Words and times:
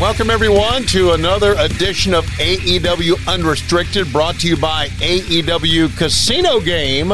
Welcome, 0.00 0.30
everyone, 0.30 0.84
to 0.84 1.10
another 1.10 1.56
edition 1.58 2.14
of 2.14 2.24
AEW 2.24 3.26
Unrestricted, 3.26 4.12
brought 4.12 4.36
to 4.36 4.48
you 4.48 4.56
by 4.56 4.86
AEW 5.00 5.96
Casino 5.98 6.60
Game. 6.60 7.10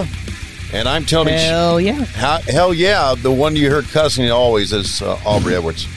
And 0.71 0.87
I'm 0.87 1.07
Tony. 1.07 1.33
Hell 1.33 1.80
yeah. 1.80 2.05
How, 2.05 2.41
hell 2.43 2.74
yeah. 2.74 3.15
The 3.16 3.30
one 3.30 3.57
you 3.57 3.71
heard 3.71 3.87
cussing 3.87 4.30
always 4.30 4.74
is 4.74 5.01
uh, 5.01 5.19
Aubrey 5.24 5.55
Edwards. 5.55 5.88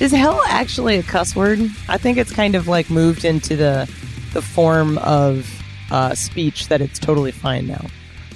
Is 0.00 0.10
hell 0.10 0.42
actually 0.48 0.96
a 0.96 1.04
cuss 1.04 1.36
word? 1.36 1.60
I 1.88 1.98
think 1.98 2.18
it's 2.18 2.32
kind 2.32 2.56
of 2.56 2.66
like 2.66 2.90
moved 2.90 3.24
into 3.24 3.54
the 3.54 3.88
the 4.32 4.42
form 4.42 4.98
of 4.98 5.61
uh, 5.92 6.14
speech 6.14 6.68
that 6.68 6.80
it's 6.80 6.98
totally 6.98 7.30
fine 7.30 7.66
now. 7.66 7.86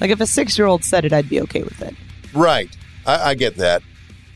Like 0.00 0.10
if 0.10 0.20
a 0.20 0.26
six 0.26 0.56
year 0.58 0.66
old 0.66 0.84
said 0.84 1.04
it, 1.04 1.12
I'd 1.12 1.28
be 1.28 1.40
okay 1.42 1.62
with 1.62 1.80
it. 1.82 1.94
Right. 2.34 2.68
I, 3.06 3.30
I 3.30 3.34
get 3.34 3.56
that. 3.56 3.82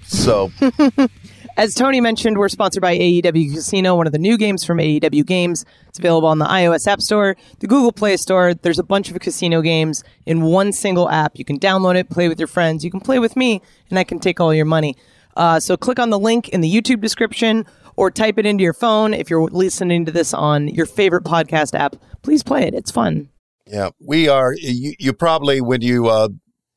So, 0.03 0.51
As 1.57 1.75
Tony 1.75 2.01
mentioned, 2.01 2.39
we're 2.39 2.49
sponsored 2.49 2.81
by 2.81 2.97
AEW 2.97 3.55
Casino, 3.55 3.95
one 3.95 4.07
of 4.07 4.13
the 4.13 4.19
new 4.19 4.39
games 4.39 4.65
from 4.65 4.79
AEW 4.79 5.27
Games. 5.27 5.67
It's 5.89 5.99
available 5.99 6.29
on 6.29 6.39
the 6.39 6.47
iOS 6.47 6.87
App 6.87 7.03
Store, 7.03 7.37
the 7.59 7.67
Google 7.67 7.93
Play 7.93 8.17
Store. 8.17 8.55
There's 8.55 8.79
a 8.79 8.83
bunch 8.83 9.11
of 9.11 9.21
casino 9.21 9.61
games 9.61 10.03
in 10.25 10.41
one 10.41 10.73
single 10.73 11.11
app. 11.11 11.39
You 11.39 11.45
can 11.45 11.59
download 11.59 11.97
it, 11.97 12.09
play 12.09 12.29
with 12.29 12.39
your 12.39 12.47
friends. 12.47 12.83
You 12.83 12.91
can 12.91 13.01
play 13.01 13.19
with 13.19 13.37
me, 13.37 13.61
and 13.91 13.99
I 13.99 14.05
can 14.05 14.21
take 14.21 14.41
all 14.41 14.55
your 14.55 14.65
money. 14.65 14.97
Uh, 15.37 15.61
so 15.61 15.77
click 15.77 15.99
on 15.99 16.11
the 16.11 16.19
link 16.19 16.49
in 16.51 16.61
the 16.61 16.73
YouTube 16.73 17.01
description 17.01 17.65
or 17.97 18.11
type 18.11 18.39
it 18.39 18.47
into 18.47 18.63
your 18.63 18.73
phone. 18.73 19.15
If 19.15 19.31
you're 19.31 19.43
listening 19.49 20.05
to 20.07 20.13
this 20.13 20.33
on 20.35 20.69
your 20.69 20.87
favorite 20.87 21.25
podcast 21.25 21.79
app, 21.79 21.97
please 22.23 22.43
play 22.43 22.65
it. 22.65 22.75
It's 22.75 22.91
fun. 22.91 23.29
yeah, 23.67 23.91
we 24.01 24.29
are. 24.29 24.55
You, 24.55 24.95
you 24.99 25.13
probably, 25.13 25.61
when 25.61 25.83
you 25.83 26.09
uh, 26.09 26.29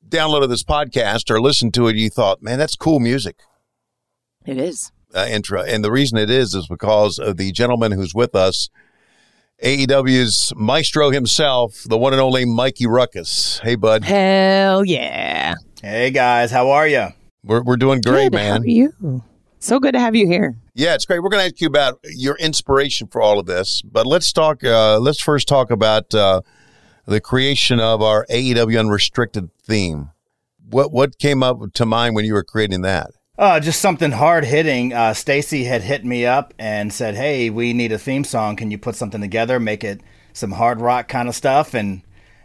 downloaded 0.07 0.49
this 0.49 0.63
podcast 0.63 1.29
or 1.31 1.41
listened 1.41 1.73
to 1.75 1.87
it, 1.87 1.95
you 1.95 2.09
thought, 2.09 2.41
man, 2.41 2.59
that's 2.59 2.75
cool 2.75 2.99
music. 2.99 3.39
It 4.45 4.57
is. 4.57 4.91
uh, 5.15 5.25
intro. 5.29 5.61
And 5.63 5.83
the 5.83 5.91
reason 5.91 6.17
it 6.17 6.29
is 6.29 6.53
is 6.53 6.67
because 6.67 7.17
of 7.19 7.37
the 7.37 7.51
gentleman 7.51 7.91
who's 7.93 8.13
with 8.13 8.35
us, 8.35 8.69
AEW's 9.63 10.51
maestro 10.55 11.09
himself, 11.11 11.83
the 11.87 11.97
one 11.97 12.11
and 12.13 12.21
only 12.21 12.43
Mikey 12.45 12.85
Rukus. 12.85 13.59
Hey, 13.63 13.75
bud. 13.75 14.03
Hell 14.03 14.83
yeah. 14.83 15.53
Hey 15.81 16.11
guys, 16.11 16.51
how 16.51 16.69
are 16.71 16.87
you? 16.87 17.07
We're, 17.43 17.61
we're 17.61 17.77
doing 17.77 18.01
great, 18.01 18.31
Good. 18.31 18.39
How 18.39 18.53
man. 18.53 18.61
are 18.63 18.67
you? 18.67 19.23
So 19.59 19.79
good 19.79 19.93
to 19.93 19.99
have 19.99 20.15
you 20.15 20.27
here. 20.27 20.55
Yeah, 20.73 20.93
it's 20.95 21.05
great. 21.05 21.19
We're 21.19 21.29
going 21.29 21.41
to 21.41 21.53
ask 21.53 21.61
you 21.61 21.67
about 21.67 21.99
your 22.03 22.35
inspiration 22.37 23.07
for 23.07 23.21
all 23.21 23.39
of 23.39 23.45
this, 23.45 23.81
but 23.81 24.05
let's 24.05 24.31
talk. 24.33 24.63
Uh, 24.63 24.99
let's 24.99 25.21
first 25.21 25.47
talk 25.47 25.71
about 25.71 26.13
uh, 26.13 26.41
the 27.05 27.21
creation 27.21 27.79
of 27.79 28.01
our 28.01 28.25
AEW 28.29 28.79
Unrestricted 28.79 29.49
theme. 29.57 30.11
What 30.69 30.91
what 30.91 31.19
came 31.19 31.43
up 31.43 31.59
to 31.73 31.85
mind 31.85 32.15
when 32.15 32.25
you 32.25 32.33
were 32.33 32.43
creating 32.43 32.81
that? 32.81 33.11
Uh, 33.37 33.59
just 33.59 33.81
something 33.81 34.11
hard 34.11 34.45
hitting. 34.45 34.93
Uh, 34.93 35.13
Stacy 35.13 35.63
had 35.63 35.81
hit 35.81 36.05
me 36.05 36.25
up 36.25 36.53
and 36.59 36.91
said, 36.93 37.15
"Hey, 37.15 37.49
we 37.49 37.73
need 37.73 37.91
a 37.91 37.97
theme 37.97 38.23
song. 38.23 38.55
Can 38.55 38.71
you 38.71 38.77
put 38.77 38.95
something 38.95 39.21
together, 39.21 39.59
make 39.59 39.83
it 39.83 40.01
some 40.33 40.51
hard 40.51 40.81
rock 40.81 41.07
kind 41.07 41.27
of 41.27 41.35
stuff, 41.35 41.73
and 41.73 42.01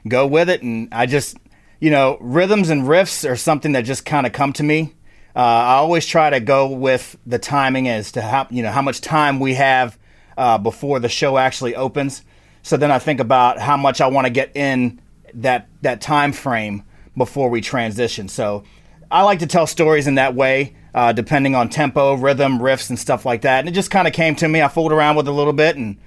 go 0.06 0.26
with 0.26 0.48
it?" 0.48 0.62
And 0.62 0.88
I 0.92 1.06
just, 1.06 1.36
you 1.80 1.90
know, 1.90 2.18
rhythms 2.20 2.70
and 2.70 2.82
riffs 2.82 3.28
are 3.28 3.36
something 3.36 3.72
that 3.72 3.82
just 3.82 4.04
kind 4.04 4.26
of 4.26 4.32
come 4.32 4.52
to 4.54 4.62
me. 4.62 4.94
Uh, 5.36 5.40
I 5.40 5.74
always 5.74 6.04
try 6.04 6.30
to 6.30 6.40
go 6.40 6.68
with 6.68 7.16
the 7.24 7.38
timing 7.38 7.88
as 7.88 8.12
to 8.12 8.22
how 8.22 8.48
you 8.50 8.62
know 8.62 8.72
how 8.72 8.82
much 8.82 9.00
time 9.00 9.38
we 9.38 9.54
have 9.54 9.98
uh, 10.36 10.58
before 10.58 10.98
the 10.98 11.08
show 11.08 11.38
actually 11.38 11.76
opens. 11.76 12.24
So 12.62 12.76
then 12.76 12.90
I 12.90 12.98
think 12.98 13.20
about 13.20 13.58
how 13.58 13.76
much 13.76 14.00
I 14.00 14.08
want 14.08 14.26
to 14.26 14.32
get 14.32 14.56
in 14.56 15.00
that 15.34 15.68
that 15.82 16.00
time 16.00 16.32
frame 16.32 16.82
before 17.16 17.50
we 17.50 17.60
transition. 17.60 18.28
So 18.28 18.64
I 19.10 19.22
like 19.22 19.38
to 19.40 19.46
tell 19.46 19.66
stories 19.66 20.06
in 20.06 20.16
that 20.16 20.34
way, 20.34 20.74
uh, 20.94 21.12
depending 21.12 21.54
on 21.54 21.68
tempo, 21.68 22.14
rhythm, 22.14 22.58
riffs, 22.58 22.88
and 22.88 22.98
stuff 22.98 23.24
like 23.24 23.42
that. 23.42 23.60
And 23.60 23.68
it 23.68 23.72
just 23.72 23.90
kind 23.90 24.08
of 24.08 24.14
came 24.14 24.34
to 24.36 24.48
me. 24.48 24.60
I 24.60 24.68
fooled 24.68 24.92
around 24.92 25.16
with 25.16 25.28
it 25.28 25.30
a 25.30 25.34
little 25.34 25.52
bit, 25.52 25.76
and 25.76 25.98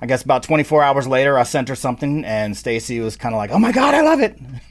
I 0.00 0.06
guess 0.06 0.22
about 0.22 0.42
24 0.42 0.82
hours 0.82 1.06
later, 1.06 1.38
I 1.38 1.44
sent 1.44 1.68
her 1.68 1.76
something, 1.76 2.24
and 2.24 2.56
Stacy 2.56 2.98
was 3.00 3.16
kind 3.16 3.34
of 3.34 3.38
like, 3.38 3.50
"Oh 3.50 3.58
my 3.58 3.72
god, 3.72 3.94
I 3.94 4.00
love 4.00 4.20
it!" 4.20 4.38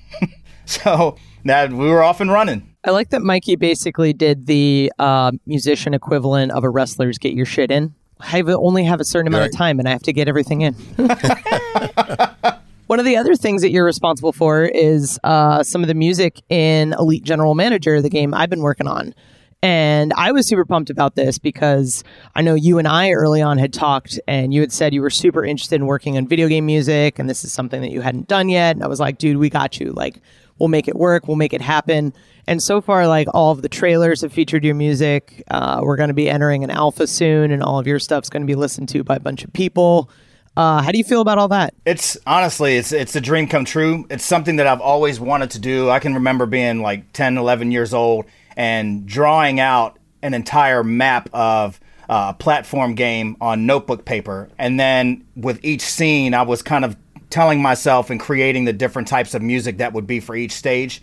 so 0.83 1.15
that 1.45 1.73
we 1.73 1.87
were 1.87 2.03
off 2.03 2.21
and 2.21 2.31
running. 2.31 2.75
I 2.85 2.91
like 2.91 3.09
that 3.09 3.21
Mikey 3.21 3.55
basically 3.55 4.13
did 4.13 4.45
the 4.45 4.91
uh, 4.99 5.31
musician 5.45 5.93
equivalent 5.93 6.51
of 6.51 6.63
a 6.63 6.69
wrestler's 6.69 7.17
get 7.17 7.33
your 7.33 7.45
shit 7.45 7.71
in. 7.71 7.95
I 8.19 8.41
only 8.41 8.83
have 8.83 8.99
a 8.99 9.05
certain 9.05 9.27
amount 9.27 9.45
of 9.45 9.57
time 9.57 9.79
and 9.79 9.87
I 9.87 9.91
have 9.91 10.03
to 10.03 10.13
get 10.13 10.27
everything 10.27 10.61
in. 10.61 10.73
One 12.87 12.99
of 12.99 13.05
the 13.05 13.17
other 13.17 13.35
things 13.35 13.61
that 13.61 13.71
you're 13.71 13.85
responsible 13.85 14.31
for 14.31 14.65
is 14.65 15.19
uh, 15.23 15.63
some 15.63 15.81
of 15.81 15.87
the 15.87 15.93
music 15.93 16.41
in 16.49 16.93
Elite 16.93 17.23
General 17.23 17.55
Manager, 17.55 18.01
the 18.01 18.09
game 18.09 18.33
I've 18.33 18.49
been 18.49 18.61
working 18.61 18.87
on. 18.87 19.15
And 19.61 20.13
I 20.15 20.31
was 20.31 20.47
super 20.47 20.63
pumped 20.63 20.89
about 20.89 21.15
this 21.15 21.37
because 21.37 22.03
I 22.33 22.41
know 22.41 22.55
you 22.55 22.77
and 22.77 22.87
I 22.87 23.11
early 23.11 23.41
on 23.41 23.57
had 23.57 23.73
talked 23.73 24.19
and 24.27 24.53
you 24.53 24.61
had 24.61 24.71
said 24.71 24.93
you 24.93 25.01
were 25.01 25.09
super 25.09 25.43
interested 25.43 25.75
in 25.75 25.85
working 25.85 26.17
on 26.17 26.27
video 26.27 26.47
game 26.47 26.65
music 26.65 27.19
and 27.19 27.29
this 27.29 27.43
is 27.43 27.51
something 27.51 27.81
that 27.81 27.91
you 27.91 28.01
hadn't 28.01 28.27
done 28.27 28.47
yet. 28.47 28.75
And 28.75 28.83
I 28.83 28.87
was 28.87 28.99
like, 28.99 29.17
dude, 29.17 29.37
we 29.37 29.49
got 29.49 29.79
you. 29.79 29.91
Like, 29.91 30.21
we'll 30.59 30.69
make 30.69 30.87
it 30.87 30.95
work, 30.95 31.27
we'll 31.27 31.37
make 31.37 31.53
it 31.53 31.61
happen. 31.61 32.13
And 32.47 32.63
so 32.63 32.81
far, 32.81 33.07
like, 33.07 33.27
all 33.33 33.51
of 33.51 33.61
the 33.61 33.69
trailers 33.69 34.21
have 34.21 34.33
featured 34.33 34.63
your 34.63 34.75
music. 34.75 35.43
Uh, 35.51 35.81
we're 35.83 35.97
going 35.97 36.07
to 36.07 36.15
be 36.15 36.29
entering 36.29 36.63
an 36.63 36.71
alpha 36.71 37.05
soon, 37.05 37.51
and 37.51 37.61
all 37.61 37.77
of 37.77 37.85
your 37.85 37.99
stuff's 37.99 38.29
going 38.29 38.41
to 38.41 38.47
be 38.47 38.55
listened 38.55 38.89
to 38.89 39.03
by 39.03 39.15
a 39.15 39.19
bunch 39.19 39.43
of 39.43 39.53
people. 39.53 40.09
Uh, 40.57 40.81
how 40.81 40.91
do 40.91 40.97
you 40.97 41.03
feel 41.03 41.21
about 41.21 41.37
all 41.37 41.47
that? 41.47 41.73
It's 41.85 42.17
honestly, 42.25 42.75
it's 42.75 42.91
it's 42.91 43.15
a 43.15 43.21
dream 43.21 43.47
come 43.47 43.65
true. 43.65 44.05
It's 44.09 44.25
something 44.25 44.57
that 44.57 44.67
I've 44.67 44.81
always 44.81 45.19
wanted 45.19 45.51
to 45.51 45.59
do. 45.59 45.89
I 45.89 45.99
can 45.99 46.15
remember 46.15 46.45
being 46.45 46.81
like 46.81 47.13
10, 47.13 47.37
11 47.37 47.71
years 47.71 47.93
old 47.93 48.25
and 48.57 49.05
drawing 49.05 49.59
out 49.59 49.97
an 50.21 50.33
entire 50.33 50.83
map 50.83 51.29
of 51.33 51.79
uh, 52.09 52.33
a 52.35 52.37
platform 52.37 52.95
game 52.95 53.37
on 53.39 53.65
notebook 53.65 54.03
paper. 54.03 54.49
And 54.57 54.79
then 54.79 55.25
with 55.35 55.63
each 55.63 55.81
scene, 55.81 56.33
I 56.33 56.41
was 56.41 56.61
kind 56.61 56.83
of 56.83 56.97
telling 57.29 57.61
myself 57.61 58.09
and 58.09 58.19
creating 58.19 58.65
the 58.65 58.73
different 58.73 59.07
types 59.07 59.33
of 59.33 59.41
music 59.41 59.77
that 59.77 59.93
would 59.93 60.07
be 60.07 60.19
for 60.19 60.35
each 60.35 60.51
stage. 60.51 61.01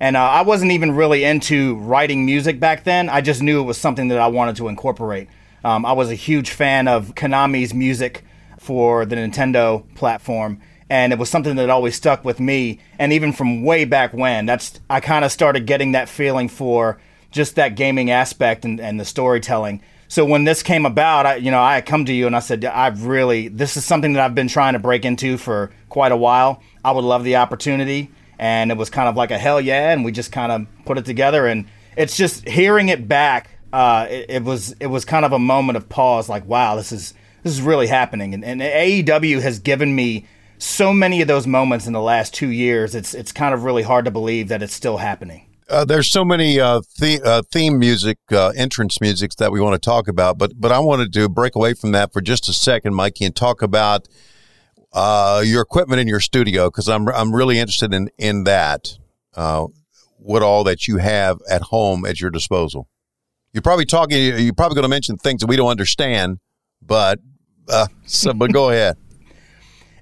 And 0.00 0.16
uh, 0.16 0.20
I 0.20 0.42
wasn't 0.42 0.72
even 0.72 0.92
really 0.92 1.24
into 1.24 1.76
writing 1.76 2.26
music 2.26 2.58
back 2.60 2.84
then. 2.84 3.08
I 3.08 3.20
just 3.20 3.42
knew 3.42 3.60
it 3.60 3.64
was 3.64 3.78
something 3.78 4.08
that 4.08 4.18
I 4.18 4.26
wanted 4.26 4.56
to 4.56 4.68
incorporate. 4.68 5.28
Um, 5.64 5.86
I 5.86 5.92
was 5.92 6.10
a 6.10 6.14
huge 6.14 6.50
fan 6.50 6.88
of 6.88 7.14
Konami's 7.14 7.72
music 7.72 8.24
for 8.58 9.06
the 9.06 9.16
Nintendo 9.16 9.84
platform, 9.94 10.60
and 10.90 11.12
it 11.12 11.18
was 11.18 11.30
something 11.30 11.56
that 11.56 11.70
always 11.70 11.94
stuck 11.94 12.24
with 12.24 12.40
me. 12.40 12.80
And 12.98 13.12
even 13.12 13.32
from 13.32 13.64
way 13.64 13.84
back 13.84 14.12
when, 14.12 14.46
that's 14.46 14.80
I 14.90 15.00
kind 15.00 15.24
of 15.24 15.32
started 15.32 15.66
getting 15.66 15.92
that 15.92 16.08
feeling 16.08 16.48
for 16.48 16.98
just 17.30 17.56
that 17.56 17.76
gaming 17.76 18.10
aspect 18.10 18.64
and, 18.64 18.80
and 18.80 19.00
the 19.00 19.04
storytelling. 19.04 19.80
So 20.14 20.24
when 20.24 20.44
this 20.44 20.62
came 20.62 20.86
about, 20.86 21.26
I, 21.26 21.34
you 21.34 21.50
know, 21.50 21.60
I 21.60 21.80
come 21.80 22.04
to 22.04 22.12
you 22.12 22.28
and 22.28 22.36
I 22.36 22.38
said, 22.38 22.64
I've 22.64 23.04
really, 23.04 23.48
this 23.48 23.76
is 23.76 23.84
something 23.84 24.12
that 24.12 24.22
I've 24.22 24.32
been 24.32 24.46
trying 24.46 24.74
to 24.74 24.78
break 24.78 25.04
into 25.04 25.36
for 25.36 25.72
quite 25.88 26.12
a 26.12 26.16
while. 26.16 26.62
I 26.84 26.92
would 26.92 27.02
love 27.02 27.24
the 27.24 27.34
opportunity. 27.34 28.12
And 28.38 28.70
it 28.70 28.76
was 28.76 28.90
kind 28.90 29.08
of 29.08 29.16
like 29.16 29.32
a 29.32 29.38
hell 29.38 29.60
yeah. 29.60 29.90
And 29.90 30.04
we 30.04 30.12
just 30.12 30.30
kind 30.30 30.52
of 30.52 30.68
put 30.84 30.98
it 30.98 31.04
together. 31.04 31.48
And 31.48 31.66
it's 31.96 32.16
just 32.16 32.48
hearing 32.48 32.90
it 32.90 33.08
back. 33.08 33.50
Uh, 33.72 34.06
it, 34.08 34.26
it 34.28 34.44
was, 34.44 34.76
it 34.78 34.86
was 34.86 35.04
kind 35.04 35.24
of 35.24 35.32
a 35.32 35.38
moment 35.40 35.76
of 35.76 35.88
pause 35.88 36.28
like, 36.28 36.46
wow, 36.46 36.76
this 36.76 36.92
is, 36.92 37.12
this 37.42 37.52
is 37.52 37.60
really 37.60 37.88
happening. 37.88 38.34
And, 38.34 38.44
and 38.44 38.60
AEW 38.60 39.42
has 39.42 39.58
given 39.58 39.96
me 39.96 40.26
so 40.58 40.92
many 40.92 41.22
of 41.22 41.26
those 41.26 41.48
moments 41.48 41.88
in 41.88 41.92
the 41.92 42.00
last 42.00 42.32
two 42.32 42.50
years. 42.50 42.94
It's, 42.94 43.14
it's 43.14 43.32
kind 43.32 43.52
of 43.52 43.64
really 43.64 43.82
hard 43.82 44.04
to 44.04 44.12
believe 44.12 44.46
that 44.46 44.62
it's 44.62 44.74
still 44.74 44.98
happening. 44.98 45.48
Uh, 45.68 45.84
there's 45.84 46.10
so 46.10 46.24
many 46.24 46.60
uh, 46.60 46.82
the, 46.98 47.20
uh, 47.24 47.42
theme 47.50 47.78
music, 47.78 48.18
uh, 48.30 48.52
entrance 48.54 49.00
musics 49.00 49.36
that 49.36 49.50
we 49.50 49.60
want 49.60 49.74
to 49.74 49.84
talk 49.84 50.08
about, 50.08 50.36
but 50.36 50.52
but 50.60 50.70
I 50.70 50.78
wanted 50.78 51.12
to 51.14 51.28
break 51.28 51.54
away 51.54 51.72
from 51.72 51.92
that 51.92 52.12
for 52.12 52.20
just 52.20 52.48
a 52.48 52.52
second, 52.52 52.94
Mikey, 52.94 53.24
and 53.24 53.34
talk 53.34 53.62
about 53.62 54.06
uh, 54.92 55.42
your 55.44 55.62
equipment 55.62 56.00
in 56.00 56.08
your 56.08 56.20
studio 56.20 56.70
because 56.70 56.88
I'm 56.88 57.08
I'm 57.08 57.34
really 57.34 57.58
interested 57.58 57.94
in 57.94 58.10
in 58.18 58.44
that. 58.44 58.98
What 60.18 60.42
all 60.42 60.64
that 60.64 60.88
you 60.88 60.96
have 60.98 61.38
at 61.50 61.60
home 61.60 62.06
at 62.06 62.18
your 62.18 62.30
disposal. 62.30 62.88
You're 63.52 63.62
probably 63.62 63.84
talking. 63.84 64.18
You're 64.18 64.54
probably 64.54 64.74
going 64.74 64.84
to 64.84 64.88
mention 64.88 65.16
things 65.16 65.40
that 65.40 65.48
we 65.48 65.56
don't 65.56 65.70
understand, 65.70 66.38
but 66.82 67.20
so 68.06 68.34
but 68.34 68.52
go 68.52 68.70
ahead. 68.70 68.96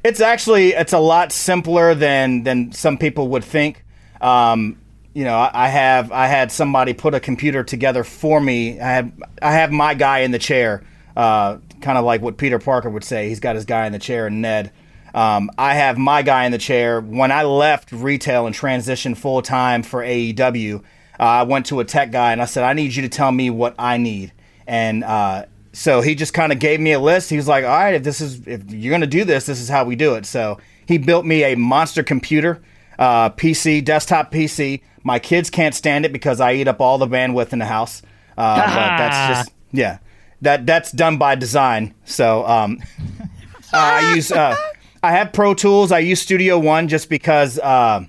It's 0.04 0.20
actually 0.20 0.70
it's 0.70 0.92
a 0.92 0.98
lot 0.98 1.30
simpler 1.30 1.94
than 1.94 2.42
than 2.42 2.72
some 2.72 2.98
people 2.98 3.28
would 3.28 3.44
think. 3.44 3.84
Um, 4.20 4.81
you 5.14 5.24
know, 5.24 5.50
I, 5.52 5.68
have 5.68 6.10
I 6.10 6.26
had 6.26 6.50
somebody 6.50 6.94
put 6.94 7.14
a 7.14 7.20
computer 7.20 7.62
together 7.62 8.02
for 8.02 8.40
me. 8.40 8.80
I 8.80 8.92
have 8.92 9.12
I 9.42 9.52
have 9.52 9.70
my 9.70 9.94
guy 9.94 10.20
in 10.20 10.30
the 10.30 10.38
chair, 10.38 10.82
uh, 11.16 11.58
kind 11.80 11.98
of 11.98 12.04
like 12.04 12.22
what 12.22 12.38
Peter 12.38 12.58
Parker 12.58 12.88
would 12.88 13.04
say. 13.04 13.28
He's 13.28 13.40
got 13.40 13.54
his 13.54 13.64
guy 13.64 13.86
in 13.86 13.92
the 13.92 13.98
chair, 13.98 14.26
and 14.26 14.40
Ned. 14.40 14.72
Um, 15.14 15.50
I 15.58 15.74
have 15.74 15.98
my 15.98 16.22
guy 16.22 16.46
in 16.46 16.52
the 16.52 16.58
chair. 16.58 17.00
When 17.00 17.30
I 17.30 17.42
left 17.42 17.92
retail 17.92 18.46
and 18.46 18.54
transitioned 18.54 19.18
full 19.18 19.42
time 19.42 19.82
for 19.82 20.02
AEW, 20.02 20.76
uh, 20.76 20.82
I 21.18 21.42
went 21.42 21.66
to 21.66 21.80
a 21.80 21.84
tech 21.84 22.10
guy 22.10 22.32
and 22.32 22.40
I 22.40 22.46
said, 22.46 22.64
"I 22.64 22.72
need 22.72 22.94
you 22.94 23.02
to 23.02 23.10
tell 23.10 23.32
me 23.32 23.50
what 23.50 23.74
I 23.78 23.98
need." 23.98 24.32
And 24.66 25.04
uh, 25.04 25.44
so 25.74 26.00
he 26.00 26.14
just 26.14 26.32
kind 26.32 26.52
of 26.52 26.58
gave 26.58 26.80
me 26.80 26.92
a 26.92 27.00
list. 27.00 27.28
He 27.28 27.36
was 27.36 27.48
like, 27.48 27.64
"All 27.64 27.70
right, 27.70 27.94
if 27.94 28.02
this 28.02 28.22
is 28.22 28.46
if 28.46 28.70
you're 28.70 28.92
gonna 28.92 29.06
do 29.06 29.24
this, 29.24 29.44
this 29.44 29.60
is 29.60 29.68
how 29.68 29.84
we 29.84 29.94
do 29.94 30.14
it." 30.14 30.24
So 30.24 30.58
he 30.86 30.96
built 30.96 31.26
me 31.26 31.44
a 31.44 31.54
monster 31.54 32.02
computer, 32.02 32.62
uh, 32.98 33.28
PC, 33.30 33.84
desktop 33.84 34.32
PC. 34.32 34.80
My 35.04 35.18
kids 35.18 35.50
can't 35.50 35.74
stand 35.74 36.04
it 36.04 36.12
because 36.12 36.40
I 36.40 36.54
eat 36.54 36.68
up 36.68 36.80
all 36.80 36.98
the 36.98 37.08
bandwidth 37.08 37.52
in 37.52 37.58
the 37.58 37.66
house. 37.66 38.02
Uh, 38.36 38.56
but 38.56 38.96
that's 38.98 39.38
just 39.38 39.56
yeah, 39.72 39.98
that 40.40 40.66
that's 40.66 40.92
done 40.92 41.18
by 41.18 41.34
design. 41.34 41.94
So 42.04 42.46
um, 42.46 42.78
I 43.72 44.14
use 44.14 44.30
uh, 44.30 44.56
I 45.02 45.12
have 45.12 45.32
Pro 45.32 45.54
Tools. 45.54 45.92
I 45.92 46.00
use 46.00 46.20
Studio 46.20 46.58
One 46.58 46.88
just 46.88 47.08
because 47.08 47.58
uh, 47.58 48.04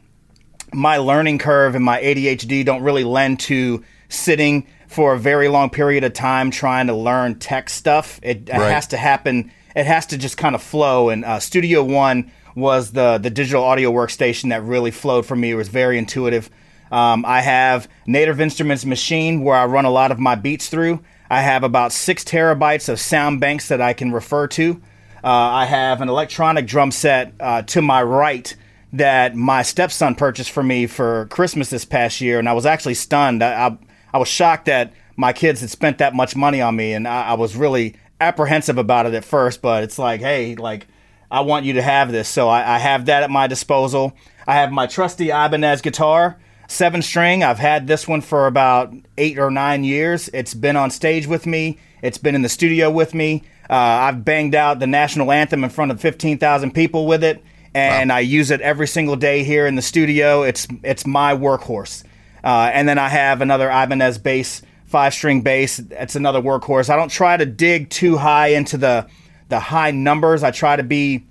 my 0.73 0.97
learning 0.97 1.39
curve 1.39 1.75
and 1.75 1.83
my 1.83 2.01
ADHD 2.01 2.65
don't 2.65 2.83
really 2.83 3.03
lend 3.03 3.39
to 3.41 3.83
sitting 4.09 4.67
for 4.87 5.13
a 5.13 5.19
very 5.19 5.47
long 5.47 5.69
period 5.69 6.03
of 6.03 6.13
time 6.13 6.51
trying 6.51 6.87
to 6.87 6.93
learn 6.93 7.39
tech 7.39 7.69
stuff. 7.69 8.19
It, 8.21 8.49
it 8.49 8.53
has 8.53 8.87
to 8.87 8.97
happen. 8.97 9.51
It 9.75 9.85
has 9.85 10.05
to 10.07 10.17
just 10.17 10.37
kind 10.37 10.53
of 10.53 10.61
flow. 10.61 11.09
And 11.09 11.25
uh, 11.25 11.39
Studio 11.39 11.83
One 11.83 12.31
was 12.55 12.91
the 12.91 13.17
the 13.17 13.29
digital 13.29 13.63
audio 13.63 13.91
workstation 13.91 14.49
that 14.49 14.63
really 14.63 14.91
flowed 14.91 15.25
for 15.25 15.35
me. 15.35 15.51
It 15.51 15.55
was 15.55 15.69
very 15.69 15.97
intuitive. 15.97 16.49
Um, 16.93 17.25
I 17.25 17.41
have 17.41 17.89
Native 18.05 18.39
Instruments 18.39 18.85
Machine 18.85 19.41
where 19.41 19.55
I 19.55 19.65
run 19.65 19.85
a 19.85 19.89
lot 19.89 20.11
of 20.11 20.19
my 20.19 20.35
beats 20.35 20.69
through. 20.69 20.99
I 21.27 21.41
have 21.41 21.63
about 21.63 21.91
six 21.91 22.23
terabytes 22.23 22.87
of 22.87 22.99
sound 22.99 23.39
banks 23.39 23.69
that 23.69 23.81
I 23.81 23.93
can 23.93 24.11
refer 24.11 24.45
to. 24.49 24.79
Uh, 25.23 25.27
I 25.27 25.65
have 25.65 26.01
an 26.01 26.09
electronic 26.09 26.67
drum 26.67 26.91
set 26.91 27.33
uh, 27.39 27.63
to 27.63 27.81
my 27.81 28.03
right 28.03 28.55
that 28.91 29.35
my 29.35 29.63
stepson 29.63 30.13
purchased 30.13 30.51
for 30.51 30.61
me 30.61 30.85
for 30.85 31.25
Christmas 31.31 31.71
this 31.71 31.83
past 31.83 32.21
year, 32.21 32.37
and 32.37 32.47
I 32.47 32.53
was 32.53 32.67
actually 32.67 32.93
stunned. 32.93 33.41
I, 33.41 33.69
I, 33.69 33.77
I 34.13 34.17
was 34.19 34.27
shocked 34.27 34.65
that 34.65 34.93
my 35.15 35.33
kids 35.33 35.61
had 35.61 35.71
spent 35.71 35.97
that 35.97 36.13
much 36.13 36.35
money 36.35 36.61
on 36.61 36.75
me, 36.75 36.93
and 36.93 37.07
I, 37.07 37.29
I 37.29 37.33
was 37.33 37.55
really 37.55 37.95
apprehensive 38.21 38.77
about 38.77 39.07
it 39.07 39.15
at 39.15 39.25
first. 39.25 39.63
But 39.63 39.83
it's 39.83 39.97
like, 39.97 40.21
hey, 40.21 40.53
like 40.53 40.85
I 41.31 41.41
want 41.41 41.65
you 41.65 41.73
to 41.73 41.81
have 41.81 42.11
this, 42.11 42.29
so 42.29 42.49
I, 42.49 42.75
I 42.75 42.77
have 42.77 43.07
that 43.07 43.23
at 43.23 43.31
my 43.31 43.47
disposal. 43.47 44.15
I 44.45 44.55
have 44.55 44.71
my 44.71 44.85
trusty 44.85 45.29
Ibanez 45.29 45.81
guitar, 45.81 46.37
seven 46.67 47.01
string. 47.01 47.43
I've 47.43 47.59
had 47.59 47.87
this 47.87 48.07
one 48.07 48.21
for 48.21 48.47
about 48.47 48.93
eight 49.17 49.37
or 49.39 49.51
nine 49.51 49.83
years. 49.83 50.29
It's 50.33 50.53
been 50.53 50.75
on 50.75 50.91
stage 50.91 51.27
with 51.27 51.45
me. 51.45 51.79
It's 52.01 52.17
been 52.17 52.35
in 52.35 52.41
the 52.41 52.49
studio 52.49 52.91
with 52.91 53.13
me. 53.13 53.43
Uh, 53.69 53.75
I've 53.75 54.25
banged 54.25 54.55
out 54.55 54.79
the 54.79 54.87
national 54.87 55.31
anthem 55.31 55.63
in 55.63 55.69
front 55.69 55.91
of 55.91 56.01
15,000 56.01 56.73
people 56.73 57.07
with 57.07 57.23
it, 57.23 57.43
and 57.73 58.11
I 58.11 58.19
use 58.19 58.51
it 58.51 58.61
every 58.61 58.87
single 58.87 59.15
day 59.15 59.43
here 59.43 59.65
in 59.65 59.75
the 59.75 59.81
studio. 59.81 60.43
It's 60.43 60.67
it's 60.83 61.07
my 61.07 61.33
workhorse. 61.33 62.03
Uh, 62.43 62.69
and 62.73 62.87
then 62.87 62.97
I 62.97 63.07
have 63.07 63.41
another 63.41 63.69
Ibanez 63.69 64.17
bass, 64.17 64.61
five 64.85 65.13
string 65.13 65.41
bass. 65.41 65.77
That's 65.77 66.15
another 66.15 66.41
workhorse. 66.41 66.89
I 66.89 66.97
don't 66.97 67.09
try 67.09 67.37
to 67.37 67.45
dig 67.45 67.89
too 67.89 68.17
high 68.17 68.47
into 68.47 68.77
the 68.77 69.07
the 69.49 69.59
high 69.59 69.91
numbers. 69.91 70.43
I 70.43 70.51
try 70.51 70.75
to 70.75 70.83
be 70.83 71.25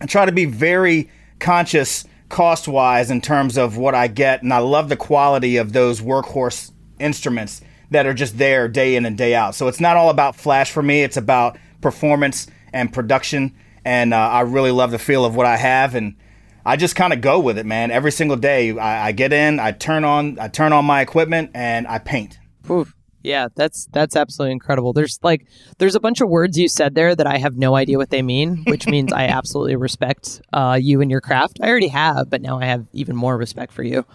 I 0.00 0.06
try 0.06 0.24
to 0.24 0.32
be 0.32 0.46
very 0.46 1.10
conscious 1.38 2.04
cost 2.30 2.66
wise 2.66 3.10
in 3.10 3.20
terms 3.20 3.58
of 3.58 3.76
what 3.76 3.94
I 3.94 4.08
get, 4.08 4.42
and 4.42 4.54
I 4.54 4.58
love 4.58 4.88
the 4.88 4.96
quality 4.96 5.58
of 5.58 5.74
those 5.74 6.00
workhorse 6.00 6.72
instruments 6.98 7.60
that 7.90 8.06
are 8.06 8.14
just 8.14 8.38
there 8.38 8.68
day 8.68 8.96
in 8.96 9.04
and 9.04 9.18
day 9.18 9.34
out. 9.34 9.54
So 9.54 9.68
it's 9.68 9.80
not 9.80 9.96
all 9.96 10.08
about 10.08 10.36
flash 10.36 10.70
for 10.70 10.82
me; 10.82 11.02
it's 11.02 11.18
about 11.18 11.58
performance 11.82 12.46
and 12.72 12.90
production. 12.90 13.54
And 13.84 14.14
uh, 14.14 14.16
I 14.16 14.42
really 14.42 14.70
love 14.70 14.90
the 14.90 14.98
feel 14.98 15.24
of 15.24 15.36
what 15.36 15.46
I 15.46 15.56
have, 15.56 15.94
and 15.94 16.16
I 16.64 16.76
just 16.76 16.96
kind 16.96 17.12
of 17.12 17.20
go 17.20 17.40
with 17.40 17.58
it, 17.58 17.66
man. 17.66 17.90
Every 17.90 18.12
single 18.12 18.36
day, 18.36 18.76
I, 18.78 19.08
I 19.08 19.12
get 19.12 19.32
in, 19.32 19.58
I 19.58 19.72
turn 19.72 20.04
on, 20.04 20.38
I 20.38 20.48
turn 20.48 20.72
on 20.72 20.84
my 20.84 21.00
equipment, 21.00 21.50
and 21.54 21.86
I 21.86 21.98
paint. 21.98 22.38
Oof. 22.70 22.94
Yeah, 23.22 23.48
that's 23.54 23.86
that's 23.92 24.16
absolutely 24.16 24.52
incredible. 24.52 24.92
There's 24.92 25.18
like 25.22 25.46
there's 25.78 25.94
a 25.94 26.00
bunch 26.00 26.20
of 26.20 26.28
words 26.28 26.58
you 26.58 26.68
said 26.68 26.94
there 26.94 27.14
that 27.14 27.26
I 27.26 27.36
have 27.36 27.56
no 27.56 27.76
idea 27.76 27.98
what 27.98 28.10
they 28.10 28.22
mean, 28.22 28.64
which 28.66 28.86
means 28.86 29.12
I 29.12 29.24
absolutely 29.28 29.76
respect 29.76 30.40
uh, 30.52 30.78
you 30.80 31.00
and 31.00 31.10
your 31.10 31.20
craft. 31.20 31.58
I 31.62 31.68
already 31.68 31.88
have, 31.88 32.30
but 32.30 32.40
now 32.40 32.58
I 32.58 32.64
have 32.64 32.86
even 32.92 33.16
more 33.16 33.36
respect 33.36 33.72
for 33.72 33.82
you. 33.82 34.06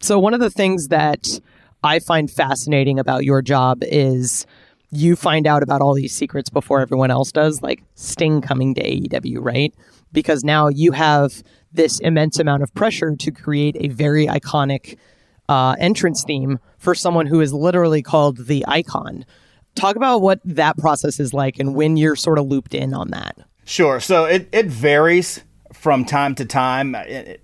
So 0.00 0.18
one 0.18 0.34
of 0.34 0.40
the 0.40 0.50
things 0.50 0.88
that 0.88 1.26
I 1.82 1.98
find 1.98 2.30
fascinating 2.30 2.98
about 2.98 3.24
your 3.24 3.42
job 3.42 3.78
is 3.82 4.46
you 4.90 5.16
find 5.16 5.46
out 5.46 5.62
about 5.62 5.80
all 5.80 5.94
these 5.94 6.14
secrets 6.14 6.48
before 6.48 6.80
everyone 6.80 7.10
else 7.10 7.32
does, 7.32 7.60
like 7.62 7.82
Sting 7.96 8.40
coming 8.40 8.74
to 8.74 8.82
AEW, 8.82 9.38
right? 9.40 9.74
Because 10.12 10.44
now 10.44 10.68
you 10.68 10.92
have 10.92 11.42
this 11.72 11.98
immense 11.98 12.38
amount 12.38 12.62
of 12.62 12.72
pressure 12.74 13.16
to 13.16 13.30
create 13.32 13.76
a 13.80 13.88
very 13.88 14.26
iconic 14.26 14.96
uh, 15.48 15.76
entrance 15.78 16.24
theme 16.26 16.58
for 16.78 16.94
someone 16.94 17.26
who 17.26 17.40
is 17.40 17.52
literally 17.52 18.02
called 18.02 18.46
the 18.46 18.64
icon. 18.68 19.24
Talk 19.74 19.96
about 19.96 20.20
what 20.22 20.40
that 20.44 20.76
process 20.78 21.18
is 21.18 21.34
like 21.34 21.58
and 21.58 21.74
when 21.74 21.96
you're 21.96 22.16
sort 22.16 22.38
of 22.38 22.46
looped 22.46 22.74
in 22.74 22.94
on 22.94 23.08
that. 23.10 23.36
Sure. 23.64 23.98
So 24.00 24.24
it, 24.26 24.48
it 24.52 24.66
varies 24.66 25.42
from 25.72 26.04
time 26.04 26.34
to 26.36 26.44
time. 26.44 26.94
It- 26.94 27.08
it- 27.28 27.40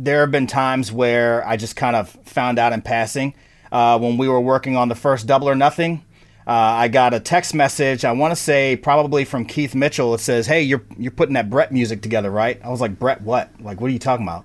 there 0.00 0.20
have 0.20 0.30
been 0.30 0.46
times 0.46 0.92
where 0.92 1.44
I 1.48 1.56
just 1.56 1.74
kind 1.74 1.96
of 1.96 2.10
found 2.24 2.58
out 2.60 2.72
in 2.72 2.82
passing. 2.82 3.34
Uh, 3.72 3.98
when 3.98 4.16
we 4.16 4.28
were 4.28 4.40
working 4.40 4.76
on 4.76 4.88
the 4.88 4.94
first 4.94 5.26
Double 5.26 5.48
or 5.48 5.56
Nothing, 5.56 6.04
uh, 6.46 6.52
I 6.52 6.86
got 6.88 7.14
a 7.14 7.20
text 7.20 7.52
message. 7.52 8.04
I 8.04 8.12
want 8.12 8.30
to 8.30 8.36
say 8.36 8.76
probably 8.76 9.24
from 9.24 9.44
Keith 9.44 9.74
Mitchell. 9.74 10.14
It 10.14 10.20
says, 10.20 10.46
"Hey, 10.46 10.62
you're 10.62 10.82
you're 10.98 11.10
putting 11.10 11.34
that 11.34 11.50
Bret 11.50 11.72
music 11.72 12.00
together, 12.00 12.30
right?" 12.30 12.60
I 12.62 12.68
was 12.68 12.80
like, 12.80 12.98
"Bret, 12.98 13.22
what? 13.22 13.50
Like, 13.60 13.80
what 13.80 13.88
are 13.88 13.92
you 13.92 13.98
talking 13.98 14.24
about?" 14.24 14.44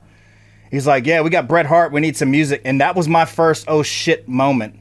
He's 0.73 0.87
like, 0.87 1.05
"Yeah, 1.05 1.21
we 1.21 1.29
got 1.29 1.47
Bret 1.47 1.67
Hart. 1.67 1.93
We 1.93 2.01
need 2.01 2.17
some 2.17 2.31
music." 2.31 2.61
And 2.65 2.81
that 2.81 2.95
was 2.95 3.07
my 3.07 3.23
first 3.25 3.65
oh 3.69 3.83
shit 3.83 4.27
moment 4.27 4.79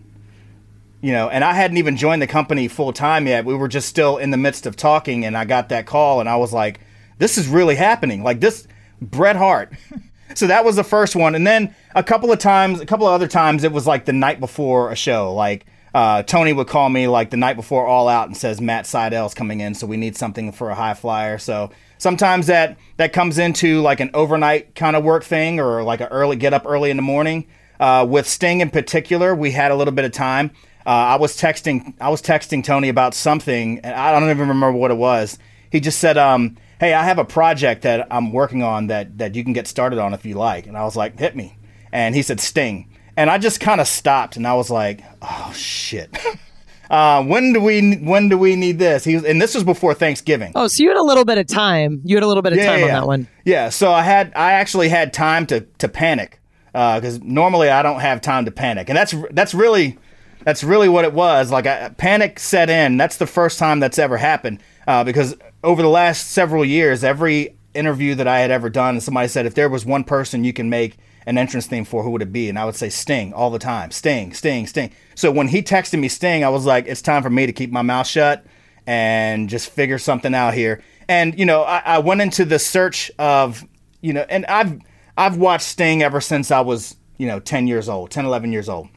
you 1.03 1.11
know, 1.11 1.29
and 1.29 1.43
I 1.43 1.53
hadn't 1.53 1.79
even 1.79 1.97
joined 1.97 2.23
the 2.23 2.29
company 2.29 2.69
full 2.69 2.93
time 2.93 3.27
yet. 3.27 3.44
We 3.44 3.56
were 3.56 3.69
just 3.69 3.89
still 3.89 4.19
in 4.19 4.31
the 4.31 4.37
midst 4.37 4.67
of 4.67 4.77
talking, 4.77 5.25
and 5.25 5.37
I 5.37 5.44
got 5.44 5.69
that 5.71 5.85
call, 5.85 6.21
and 6.21 6.29
I 6.29 6.37
was 6.37 6.53
like, 6.53 6.81
"This 7.19 7.37
is 7.37 7.49
really 7.49 7.75
happening!" 7.75 8.23
Like 8.23 8.41
this, 8.41 8.69
Bret 9.00 9.35
Hart. 9.35 9.73
so 10.34 10.46
that 10.46 10.65
was 10.65 10.77
the 10.77 10.84
first 10.84 11.17
one, 11.17 11.34
and 11.34 11.44
then 11.44 11.75
a 11.96 12.05
couple 12.05 12.31
of 12.31 12.39
times, 12.39 12.81
a 12.81 12.87
couple 12.87 13.06
of 13.06 13.13
other 13.13 13.27
times, 13.27 13.65
it 13.65 13.72
was 13.72 13.84
like 13.84 14.05
the 14.05 14.13
night 14.13 14.39
before 14.39 14.93
a 14.93 14.96
show. 14.96 15.34
Like 15.34 15.67
uh, 15.93 16.22
Tony 16.22 16.53
would 16.53 16.69
call 16.69 16.89
me 16.89 17.08
like 17.08 17.31
the 17.31 17.37
night 17.37 17.56
before 17.56 17.84
All 17.84 18.08
Out 18.08 18.29
and 18.29 18.37
says 18.37 18.61
Matt 18.61 18.87
Sydal's 18.87 19.34
coming 19.34 19.58
in, 19.58 19.75
so 19.75 19.89
we 19.89 19.96
need 19.96 20.17
something 20.17 20.53
for 20.53 20.70
a 20.70 20.77
high 20.77 20.94
flyer. 20.94 21.37
So 21.37 21.72
sometimes 22.03 22.49
that 22.49 22.77
that 22.97 23.13
comes 23.13 23.39
into 23.39 23.81
like 23.81 24.01
an 24.01 24.11
overnight 24.13 24.75
kind 24.75 24.97
of 24.97 25.05
work 25.05 25.23
thing, 25.23 25.61
or 25.61 25.82
like 25.85 26.01
an 26.01 26.09
early 26.09 26.37
get 26.37 26.53
up 26.53 26.65
early 26.67 26.91
in 26.91 26.97
the 26.97 27.03
morning. 27.03 27.47
Uh, 27.79 28.05
with 28.09 28.29
Sting 28.29 28.61
in 28.61 28.71
particular, 28.71 29.35
we 29.35 29.53
had 29.53 29.71
a 29.71 29.77
little 29.77 29.94
bit 29.94 30.05
of 30.05 30.13
time. 30.13 30.51
Uh, 30.85 30.91
I 30.91 31.17
was 31.17 31.37
texting, 31.37 31.94
I 32.01 32.09
was 32.11 32.21
texting 32.21 32.63
Tony 32.65 32.89
about 32.89 33.15
something, 33.15 33.79
and 33.81 33.94
I 33.94 34.11
don't 34.13 34.29
even 34.29 34.49
remember 34.49 34.73
what 34.73 34.91
it 34.91 34.97
was. 34.97 35.39
He 35.71 35.79
just 35.81 36.01
said, 36.01 36.19
um, 36.19 36.56
"Hey, 36.81 36.93
I 36.93 37.05
have 37.05 37.19
a 37.19 37.25
project 37.25 37.82
that 37.82 38.09
I'm 38.11 38.32
working 38.32 38.63
on 38.65 38.89
that 38.89 39.19
that 39.19 39.35
you 39.37 39.44
can 39.44 39.53
get 39.53 39.69
started 39.69 39.99
on 40.01 40.13
if 40.13 40.27
you 40.27 40.35
like." 40.35 40.67
And 40.67 40.77
I 40.77 40.82
was 40.82 40.97
like, 40.97 41.19
"Hit 41.19 41.37
me!" 41.37 41.56
And 41.93 42.17
he 42.17 42.23
said, 42.23 42.41
"Sting," 42.41 42.89
and 43.17 43.31
I 43.31 43.39
just 43.39 43.61
kind 43.61 43.81
of 43.81 43.87
stopped, 43.87 44.37
and 44.37 44.47
I 44.47 44.55
was 44.55 44.71
like, 44.71 45.03
"Oh 45.23 45.53
shit." 45.55 46.19
Uh, 46.91 47.24
when 47.24 47.53
do 47.53 47.60
we 47.60 47.94
when 47.96 48.29
do 48.29 48.36
we 48.36 48.56
need 48.56 48.79
this? 48.79 49.05
He 49.05 49.15
was, 49.15 49.24
and 49.24 49.41
this 49.41 49.55
was 49.55 49.65
before 49.65 49.94
Thanksgiving. 49.94 50.53
Oh, 50.55 50.67
so 50.69 50.82
you 50.82 50.89
had 50.89 50.98
a 50.98 51.03
little 51.03 51.24
bit 51.24 51.39
of 51.39 51.46
time. 51.46 52.03
You 52.05 52.17
had 52.17 52.22
a 52.22 52.27
little 52.27 52.43
bit 52.43 52.53
of 52.53 52.58
time 52.58 52.82
on 52.82 52.89
that 52.89 53.06
one. 53.06 53.29
Yeah, 53.44 53.70
so 53.70 53.93
I 53.93 54.03
had 54.03 54.32
I 54.36 54.53
actually 54.53 54.89
had 54.89 55.12
time 55.12 55.46
to 55.46 55.60
to 55.79 55.89
panic 55.89 56.41
because 56.72 57.20
normally 57.22 57.69
I 57.70 57.82
don't 57.82 58.01
have 58.01 58.20
time 58.20 58.44
to 58.44 58.51
panic, 58.51 58.89
and 58.89 58.96
that's 58.96 59.15
that's 59.31 59.55
really 59.55 59.98
that's 60.44 60.65
really 60.65 60.89
what 60.89 61.05
it 61.05 61.12
was. 61.12 61.51
Like 61.51 61.67
I, 61.67 61.91
panic 61.91 62.39
set 62.39 62.69
in. 62.69 62.96
That's 62.96 63.17
the 63.17 63.27
first 63.27 63.58
time 63.58 63.81
that's 63.81 63.98
ever 63.98 64.17
happened 64.17 64.60
uh, 64.86 65.05
because 65.05 65.36
over 65.65 65.82
the 65.82 65.89
last 65.89 66.31
several 66.31 66.65
years, 66.65 67.05
every 67.05 67.56
interview 67.74 68.15
that 68.17 68.29
I 68.29 68.41
had 68.41 68.51
ever 68.51 68.69
done, 68.69 69.01
somebody 69.01 69.29
said 69.29 69.46
if 69.46 69.55
there 69.55 69.69
was 69.69 69.86
one 69.86 70.05
person 70.05 70.44
you 70.44 70.53
can 70.53 70.69
make 70.69 70.96
an 71.26 71.38
entrance 71.38 71.67
theme 71.67 71.84
for, 71.84 72.02
who 72.02 72.10
would 72.10 72.22
it 72.22 72.32
be? 72.32 72.48
And 72.48 72.58
I 72.58 72.64
would 72.64 72.74
say 72.74 72.88
Sting 72.88 73.32
all 73.32 73.50
the 73.50 73.58
time. 73.58 73.91
Sting, 73.91 74.32
Sting, 74.32 74.67
Sting. 74.67 74.91
So 75.14 75.31
when 75.31 75.48
he 75.48 75.62
texted 75.62 75.98
me 75.98 76.08
Sting, 76.08 76.44
I 76.44 76.48
was 76.48 76.67
like, 76.67 76.86
it's 76.86 77.02
time 77.02 77.22
for 77.22 77.31
me 77.31 77.46
to 77.46 77.52
keep 77.52 77.70
my 77.70 77.82
mouth 77.82 78.06
shut 78.06 78.44
and 78.86 79.48
just 79.48 79.70
figure 79.70 79.98
something 79.98 80.34
out 80.34 80.55
here. 80.55 80.82
And 81.08 81.38
you 81.38 81.44
know, 81.44 81.62
I, 81.62 81.82
I 81.84 81.98
went 81.98 82.20
into 82.20 82.44
the 82.44 82.58
search 82.58 83.10
of 83.19 83.64
you 84.00 84.12
know, 84.12 84.24
and 84.29 84.44
I've 84.46 84.79
I've 85.17 85.36
watched 85.36 85.67
Sting 85.67 86.02
ever 86.02 86.20
since 86.20 86.50
I 86.50 86.60
was 86.60 86.96
you 87.19 87.26
know 87.26 87.41
10 87.41 87.67
years 87.67 87.88
old, 87.88 88.10
10, 88.10 88.24
11 88.24 88.52
years 88.52 88.69
old, 88.69 88.88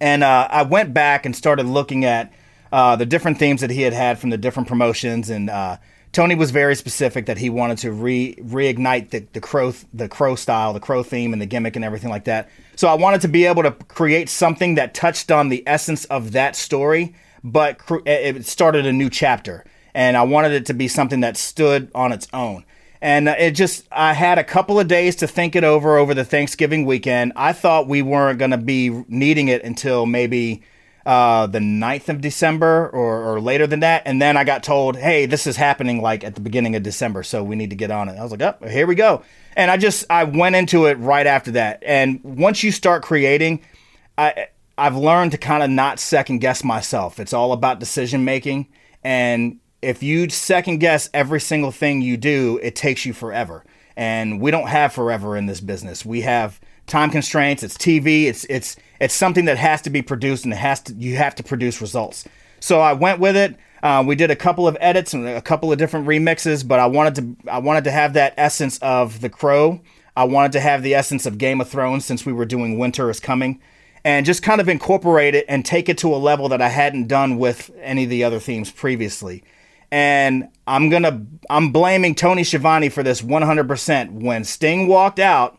and 0.00 0.22
uh, 0.22 0.48
I 0.50 0.62
went 0.62 0.94
back 0.94 1.26
and 1.26 1.34
started 1.34 1.66
looking 1.66 2.04
at 2.04 2.32
uh, 2.70 2.96
the 2.96 3.06
different 3.06 3.38
themes 3.38 3.62
that 3.62 3.70
he 3.70 3.82
had 3.82 3.92
had 3.92 4.18
from 4.18 4.30
the 4.30 4.38
different 4.38 4.68
promotions 4.68 5.30
and 5.30 5.48
uh, 5.48 5.78
Tony 6.12 6.34
was 6.34 6.50
very 6.50 6.74
specific 6.74 7.26
that 7.26 7.38
he 7.38 7.50
wanted 7.50 7.78
to 7.78 7.92
re 7.92 8.34
reignite 8.36 9.10
the, 9.10 9.20
the 9.32 9.40
crow 9.40 9.72
the 9.92 10.08
crow 10.08 10.34
style, 10.34 10.72
the 10.72 10.80
crow 10.80 11.02
theme, 11.02 11.32
and 11.32 11.40
the 11.40 11.46
gimmick 11.46 11.76
and 11.76 11.84
everything 11.84 12.10
like 12.10 12.24
that. 12.24 12.48
So 12.76 12.88
I 12.88 12.94
wanted 12.94 13.20
to 13.22 13.28
be 13.28 13.44
able 13.44 13.62
to 13.62 13.72
create 13.72 14.28
something 14.28 14.76
that 14.76 14.94
touched 14.94 15.30
on 15.30 15.48
the 15.48 15.62
essence 15.66 16.04
of 16.06 16.32
that 16.32 16.56
story, 16.56 17.14
but 17.44 17.78
cr- 17.78 18.06
it 18.06 18.46
started 18.46 18.86
a 18.86 18.92
new 18.92 19.10
chapter, 19.10 19.64
and 19.94 20.16
I 20.16 20.22
wanted 20.22 20.52
it 20.52 20.66
to 20.66 20.74
be 20.74 20.88
something 20.88 21.20
that 21.20 21.36
stood 21.36 21.90
on 21.94 22.12
its 22.12 22.26
own. 22.32 22.64
And 23.00 23.28
it 23.28 23.52
just, 23.52 23.86
I 23.92 24.12
had 24.12 24.38
a 24.38 24.44
couple 24.44 24.80
of 24.80 24.88
days 24.88 25.14
to 25.16 25.28
think 25.28 25.54
it 25.54 25.62
over 25.62 25.96
over 25.96 26.14
the 26.14 26.24
Thanksgiving 26.24 26.84
weekend. 26.84 27.32
I 27.36 27.52
thought 27.52 27.86
we 27.86 28.02
weren't 28.02 28.40
going 28.40 28.50
to 28.50 28.58
be 28.58 29.04
needing 29.08 29.48
it 29.48 29.62
until 29.62 30.04
maybe 30.04 30.62
uh, 31.08 31.46
the 31.46 31.58
9th 31.58 32.10
of 32.10 32.20
December 32.20 32.90
or, 32.90 33.32
or 33.32 33.40
later 33.40 33.66
than 33.66 33.80
that. 33.80 34.02
And 34.04 34.20
then 34.20 34.36
I 34.36 34.44
got 34.44 34.62
told, 34.62 34.94
hey, 34.94 35.24
this 35.24 35.46
is 35.46 35.56
happening 35.56 36.02
like 36.02 36.22
at 36.22 36.34
the 36.34 36.42
beginning 36.42 36.76
of 36.76 36.82
December, 36.82 37.22
so 37.22 37.42
we 37.42 37.56
need 37.56 37.70
to 37.70 37.76
get 37.76 37.90
on 37.90 38.10
it. 38.10 38.18
I 38.18 38.22
was 38.22 38.30
like, 38.30 38.42
oh, 38.42 38.68
here 38.68 38.86
we 38.86 38.94
go. 38.94 39.22
And 39.56 39.70
I 39.70 39.78
just, 39.78 40.04
I 40.10 40.24
went 40.24 40.54
into 40.54 40.84
it 40.84 40.98
right 40.98 41.26
after 41.26 41.52
that. 41.52 41.82
And 41.82 42.20
once 42.22 42.62
you 42.62 42.70
start 42.70 43.02
creating, 43.02 43.62
I, 44.18 44.48
I've 44.76 44.98
learned 44.98 45.32
to 45.32 45.38
kind 45.38 45.62
of 45.62 45.70
not 45.70 45.98
second 45.98 46.40
guess 46.40 46.62
myself. 46.62 47.18
It's 47.18 47.32
all 47.32 47.54
about 47.54 47.80
decision 47.80 48.26
making. 48.26 48.66
And 49.02 49.60
if 49.80 50.02
you 50.02 50.28
second 50.28 50.76
guess 50.76 51.08
every 51.14 51.40
single 51.40 51.72
thing 51.72 52.02
you 52.02 52.18
do, 52.18 52.60
it 52.62 52.76
takes 52.76 53.06
you 53.06 53.14
forever. 53.14 53.64
And 53.96 54.42
we 54.42 54.50
don't 54.50 54.68
have 54.68 54.92
forever 54.92 55.38
in 55.38 55.46
this 55.46 55.62
business. 55.62 56.04
We 56.04 56.20
have 56.20 56.60
time 56.88 57.10
constraints. 57.10 57.62
It's 57.62 57.76
TV. 57.76 58.24
It's 58.24 58.44
it's 58.44 58.76
it's 59.00 59.14
something 59.14 59.44
that 59.44 59.58
has 59.58 59.82
to 59.82 59.90
be 59.90 60.02
produced, 60.02 60.44
and 60.44 60.52
it 60.52 60.56
has 60.56 60.80
to 60.82 60.94
you 60.94 61.16
have 61.16 61.34
to 61.36 61.42
produce 61.42 61.80
results. 61.80 62.24
So 62.60 62.80
I 62.80 62.92
went 62.92 63.20
with 63.20 63.36
it. 63.36 63.56
Uh, 63.82 64.02
we 64.04 64.16
did 64.16 64.30
a 64.30 64.36
couple 64.36 64.66
of 64.66 64.76
edits 64.80 65.14
and 65.14 65.28
a 65.28 65.40
couple 65.40 65.70
of 65.70 65.78
different 65.78 66.06
remixes, 66.06 66.66
but 66.66 66.80
I 66.80 66.86
wanted 66.86 67.14
to 67.16 67.50
I 67.50 67.58
wanted 67.58 67.84
to 67.84 67.90
have 67.90 68.14
that 68.14 68.34
essence 68.36 68.78
of 68.78 69.20
The 69.20 69.30
Crow. 69.30 69.80
I 70.16 70.24
wanted 70.24 70.52
to 70.52 70.60
have 70.60 70.82
the 70.82 70.94
essence 70.94 71.26
of 71.26 71.38
Game 71.38 71.60
of 71.60 71.68
Thrones 71.68 72.04
since 72.04 72.26
we 72.26 72.32
were 72.32 72.44
doing 72.44 72.76
Winter 72.76 73.08
is 73.08 73.20
Coming, 73.20 73.60
and 74.04 74.26
just 74.26 74.42
kind 74.42 74.60
of 74.60 74.68
incorporate 74.68 75.36
it 75.36 75.44
and 75.48 75.64
take 75.64 75.88
it 75.88 75.98
to 75.98 76.12
a 76.12 76.16
level 76.16 76.48
that 76.48 76.60
I 76.60 76.68
hadn't 76.68 77.06
done 77.06 77.38
with 77.38 77.70
any 77.80 78.04
of 78.04 78.10
the 78.10 78.24
other 78.24 78.40
themes 78.40 78.72
previously. 78.72 79.44
And 79.92 80.48
I'm 80.66 80.90
gonna 80.90 81.24
I'm 81.48 81.70
blaming 81.70 82.16
Tony 82.16 82.42
Schiavone 82.42 82.88
for 82.88 83.04
this 83.04 83.22
100%. 83.22 84.22
When 84.22 84.42
Sting 84.44 84.88
walked 84.88 85.20
out, 85.20 85.58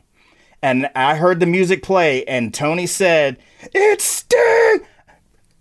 and 0.62 0.90
I 0.96 1.16
heard 1.16 1.40
the 1.40 1.46
music 1.46 1.84
play, 1.84 2.24
and 2.26 2.54
Tony 2.54 2.86
said, 2.86 3.38
It's 3.74 4.04
Sting! 4.04 4.86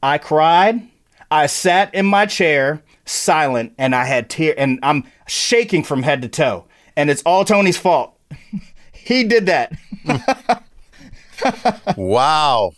I 0.03 0.19
cried. 0.19 0.89
I 1.31 1.47
sat 1.47 1.95
in 1.95 2.07
my 2.07 2.27
chair, 2.27 2.83
silent, 3.05 3.75
and 3.79 3.95
I 3.95 4.05
had 4.05 4.31
tears, 4.31 4.55
and 4.59 4.79
I'm 4.83 5.05
shaking 5.27 5.85
from 5.85 6.03
head 6.03 6.23
to 6.23 6.29
toe. 6.29 6.67
And 6.97 7.11
it's 7.11 7.23
all 7.23 7.45
Tony's 7.45 7.77
fault. 7.77 8.19
he 8.93 9.25
did 9.25 9.47
that. 9.47 9.73
wow. 11.97 12.73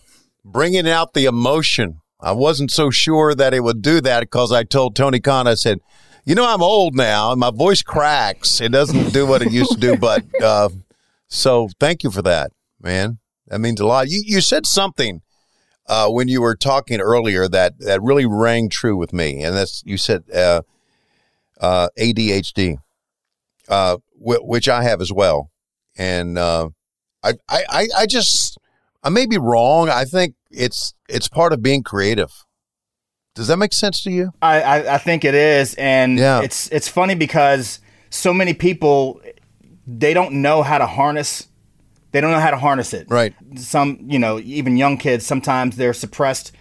Bringing 0.45 0.89
out 0.89 1.15
the 1.15 1.27
emotion. 1.27 2.01
I 2.21 2.33
wasn't 2.33 2.71
so 2.71 2.91
sure 2.91 3.35
that 3.35 3.55
it 3.55 3.65
would 3.65 3.81
do 3.81 4.01
that 4.03 4.21
because 4.21 4.53
I 4.53 4.65
told 4.65 4.95
Tony 4.95 5.21
Khan, 5.21 5.47
I 5.47 5.55
said, 5.55 5.79
you 6.25 6.35
know, 6.35 6.47
I'm 6.47 6.63
old 6.63 6.95
now 6.95 7.33
and 7.33 7.41
my 7.41 7.51
voice 7.51 7.83
cracks. 7.83 8.61
It 8.61 8.73
doesn't 8.73 9.13
do 9.13 9.27
what 9.27 9.41
it 9.41 9.51
used 9.51 9.73
to 9.73 9.79
do, 9.79 9.97
but 9.97 10.23
uh, 10.43 10.69
so 11.31 11.69
thank 11.79 12.03
you 12.03 12.11
for 12.11 12.23
that, 12.23 12.53
man. 12.81 13.19
That 13.47 13.61
means 13.61 13.81
a 13.81 13.87
lot. 13.87 14.09
You 14.09 14.23
you 14.25 14.41
said 14.41 14.67
something 14.67 15.23
uh, 15.87 16.09
when 16.09 16.29
you 16.29 16.41
were 16.41 16.55
talking 16.55 17.01
earlier 17.01 17.49
that 17.49 17.79
that 17.79 18.03
really 18.03 18.27
rang 18.27 18.69
true 18.69 18.97
with 18.97 19.13
me, 19.13 19.43
and 19.43 19.57
that's 19.57 19.83
you 19.85 19.97
said 19.97 20.25
uh, 20.35 20.63
uh, 21.61 21.89
ADHD, 21.99 22.79
uh, 23.69 23.97
w- 24.19 24.43
which 24.43 24.69
I 24.69 24.83
have 24.83 25.01
as 25.01 25.13
well, 25.13 25.51
and 25.97 26.39
uh, 26.39 26.69
I, 27.23 27.35
I 27.49 27.87
I 27.97 28.07
just 28.07 28.59
I 29.03 29.09
may 29.09 29.27
be 29.27 29.39
wrong. 29.39 29.89
I 29.89 30.05
think 30.05 30.35
it's 30.51 30.95
it's 31.09 31.29
part 31.29 31.53
of 31.53 31.63
being 31.63 31.83
creative. 31.83 32.45
Does 33.35 33.49
that 33.49 33.57
make 33.57 33.73
sense 33.73 34.03
to 34.03 34.11
you? 34.11 34.33
I, 34.43 34.61
I, 34.61 34.95
I 34.95 34.99
think 34.99 35.25
it 35.25 35.35
is, 35.35 35.75
and 35.75 36.19
yeah. 36.19 36.43
it's 36.43 36.69
it's 36.69 36.89
funny 36.89 37.15
because 37.15 37.81
so 38.11 38.35
many 38.35 38.55
people 38.55 39.21
they 39.99 40.15
don't 40.15 40.33
know 40.43 40.63
how 40.63 40.79
to 40.79 40.87
harness 40.87 41.49
they 42.13 42.21
don't 42.21 42.33
know 42.33 42.41
how 42.41 42.51
to 42.51 42.57
harness 42.57 42.93
it. 42.93 43.07
Right. 43.09 43.35
Some, 43.57 43.99
you 44.09 44.19
know, 44.19 44.41
even 44.41 44.77
young 44.77 44.97
kids 44.97 45.25
sometimes 45.25 45.77
they're 45.77 45.95
suppressed. 45.95 46.53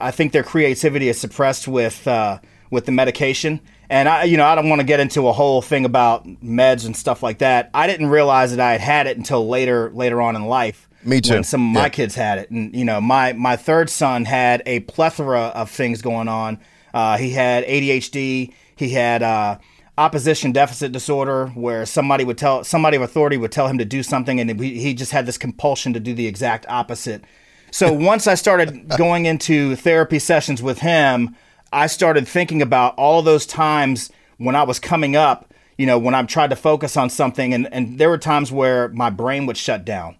I 0.00 0.10
think 0.10 0.32
their 0.32 0.42
creativity 0.42 1.08
is 1.08 1.20
suppressed 1.20 1.68
with 1.68 2.06
uh, 2.06 2.38
with 2.70 2.86
the 2.86 2.92
medication. 2.92 3.60
And 3.90 4.08
I, 4.08 4.24
you 4.24 4.36
know, 4.36 4.44
I 4.44 4.54
don't 4.54 4.68
want 4.68 4.80
to 4.80 4.86
get 4.86 5.00
into 5.00 5.28
a 5.28 5.32
whole 5.32 5.62
thing 5.62 5.84
about 5.84 6.26
meds 6.26 6.84
and 6.84 6.96
stuff 6.96 7.22
like 7.22 7.38
that. 7.38 7.70
I 7.72 7.86
didn't 7.86 8.08
realize 8.08 8.50
that 8.54 8.60
I 8.60 8.72
had 8.72 8.80
had 8.80 9.06
it 9.06 9.16
until 9.16 9.48
later 9.48 9.90
later 9.90 10.20
on 10.20 10.36
in 10.36 10.44
life. 10.46 10.88
Me 11.04 11.20
too. 11.20 11.34
When 11.34 11.44
some 11.44 11.68
of 11.68 11.74
my 11.74 11.82
yeah. 11.84 11.88
kids 11.90 12.14
had 12.14 12.38
it, 12.38 12.50
and 12.50 12.74
you 12.74 12.84
know, 12.84 13.00
my 13.00 13.32
my 13.32 13.56
third 13.56 13.88
son 13.88 14.24
had 14.24 14.62
a 14.66 14.80
plethora 14.80 15.52
of 15.54 15.70
things 15.70 16.02
going 16.02 16.28
on. 16.28 16.58
Uh, 16.92 17.16
he 17.16 17.30
had 17.30 17.64
ADHD. 17.64 18.52
He 18.76 18.88
had 18.90 19.22
uh, 19.22 19.58
opposition 19.98 20.52
deficit 20.52 20.92
disorder 20.92 21.48
where 21.48 21.84
somebody 21.84 22.24
would 22.24 22.38
tell 22.38 22.62
somebody 22.62 22.96
of 22.96 23.02
authority 23.02 23.36
would 23.36 23.50
tell 23.50 23.66
him 23.66 23.78
to 23.78 23.84
do 23.84 24.02
something 24.02 24.38
and 24.38 24.60
he 24.60 24.94
just 24.94 25.10
had 25.10 25.26
this 25.26 25.36
compulsion 25.36 25.92
to 25.92 25.98
do 25.98 26.14
the 26.14 26.28
exact 26.28 26.64
opposite. 26.68 27.24
So 27.72 27.92
once 28.10 28.28
i 28.28 28.34
started 28.34 28.88
going 28.96 29.26
into 29.26 29.74
therapy 29.74 30.20
sessions 30.20 30.62
with 30.62 30.78
him 30.78 31.34
i 31.72 31.88
started 31.88 32.28
thinking 32.28 32.62
about 32.62 32.94
all 32.96 33.22
those 33.22 33.44
times 33.44 34.10
when 34.38 34.54
i 34.54 34.62
was 34.62 34.78
coming 34.78 35.16
up 35.16 35.52
you 35.76 35.84
know 35.84 35.98
when 35.98 36.14
i 36.14 36.22
tried 36.22 36.50
to 36.50 36.56
focus 36.56 36.96
on 36.96 37.10
something 37.10 37.52
and, 37.52 37.68
and 37.72 37.98
there 37.98 38.08
were 38.08 38.18
times 38.18 38.52
where 38.52 38.88
my 38.90 39.10
brain 39.10 39.46
would 39.46 39.56
shut 39.56 39.84
down. 39.84 40.16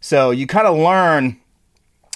So 0.00 0.30
you 0.30 0.46
kind 0.46 0.66
of 0.66 0.76
learn 0.76 1.40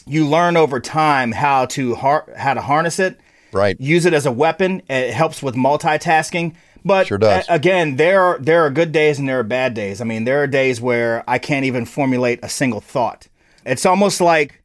you 0.07 0.27
learn 0.27 0.57
over 0.57 0.81
time 0.81 1.33
how 1.33 1.65
to 1.67 1.95
har- 1.95 2.31
how 2.37 2.53
to 2.53 2.61
harness 2.61 2.99
it 2.99 3.19
right. 3.53 3.81
use 3.81 4.07
it 4.07 4.15
as 4.15 4.27
a 4.27 4.33
weapon. 4.33 4.83
It 4.89 5.13
helps 5.13 5.43
with 5.43 5.55
multitasking 5.55 6.55
but 6.87 7.07
sure 7.07 7.19
does. 7.19 7.45
again, 7.49 7.97
there 7.97 8.23
are 8.23 8.39
there 8.39 8.65
are 8.65 8.71
good 8.71 8.93
days 8.93 9.19
and 9.19 9.29
there 9.29 9.41
are 9.41 9.45
bad 9.45 9.75
days. 9.75 10.01
I 10.01 10.05
mean, 10.05 10.25
there 10.25 10.43
are 10.43 10.47
days 10.47 10.81
where 10.81 11.25
I 11.29 11.39
can't 11.39 11.65
even 11.65 11.85
formulate 11.85 12.41
a 12.43 12.49
single 12.49 12.81
thought. 12.81 13.29
It's 13.65 13.85
almost 13.85 14.21
like 14.21 14.63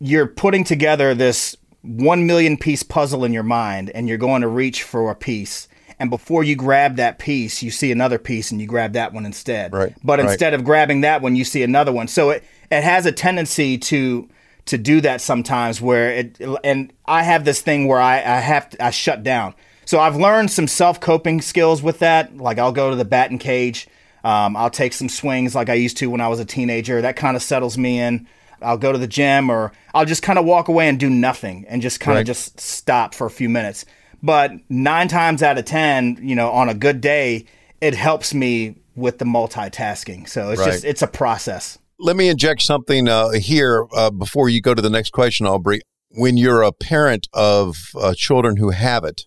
you're 0.00 0.26
putting 0.26 0.64
together 0.64 1.14
this 1.14 1.56
1 1.82 2.26
million 2.26 2.56
piece 2.56 2.82
puzzle 2.82 3.24
in 3.24 3.32
your 3.32 3.42
mind 3.42 3.90
and 3.90 4.08
you're 4.08 4.18
going 4.18 4.42
to 4.42 4.48
reach 4.48 4.82
for 4.82 5.10
a 5.10 5.14
piece 5.14 5.68
and 5.98 6.10
before 6.10 6.42
you 6.44 6.56
grab 6.56 6.96
that 6.96 7.18
piece, 7.18 7.62
you 7.62 7.70
see 7.70 7.92
another 7.92 8.18
piece 8.18 8.50
and 8.50 8.60
you 8.60 8.66
grab 8.66 8.92
that 8.94 9.12
one 9.12 9.26
instead. 9.26 9.72
Right. 9.72 9.94
But 10.02 10.18
right. 10.18 10.28
instead 10.28 10.54
of 10.54 10.64
grabbing 10.64 11.02
that 11.02 11.22
one, 11.22 11.36
you 11.36 11.44
see 11.44 11.62
another 11.62 11.92
one. 11.92 12.08
So 12.08 12.30
it, 12.30 12.44
it 12.70 12.82
has 12.82 13.06
a 13.06 13.12
tendency 13.12 13.78
to 13.78 14.28
to 14.66 14.78
do 14.78 15.02
that 15.02 15.20
sometimes 15.20 15.80
where 15.82 16.10
it 16.10 16.40
and 16.64 16.90
I 17.04 17.22
have 17.22 17.44
this 17.44 17.60
thing 17.60 17.86
where 17.86 18.00
I, 18.00 18.16
I 18.16 18.40
have 18.40 18.70
to, 18.70 18.84
I 18.84 18.90
shut 18.90 19.22
down. 19.22 19.54
So 19.84 20.00
I've 20.00 20.16
learned 20.16 20.50
some 20.50 20.66
self 20.66 21.00
coping 21.00 21.40
skills 21.40 21.82
with 21.82 21.98
that. 22.00 22.36
Like 22.36 22.58
I'll 22.58 22.72
go 22.72 22.90
to 22.90 22.96
the 22.96 23.04
batting 23.04 23.38
cage. 23.38 23.88
Um, 24.22 24.56
I'll 24.56 24.70
take 24.70 24.94
some 24.94 25.08
swings 25.08 25.54
like 25.54 25.68
I 25.68 25.74
used 25.74 25.98
to 25.98 26.10
when 26.10 26.20
I 26.20 26.28
was 26.28 26.40
a 26.40 26.44
teenager. 26.44 27.02
That 27.02 27.16
kind 27.16 27.36
of 27.36 27.42
settles 27.42 27.76
me 27.76 28.00
in. 28.00 28.26
I'll 28.62 28.78
go 28.78 28.92
to 28.92 28.98
the 28.98 29.06
gym 29.06 29.50
or 29.50 29.72
I'll 29.92 30.06
just 30.06 30.22
kind 30.22 30.38
of 30.38 30.46
walk 30.46 30.68
away 30.68 30.88
and 30.88 30.98
do 30.98 31.10
nothing 31.10 31.66
and 31.68 31.82
just 31.82 32.00
kind 32.00 32.16
of 32.16 32.20
right. 32.20 32.26
just 32.26 32.58
stop 32.58 33.14
for 33.14 33.26
a 33.26 33.30
few 33.30 33.48
minutes. 33.48 33.84
But 34.22 34.52
nine 34.70 35.08
times 35.08 35.42
out 35.42 35.58
of 35.58 35.66
10, 35.66 36.20
you 36.22 36.34
know, 36.34 36.50
on 36.50 36.70
a 36.70 36.74
good 36.74 37.02
day, 37.02 37.44
it 37.82 37.94
helps 37.94 38.32
me 38.32 38.76
with 38.96 39.18
the 39.18 39.26
multitasking. 39.26 40.26
So 40.28 40.50
it's 40.50 40.60
right. 40.60 40.72
just, 40.72 40.84
it's 40.84 41.02
a 41.02 41.06
process. 41.06 41.78
Let 41.98 42.16
me 42.16 42.28
inject 42.28 42.62
something 42.62 43.06
uh, 43.06 43.32
here 43.32 43.86
uh, 43.94 44.10
before 44.10 44.48
you 44.48 44.62
go 44.62 44.72
to 44.72 44.80
the 44.80 44.88
next 44.88 45.10
question, 45.10 45.46
Aubrey. 45.46 45.80
When 46.08 46.38
you're 46.38 46.62
a 46.62 46.72
parent 46.72 47.28
of 47.34 47.76
uh, 47.96 48.14
children 48.16 48.56
who 48.56 48.70
have 48.70 49.04
it, 49.04 49.26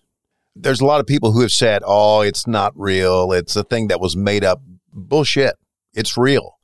there's 0.60 0.80
a 0.80 0.84
lot 0.84 1.00
of 1.00 1.06
people 1.06 1.32
who 1.32 1.40
have 1.40 1.52
said, 1.52 1.82
oh, 1.86 2.20
it's 2.20 2.46
not 2.46 2.72
real. 2.76 3.32
It's 3.32 3.56
a 3.56 3.64
thing 3.64 3.88
that 3.88 4.00
was 4.00 4.16
made 4.16 4.44
up. 4.44 4.60
Bullshit. 4.92 5.54
It's 5.94 6.16
real. 6.16 6.58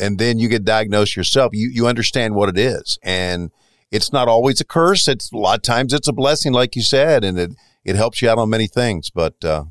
And 0.00 0.18
then 0.18 0.38
you 0.38 0.48
get 0.48 0.64
diagnosed 0.64 1.16
yourself. 1.16 1.50
You, 1.52 1.70
you 1.72 1.86
understand 1.86 2.34
what 2.34 2.48
it 2.48 2.58
is. 2.58 2.98
And 3.02 3.50
it's 3.90 4.12
not 4.12 4.28
always 4.28 4.60
a 4.60 4.64
curse. 4.64 5.08
It's 5.08 5.30
a 5.32 5.36
lot 5.36 5.58
of 5.58 5.62
times 5.62 5.92
it's 5.92 6.08
a 6.08 6.12
blessing, 6.12 6.52
like 6.52 6.76
you 6.76 6.82
said, 6.82 7.24
and 7.24 7.38
it, 7.38 7.50
it 7.84 7.96
helps 7.96 8.22
you 8.22 8.30
out 8.30 8.38
on 8.38 8.48
many 8.48 8.66
things. 8.66 9.10
But, 9.10 9.44
uh, 9.44 9.64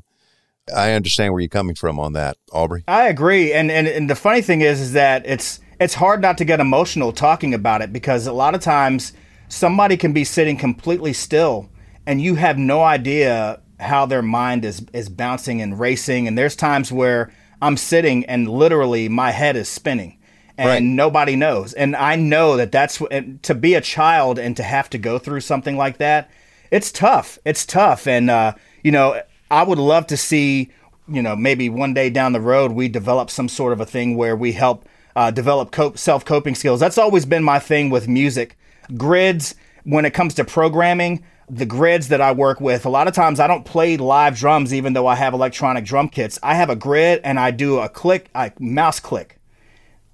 I 0.74 0.92
understand 0.92 1.32
where 1.32 1.40
you're 1.40 1.48
coming 1.48 1.74
from 1.74 1.98
on 1.98 2.12
that, 2.12 2.36
Aubrey. 2.52 2.84
I 2.86 3.08
agree. 3.08 3.52
And, 3.52 3.70
and, 3.70 3.88
and 3.88 4.08
the 4.08 4.14
funny 4.14 4.42
thing 4.42 4.60
is, 4.60 4.80
is 4.80 4.92
that 4.92 5.26
it's, 5.26 5.58
it's 5.80 5.94
hard 5.94 6.22
not 6.22 6.38
to 6.38 6.44
get 6.44 6.60
emotional 6.60 7.12
talking 7.12 7.52
about 7.52 7.82
it 7.82 7.92
because 7.92 8.28
a 8.28 8.32
lot 8.32 8.54
of 8.54 8.60
times 8.60 9.12
somebody 9.48 9.96
can 9.96 10.12
be 10.12 10.22
sitting 10.22 10.56
completely 10.56 11.12
still 11.12 11.68
and 12.06 12.20
you 12.20 12.36
have 12.36 12.58
no 12.58 12.82
idea 12.82 13.60
how 13.82 14.06
their 14.06 14.22
mind 14.22 14.64
is 14.64 14.84
is 14.92 15.08
bouncing 15.08 15.60
and 15.60 15.78
racing 15.78 16.26
and 16.26 16.38
there's 16.38 16.56
times 16.56 16.90
where 16.90 17.32
I'm 17.60 17.76
sitting 17.76 18.24
and 18.26 18.48
literally 18.48 19.08
my 19.08 19.30
head 19.30 19.56
is 19.56 19.68
spinning 19.68 20.18
and 20.58 20.68
right. 20.68 20.82
nobody 20.82 21.36
knows 21.36 21.72
and 21.72 21.94
I 21.96 22.16
know 22.16 22.56
that 22.56 22.72
that's 22.72 23.02
to 23.42 23.54
be 23.54 23.74
a 23.74 23.80
child 23.80 24.38
and 24.38 24.56
to 24.56 24.62
have 24.62 24.90
to 24.90 24.98
go 24.98 25.18
through 25.18 25.40
something 25.40 25.76
like 25.76 25.98
that 25.98 26.30
it's 26.70 26.92
tough 26.92 27.38
it's 27.44 27.66
tough 27.66 28.06
and 28.06 28.30
uh, 28.30 28.54
you 28.82 28.92
know 28.92 29.20
I 29.52 29.64
would 29.64 29.78
love 29.78 30.06
to 30.06 30.16
see, 30.16 30.70
you 31.06 31.20
know, 31.20 31.36
maybe 31.36 31.68
one 31.68 31.92
day 31.92 32.08
down 32.08 32.32
the 32.32 32.40
road 32.40 32.72
we 32.72 32.88
develop 32.88 33.28
some 33.28 33.50
sort 33.50 33.74
of 33.74 33.80
a 33.80 33.86
thing 33.86 34.16
where 34.16 34.34
we 34.34 34.52
help 34.52 34.88
uh, 35.14 35.30
develop 35.30 35.70
cope, 35.70 35.98
self 35.98 36.24
coping 36.24 36.54
skills. 36.54 36.80
That's 36.80 36.96
always 36.96 37.26
been 37.26 37.44
my 37.44 37.58
thing 37.58 37.90
with 37.90 38.08
music. 38.08 38.56
Grids, 38.96 39.54
when 39.84 40.06
it 40.06 40.14
comes 40.14 40.32
to 40.34 40.44
programming, 40.44 41.22
the 41.52 41.66
grids 41.66 42.08
that 42.08 42.22
I 42.22 42.32
work 42.32 42.62
with, 42.62 42.86
a 42.86 42.88
lot 42.88 43.08
of 43.08 43.14
times 43.14 43.38
I 43.38 43.46
don't 43.46 43.66
play 43.66 43.98
live 43.98 44.38
drums, 44.38 44.72
even 44.72 44.94
though 44.94 45.06
I 45.06 45.16
have 45.16 45.34
electronic 45.34 45.84
drum 45.84 46.08
kits. 46.08 46.38
I 46.42 46.54
have 46.54 46.70
a 46.70 46.76
grid 46.76 47.20
and 47.24 47.38
I 47.38 47.50
do 47.50 47.78
a 47.78 47.90
click, 47.90 48.30
I 48.34 48.52
mouse 48.58 48.98
click, 48.98 49.38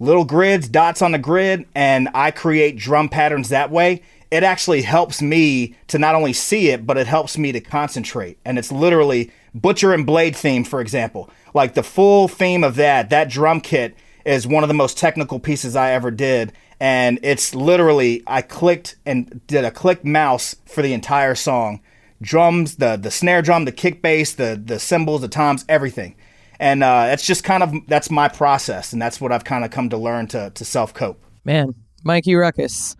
little 0.00 0.24
grids, 0.24 0.68
dots 0.68 1.00
on 1.00 1.12
the 1.12 1.18
grid, 1.18 1.64
and 1.76 2.08
I 2.12 2.32
create 2.32 2.76
drum 2.76 3.08
patterns 3.08 3.50
that 3.50 3.70
way. 3.70 4.02
It 4.32 4.42
actually 4.42 4.82
helps 4.82 5.22
me 5.22 5.76
to 5.86 5.98
not 5.98 6.16
only 6.16 6.32
see 6.32 6.70
it, 6.70 6.84
but 6.84 6.98
it 6.98 7.06
helps 7.06 7.38
me 7.38 7.52
to 7.52 7.60
concentrate. 7.60 8.38
And 8.44 8.58
it's 8.58 8.72
literally 8.72 9.30
Butcher 9.54 9.94
and 9.94 10.04
Blade 10.04 10.34
theme, 10.34 10.64
for 10.64 10.80
example. 10.80 11.30
Like 11.54 11.74
the 11.74 11.84
full 11.84 12.26
theme 12.26 12.64
of 12.64 12.74
that, 12.74 13.10
that 13.10 13.30
drum 13.30 13.60
kit 13.60 13.96
is 14.24 14.44
one 14.44 14.64
of 14.64 14.68
the 14.68 14.74
most 14.74 14.98
technical 14.98 15.38
pieces 15.38 15.76
I 15.76 15.92
ever 15.92 16.10
did. 16.10 16.52
And 16.80 17.18
it's 17.22 17.54
literally, 17.54 18.22
I 18.26 18.42
clicked 18.42 18.96
and 19.04 19.44
did 19.46 19.64
a 19.64 19.70
click 19.70 20.04
mouse 20.04 20.54
for 20.66 20.82
the 20.82 20.92
entire 20.92 21.34
song. 21.34 21.80
Drums, 22.20 22.76
the 22.76 22.96
the 22.96 23.10
snare 23.10 23.42
drum, 23.42 23.64
the 23.64 23.72
kick 23.72 24.02
bass, 24.02 24.34
the 24.34 24.60
the 24.62 24.80
cymbals, 24.80 25.20
the 25.20 25.28
toms, 25.28 25.64
everything. 25.68 26.16
And 26.58 26.82
uh, 26.82 27.06
that's 27.06 27.24
just 27.24 27.44
kind 27.44 27.62
of 27.62 27.72
that's 27.86 28.10
my 28.10 28.26
process, 28.26 28.92
and 28.92 29.00
that's 29.00 29.20
what 29.20 29.30
I've 29.30 29.44
kind 29.44 29.64
of 29.64 29.70
come 29.70 29.88
to 29.90 29.96
learn 29.96 30.26
to 30.28 30.50
to 30.50 30.64
self 30.64 30.92
cope. 30.92 31.24
Man, 31.44 31.74
Mikey 32.02 32.34
Rukus, 32.34 32.96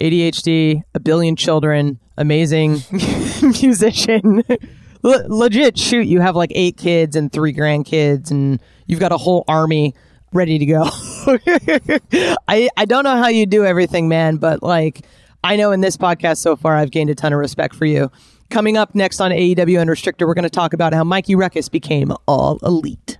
ADHD, 0.00 0.82
a 0.94 1.00
billion 1.00 1.36
children, 1.36 1.98
amazing 2.18 2.82
musician. 3.42 4.42
Le- 5.02 5.24
legit, 5.28 5.78
shoot, 5.78 6.06
you 6.06 6.20
have 6.20 6.36
like 6.36 6.52
eight 6.54 6.76
kids 6.76 7.16
and 7.16 7.32
three 7.32 7.52
grandkids, 7.52 8.30
and 8.30 8.60
you've 8.86 9.00
got 9.00 9.12
a 9.12 9.16
whole 9.16 9.44
army 9.48 9.94
ready 10.32 10.58
to 10.58 10.66
go. 10.66 10.88
I 12.48 12.68
I 12.76 12.84
don't 12.84 13.04
know 13.04 13.16
how 13.16 13.28
you 13.28 13.46
do 13.46 13.64
everything, 13.64 14.08
man, 14.08 14.36
but 14.36 14.62
like 14.62 15.04
I 15.44 15.56
know 15.56 15.72
in 15.72 15.80
this 15.80 15.96
podcast 15.96 16.38
so 16.38 16.56
far, 16.56 16.76
I've 16.76 16.90
gained 16.90 17.10
a 17.10 17.14
ton 17.14 17.32
of 17.32 17.38
respect 17.38 17.74
for 17.74 17.84
you. 17.84 18.10
Coming 18.50 18.76
up 18.76 18.94
next 18.94 19.20
on 19.20 19.30
AEW 19.30 19.80
Unrestricted, 19.80 20.28
we're 20.28 20.34
going 20.34 20.42
to 20.44 20.50
talk 20.50 20.74
about 20.74 20.92
how 20.92 21.04
Mikey 21.04 21.34
Rukus 21.34 21.70
became 21.70 22.12
all 22.28 22.58
elite. 22.62 23.18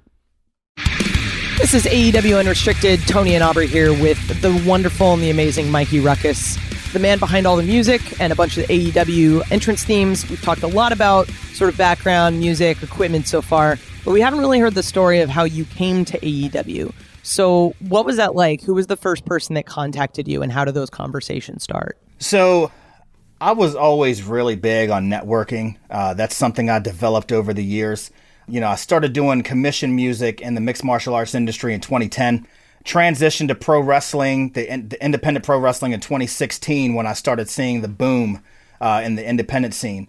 This 1.58 1.74
is 1.74 1.84
AEW 1.84 2.38
Unrestricted. 2.38 3.00
Tony 3.06 3.34
and 3.34 3.42
Aubrey 3.42 3.66
here 3.66 3.92
with 3.92 4.18
the 4.42 4.62
wonderful 4.68 5.14
and 5.14 5.22
the 5.22 5.30
amazing 5.30 5.70
Mikey 5.70 6.00
Rukus, 6.00 6.58
the 6.92 6.98
man 6.98 7.18
behind 7.18 7.46
all 7.46 7.56
the 7.56 7.62
music 7.62 8.02
and 8.20 8.32
a 8.32 8.36
bunch 8.36 8.58
of 8.58 8.66
AEW 8.66 9.50
entrance 9.50 9.84
themes. 9.84 10.28
We've 10.28 10.42
talked 10.42 10.62
a 10.62 10.68
lot 10.68 10.92
about 10.92 11.28
sort 11.54 11.70
of 11.70 11.78
background, 11.78 12.38
music, 12.38 12.82
equipment 12.82 13.26
so 13.26 13.40
far, 13.40 13.78
but 14.04 14.10
we 14.10 14.20
haven't 14.20 14.40
really 14.40 14.58
heard 14.58 14.74
the 14.74 14.82
story 14.82 15.20
of 15.20 15.30
how 15.30 15.44
you 15.44 15.64
came 15.64 16.04
to 16.06 16.18
AEW. 16.18 16.92
So, 17.22 17.74
what 17.80 18.04
was 18.04 18.16
that 18.16 18.34
like? 18.34 18.62
Who 18.62 18.74
was 18.74 18.88
the 18.88 18.96
first 18.96 19.24
person 19.24 19.54
that 19.54 19.66
contacted 19.66 20.26
you, 20.26 20.42
and 20.42 20.50
how 20.50 20.64
did 20.64 20.74
those 20.74 20.90
conversations 20.90 21.62
start? 21.62 21.98
So, 22.18 22.72
I 23.40 23.52
was 23.52 23.74
always 23.74 24.22
really 24.22 24.56
big 24.56 24.90
on 24.90 25.08
networking. 25.08 25.76
Uh, 25.90 26.14
that's 26.14 26.36
something 26.36 26.68
I 26.68 26.78
developed 26.78 27.32
over 27.32 27.52
the 27.52 27.64
years. 27.64 28.10
You 28.48 28.60
know, 28.60 28.68
I 28.68 28.76
started 28.76 29.12
doing 29.12 29.42
commission 29.42 29.94
music 29.94 30.40
in 30.40 30.54
the 30.54 30.60
mixed 30.60 30.84
martial 30.84 31.14
arts 31.14 31.34
industry 31.34 31.74
in 31.74 31.80
2010. 31.80 32.46
Transitioned 32.84 33.48
to 33.48 33.54
pro 33.54 33.80
wrestling, 33.80 34.50
the, 34.52 34.72
in, 34.72 34.88
the 34.88 35.04
independent 35.04 35.44
pro 35.44 35.58
wrestling 35.58 35.92
in 35.92 36.00
2016 36.00 36.94
when 36.94 37.06
I 37.06 37.12
started 37.12 37.48
seeing 37.48 37.80
the 37.80 37.88
boom 37.88 38.42
uh, 38.80 39.02
in 39.04 39.14
the 39.14 39.24
independent 39.28 39.74
scene 39.74 40.08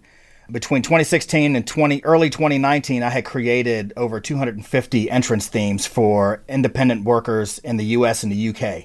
between 0.50 0.82
2016 0.82 1.56
and 1.56 1.66
20 1.66 2.04
early 2.04 2.28
2019 2.28 3.02
i 3.02 3.08
had 3.08 3.24
created 3.24 3.92
over 3.96 4.20
250 4.20 5.10
entrance 5.10 5.48
themes 5.48 5.86
for 5.86 6.42
independent 6.48 7.04
workers 7.04 7.58
in 7.60 7.76
the 7.76 7.84
us 7.84 8.22
and 8.22 8.30
the 8.30 8.48
uk 8.48 8.84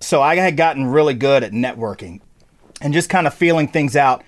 so 0.00 0.22
i 0.22 0.34
had 0.36 0.56
gotten 0.56 0.86
really 0.86 1.14
good 1.14 1.42
at 1.42 1.52
networking 1.52 2.20
and 2.80 2.92
just 2.92 3.08
kind 3.08 3.26
of 3.26 3.34
feeling 3.34 3.68
things 3.68 3.96
out. 3.96 4.22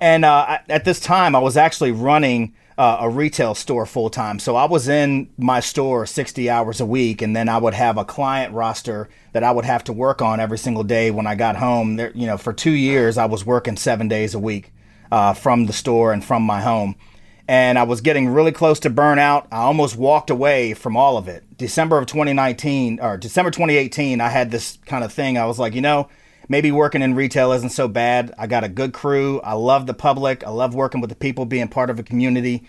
And 0.00 0.24
uh, 0.24 0.58
at 0.68 0.84
this 0.84 0.98
time 0.98 1.36
i 1.36 1.38
was 1.38 1.56
actually 1.56 1.92
running 1.92 2.54
uh, 2.76 2.98
a 3.00 3.08
retail 3.08 3.54
store 3.54 3.86
full 3.86 4.10
time 4.10 4.38
so 4.38 4.56
i 4.56 4.64
was 4.64 4.88
in 4.88 5.28
my 5.36 5.60
store 5.60 6.06
60 6.06 6.48
hours 6.50 6.80
a 6.80 6.86
week 6.86 7.20
and 7.22 7.36
then 7.36 7.48
i 7.48 7.58
would 7.58 7.74
have 7.74 7.98
a 7.98 8.04
client 8.04 8.52
roster 8.54 9.10
that 9.32 9.44
i 9.44 9.52
would 9.52 9.66
have 9.66 9.84
to 9.84 9.92
work 9.92 10.22
on 10.22 10.40
every 10.40 10.56
single 10.56 10.82
day 10.82 11.10
when 11.10 11.26
i 11.26 11.34
got 11.34 11.54
home. 11.54 11.96
There 11.96 12.10
you 12.14 12.26
know 12.26 12.38
for 12.38 12.52
two 12.52 12.72
years 12.72 13.18
i 13.18 13.26
was 13.26 13.44
working 13.44 13.76
seven 13.76 14.08
days 14.08 14.34
a 14.34 14.38
week 14.38 14.71
uh, 15.12 15.34
from 15.34 15.66
the 15.66 15.74
store 15.74 16.12
and 16.12 16.24
from 16.24 16.42
my 16.42 16.62
home. 16.62 16.96
And 17.46 17.78
I 17.78 17.82
was 17.82 18.00
getting 18.00 18.28
really 18.28 18.50
close 18.50 18.80
to 18.80 18.90
burnout. 18.90 19.46
I 19.52 19.58
almost 19.58 19.94
walked 19.94 20.30
away 20.30 20.72
from 20.72 20.96
all 20.96 21.18
of 21.18 21.28
it. 21.28 21.44
December 21.58 21.98
of 21.98 22.06
2019 22.06 22.98
or 22.98 23.18
December 23.18 23.50
2018, 23.50 24.22
I 24.22 24.30
had 24.30 24.50
this 24.50 24.78
kind 24.86 25.04
of 25.04 25.12
thing. 25.12 25.36
I 25.36 25.44
was 25.44 25.58
like, 25.58 25.74
you 25.74 25.82
know, 25.82 26.08
maybe 26.48 26.72
working 26.72 27.02
in 27.02 27.14
retail 27.14 27.52
isn't 27.52 27.70
so 27.70 27.88
bad. 27.88 28.32
I 28.38 28.46
got 28.46 28.64
a 28.64 28.70
good 28.70 28.94
crew. 28.94 29.38
I 29.42 29.52
love 29.52 29.86
the 29.86 29.92
public. 29.92 30.44
I 30.44 30.50
love 30.50 30.74
working 30.74 31.02
with 31.02 31.10
the 31.10 31.16
people, 31.16 31.44
being 31.44 31.68
part 31.68 31.90
of 31.90 31.98
a 31.98 32.02
community. 32.02 32.66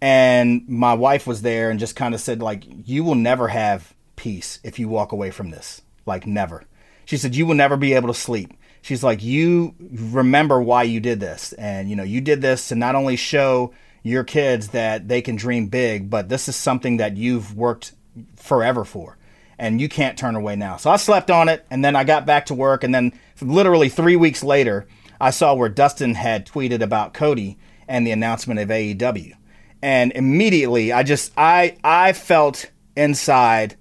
And 0.00 0.68
my 0.68 0.94
wife 0.94 1.28
was 1.28 1.42
there 1.42 1.70
and 1.70 1.78
just 1.78 1.94
kind 1.94 2.12
of 2.12 2.20
said, 2.20 2.42
like, 2.42 2.64
you 2.66 3.04
will 3.04 3.14
never 3.14 3.48
have 3.48 3.94
peace 4.16 4.58
if 4.64 4.80
you 4.80 4.88
walk 4.88 5.12
away 5.12 5.30
from 5.30 5.50
this. 5.50 5.82
Like, 6.06 6.26
never. 6.26 6.64
She 7.04 7.18
said, 7.18 7.36
you 7.36 7.46
will 7.46 7.54
never 7.54 7.76
be 7.76 7.92
able 7.92 8.08
to 8.08 8.14
sleep 8.14 8.52
she's 8.84 9.02
like, 9.02 9.22
you 9.22 9.74
remember 9.80 10.60
why 10.60 10.82
you 10.82 11.00
did 11.00 11.18
this. 11.18 11.54
And, 11.54 11.88
you 11.88 11.96
know, 11.96 12.02
you 12.02 12.20
did 12.20 12.42
this 12.42 12.68
to 12.68 12.74
not 12.74 12.94
only 12.94 13.16
show 13.16 13.72
your 14.02 14.24
kids 14.24 14.68
that 14.68 15.08
they 15.08 15.22
can 15.22 15.36
dream 15.36 15.68
big, 15.68 16.10
but 16.10 16.28
this 16.28 16.48
is 16.48 16.54
something 16.54 16.98
that 16.98 17.16
you've 17.16 17.56
worked 17.56 17.92
forever 18.36 18.84
for. 18.84 19.16
And 19.58 19.80
you 19.80 19.88
can't 19.88 20.18
turn 20.18 20.36
away 20.36 20.54
now. 20.54 20.76
So 20.76 20.90
I 20.90 20.96
slept 20.96 21.30
on 21.30 21.48
it 21.48 21.64
and 21.70 21.82
then 21.82 21.96
I 21.96 22.04
got 22.04 22.26
back 22.26 22.46
to 22.46 22.54
work. 22.54 22.84
And 22.84 22.94
then 22.94 23.18
literally 23.40 23.88
three 23.88 24.16
weeks 24.16 24.44
later, 24.44 24.86
I 25.18 25.30
saw 25.30 25.54
where 25.54 25.70
Dustin 25.70 26.14
had 26.14 26.46
tweeted 26.46 26.82
about 26.82 27.14
Cody 27.14 27.56
and 27.88 28.06
the 28.06 28.10
announcement 28.10 28.60
of 28.60 28.68
AEW. 28.68 29.32
And 29.80 30.12
immediately 30.12 30.92
I 30.92 31.04
just 31.04 31.32
I 31.38 31.78
I 31.82 32.12
felt 32.12 32.70
inside 32.96 33.76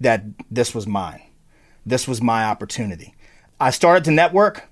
that 0.00 0.24
this 0.50 0.74
was 0.74 0.86
mine. 0.88 1.22
This 1.86 2.08
was 2.08 2.20
my 2.20 2.44
opportunity. 2.44 3.14
I 3.60 3.70
started 3.70 4.04
to 4.04 4.10
network, 4.10 4.68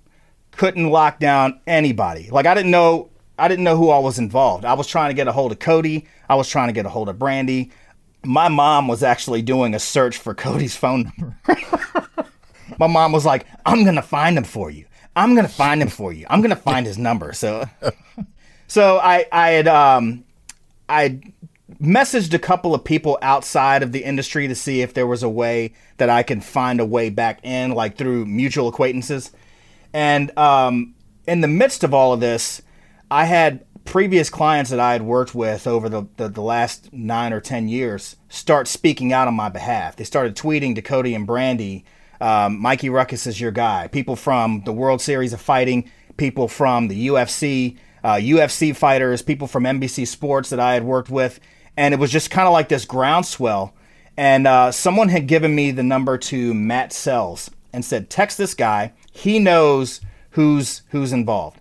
couldn't 0.53 0.90
lock 0.90 1.18
down 1.18 1.61
anybody. 1.66 2.29
Like 2.31 2.46
I 2.46 2.55
didn't 2.55 2.70
know 2.70 3.11
I 3.38 3.49
didn't 3.49 3.64
know 3.64 3.77
who 3.77 3.90
all 3.90 4.03
was 4.03 4.18
involved. 4.18 4.64
I 4.64 4.75
was 4.75 4.87
trying 4.87 5.11
to 5.11 5.14
get 5.14 5.29
a 5.29 5.33
hold 5.33 5.53
of 5.53 5.59
Cody. 5.59 6.07
I 6.29 6.35
was 6.37 6.49
trying 6.49 6.68
to 6.68 6.72
get 6.72 6.87
a 6.87 6.88
hold 6.88 7.09
of 7.09 7.16
Brandi. 7.16 7.70
My 8.25 8.49
mom 8.49 8.88
was 8.88 9.03
actually 9.03 9.42
doing 9.42 9.75
a 9.75 9.79
search 9.79 10.16
for 10.16 10.35
Cody's 10.35 10.75
phone 10.77 11.12
number. 11.18 11.38
My 12.79 12.87
mom 12.87 13.12
was 13.12 13.25
like, 13.25 13.46
"I'm 13.64 13.85
gonna 13.85 14.03
find 14.03 14.37
him 14.37 14.44
for 14.44 14.70
you. 14.70 14.87
I'm 15.14 15.35
gonna 15.35 15.49
find 15.49 15.81
him 15.81 15.88
for 15.88 16.12
you. 16.12 16.27
I'm 16.29 16.42
gonna 16.42 16.57
find 16.57 16.87
his 16.87 16.99
number." 16.99 17.33
So, 17.33 17.64
so 18.66 18.99
I 18.99 19.27
I 19.31 19.51
had 19.51 19.68
um 19.68 20.25
I 20.88 21.20
messaged 21.81 22.33
a 22.33 22.39
couple 22.39 22.75
of 22.75 22.85
people 22.85 23.19
outside 23.23 23.83
of 23.83 23.93
the 23.93 24.05
industry 24.05 24.47
to 24.49 24.55
see 24.55 24.83
if 24.83 24.95
there 24.95 25.07
was 25.07 25.23
a 25.23 25.29
way 25.29 25.73
that 25.97 26.09
I 26.09 26.23
could 26.23 26.45
find 26.45 26.81
a 26.81 26.85
way 26.85 27.11
back 27.11 27.41
in, 27.45 27.73
like 27.73 27.97
through 27.97 28.27
mutual 28.27 28.69
acquaintances. 28.69 29.33
And 29.93 30.37
um, 30.39 30.95
in 31.27 31.41
the 31.41 31.49
midst 31.49 31.83
of 31.83 31.93
all 31.93 32.13
of 32.13 32.21
this, 32.21 32.63
I 33.11 33.25
had 33.25 33.65
previous 33.85 34.31
clients 34.31 34.71
that 34.71 34.81
I 34.81 34.93
had 34.93 35.03
worked 35.03 35.35
with 35.35 35.67
over 35.67 35.89
the, 35.89 36.07
the, 36.17 36.29
the, 36.29 36.43
last 36.43 36.93
nine 36.93 37.33
or 37.33 37.41
10 37.41 37.69
years 37.69 38.17
start 38.29 38.67
speaking 38.67 39.13
out 39.13 39.29
on 39.29 39.35
my 39.35 39.49
behalf. 39.49 39.97
They 39.97 40.05
started 40.05 40.35
tweeting 40.37 40.75
to 40.75 40.83
Cody 40.83 41.15
and 41.15 41.27
Brandi, 41.27 41.85
um, 42.21 42.61
Mikey 42.61 42.89
Rukus 42.89 43.27
is 43.27 43.41
your 43.41 43.53
guy. 43.53 43.89
People 43.89 44.17
from 44.17 44.63
the 44.65 44.73
World 44.73 45.01
Series 45.01 45.33
of 45.33 45.41
Fighting, 45.41 45.91
people 46.17 46.49
from 46.49 46.89
the 46.89 47.09
UFC, 47.09 47.77
uh, 48.03 48.15
UFC 48.15 48.75
fighters, 48.75 49.23
people 49.23 49.47
from 49.47 49.65
NBC 49.65 50.07
Sports 50.07 50.51
that 50.51 50.61
I 50.61 50.75
had 50.75 50.83
worked 50.83 51.11
with 51.11 51.39
and 51.77 51.93
it 51.93 52.01
was 52.01 52.11
just 52.11 52.31
kind 52.31 52.47
of 52.47 52.53
like 52.53 52.69
this 52.69 52.85
groundswell. 52.85 53.75
And 54.17 54.47
uh, 54.47 54.73
someone 54.73 55.11
had 55.11 55.27
given 55.27 55.55
me 55.55 55.71
the 55.71 55.83
number 55.83 56.17
to 56.17 56.55
Matt 56.55 56.93
Sells 56.93 57.51
and 57.73 57.85
said, 57.85 58.09
"Text 58.09 58.39
this 58.39 58.55
guy. 58.55 58.93
He 59.12 59.39
knows 59.39 60.01
who's 60.31 60.83
who's 60.91 61.12
involved." 61.12 61.61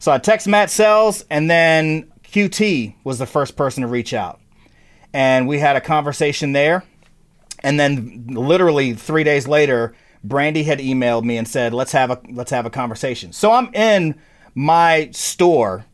So 0.00 0.10
I 0.10 0.18
text 0.18 0.48
Matt 0.48 0.70
Sells, 0.70 1.24
and 1.30 1.48
then 1.48 2.10
QT 2.24 2.96
was 3.04 3.18
the 3.18 3.26
first 3.26 3.56
person 3.56 3.82
to 3.82 3.88
reach 3.88 4.12
out, 4.12 4.40
and 5.12 5.46
we 5.46 5.60
had 5.60 5.76
a 5.76 5.80
conversation 5.80 6.52
there. 6.52 6.84
And 7.62 7.80
then, 7.80 8.26
literally 8.28 8.92
three 8.92 9.24
days 9.24 9.48
later, 9.48 9.94
Brandi 10.26 10.64
had 10.64 10.80
emailed 10.80 11.22
me 11.22 11.36
and 11.36 11.46
said, 11.46 11.72
"Let's 11.72 11.92
have 11.92 12.10
a 12.10 12.20
let's 12.28 12.50
have 12.50 12.66
a 12.66 12.70
conversation." 12.70 13.32
So 13.32 13.52
I'm 13.52 13.72
in 13.72 14.16
my 14.54 15.10
store 15.12 15.86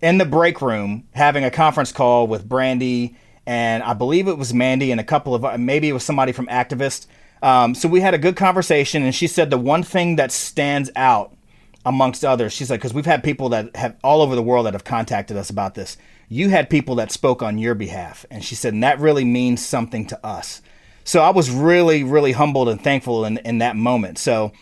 in 0.00 0.18
the 0.18 0.24
break 0.24 0.60
room 0.60 1.06
having 1.12 1.44
a 1.44 1.50
conference 1.50 1.92
call 1.92 2.26
with 2.26 2.48
Brandi 2.48 3.16
and 3.46 3.82
I 3.84 3.94
believe 3.94 4.26
it 4.26 4.38
was 4.38 4.52
Mandy 4.52 4.90
and 4.90 5.00
a 5.00 5.04
couple 5.04 5.34
of 5.34 5.60
maybe 5.60 5.88
it 5.88 5.92
was 5.92 6.04
somebody 6.04 6.32
from 6.32 6.48
Activist. 6.48 7.06
Um, 7.42 7.74
so 7.74 7.88
we 7.88 8.00
had 8.00 8.12
a 8.12 8.18
good 8.18 8.34
conversation, 8.34 9.04
and 9.04 9.14
she 9.14 9.28
said 9.28 9.50
the 9.50 9.58
one 9.58 9.84
thing 9.84 10.16
that 10.16 10.32
stands 10.32 10.90
out 10.96 11.36
amongst 11.84 12.24
others, 12.24 12.52
she 12.52 12.64
said, 12.64 12.80
because 12.80 12.92
we've 12.92 13.06
had 13.06 13.22
people 13.22 13.50
that 13.50 13.76
have 13.76 13.94
all 14.02 14.20
over 14.20 14.34
the 14.34 14.42
world 14.42 14.66
that 14.66 14.72
have 14.72 14.82
contacted 14.82 15.36
us 15.36 15.48
about 15.48 15.76
this. 15.76 15.96
you 16.28 16.48
had 16.48 16.68
people 16.68 16.96
that 16.96 17.12
spoke 17.12 17.42
on 17.42 17.58
your 17.58 17.74
behalf. 17.74 18.26
And 18.30 18.44
she 18.44 18.54
said, 18.54 18.74
and 18.74 18.82
that 18.82 18.98
really 18.98 19.24
means 19.24 19.64
something 19.64 20.06
to 20.06 20.26
us. 20.26 20.60
So 21.04 21.22
I 21.22 21.30
was 21.30 21.50
really, 21.50 22.02
really 22.02 22.32
humbled 22.32 22.68
and 22.68 22.82
thankful 22.82 23.24
in, 23.24 23.38
in 23.38 23.58
that 23.58 23.76
moment. 23.76 24.18
So 24.18 24.52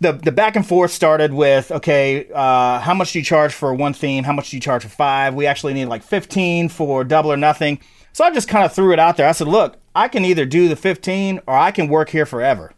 the, 0.00 0.12
the 0.12 0.32
back 0.32 0.56
and 0.56 0.66
forth 0.66 0.90
started 0.90 1.32
with, 1.32 1.70
okay, 1.72 2.28
uh, 2.34 2.80
how 2.80 2.94
much 2.94 3.12
do 3.12 3.18
you 3.18 3.24
charge 3.24 3.54
for 3.54 3.72
one 3.74 3.94
theme? 3.94 4.24
How 4.24 4.32
much 4.32 4.50
do 4.50 4.56
you 4.56 4.60
charge 4.60 4.82
for 4.82 4.88
five? 4.88 5.34
We 5.34 5.46
actually 5.46 5.74
need 5.74 5.86
like 5.86 6.02
15 6.02 6.68
for 6.68 7.02
double 7.04 7.32
or 7.32 7.36
nothing. 7.36 7.80
So 8.12 8.24
I 8.24 8.30
just 8.30 8.48
kind 8.48 8.64
of 8.64 8.72
threw 8.72 8.92
it 8.92 8.98
out 8.98 9.16
there. 9.16 9.28
I 9.28 9.32
said, 9.32 9.48
look, 9.48 9.76
I 9.94 10.08
can 10.08 10.24
either 10.24 10.44
do 10.44 10.68
the 10.68 10.76
15 10.76 11.40
or 11.46 11.56
I 11.56 11.70
can 11.70 11.88
work 11.88 12.10
here 12.10 12.26
forever. 12.26 12.72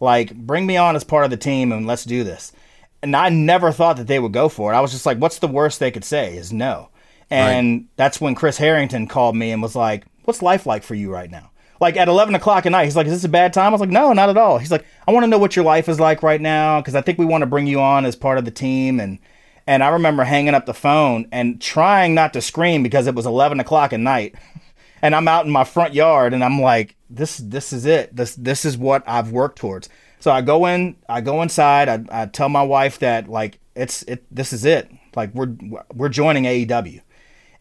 Like, 0.00 0.34
bring 0.34 0.66
me 0.66 0.76
on 0.76 0.96
as 0.96 1.04
part 1.04 1.24
of 1.24 1.30
the 1.30 1.36
team 1.36 1.72
and 1.72 1.86
let's 1.86 2.04
do 2.04 2.24
this. 2.24 2.52
And 3.02 3.14
I 3.14 3.28
never 3.28 3.70
thought 3.70 3.96
that 3.98 4.06
they 4.06 4.18
would 4.18 4.32
go 4.32 4.48
for 4.48 4.72
it. 4.72 4.76
I 4.76 4.80
was 4.80 4.90
just 4.90 5.06
like, 5.06 5.18
what's 5.18 5.38
the 5.38 5.48
worst 5.48 5.78
they 5.78 5.90
could 5.90 6.04
say 6.04 6.36
is 6.36 6.52
no. 6.52 6.88
And 7.30 7.72
right. 7.72 7.86
that's 7.96 8.20
when 8.20 8.34
Chris 8.34 8.58
Harrington 8.58 9.06
called 9.06 9.36
me 9.36 9.50
and 9.50 9.62
was 9.62 9.76
like, 9.76 10.04
what's 10.24 10.42
life 10.42 10.66
like 10.66 10.82
for 10.82 10.94
you 10.94 11.12
right 11.12 11.30
now? 11.30 11.50
Like 11.84 11.98
at 11.98 12.08
11 12.08 12.34
o'clock 12.34 12.64
at 12.64 12.72
night, 12.72 12.86
he's 12.86 12.96
like, 12.96 13.06
is 13.06 13.12
this 13.12 13.24
a 13.24 13.28
bad 13.28 13.52
time? 13.52 13.66
I 13.66 13.70
was 13.72 13.80
like, 13.82 13.90
no, 13.90 14.14
not 14.14 14.30
at 14.30 14.38
all. 14.38 14.56
He's 14.56 14.70
like, 14.70 14.86
I 15.06 15.12
want 15.12 15.24
to 15.24 15.28
know 15.28 15.36
what 15.36 15.54
your 15.54 15.66
life 15.66 15.86
is 15.86 16.00
like 16.00 16.22
right 16.22 16.40
now 16.40 16.80
because 16.80 16.94
I 16.94 17.02
think 17.02 17.18
we 17.18 17.26
want 17.26 17.42
to 17.42 17.46
bring 17.46 17.66
you 17.66 17.78
on 17.78 18.06
as 18.06 18.16
part 18.16 18.38
of 18.38 18.46
the 18.46 18.50
team. 18.50 18.98
And 18.98 19.18
and 19.66 19.84
I 19.84 19.88
remember 19.88 20.24
hanging 20.24 20.54
up 20.54 20.64
the 20.64 20.72
phone 20.72 21.28
and 21.30 21.60
trying 21.60 22.14
not 22.14 22.32
to 22.32 22.40
scream 22.40 22.82
because 22.82 23.06
it 23.06 23.14
was 23.14 23.26
11 23.26 23.60
o'clock 23.60 23.92
at 23.92 24.00
night. 24.00 24.34
And 25.02 25.14
I'm 25.14 25.28
out 25.28 25.44
in 25.44 25.52
my 25.52 25.64
front 25.64 25.92
yard 25.92 26.32
and 26.32 26.42
I'm 26.42 26.58
like, 26.58 26.96
this 27.10 27.36
this 27.36 27.70
is 27.70 27.84
it. 27.84 28.16
This 28.16 28.34
this 28.34 28.64
is 28.64 28.78
what 28.78 29.02
I've 29.06 29.30
worked 29.30 29.58
towards. 29.58 29.90
So 30.20 30.30
I 30.30 30.40
go 30.40 30.64
in, 30.64 30.96
I 31.06 31.20
go 31.20 31.42
inside. 31.42 31.90
I, 31.90 32.22
I 32.22 32.24
tell 32.24 32.48
my 32.48 32.62
wife 32.62 32.98
that 33.00 33.28
like 33.28 33.58
it's 33.74 34.04
it. 34.04 34.24
This 34.34 34.54
is 34.54 34.64
it. 34.64 34.90
Like 35.14 35.34
we're 35.34 35.54
we're 35.92 36.08
joining 36.08 36.44
AEW, 36.44 37.02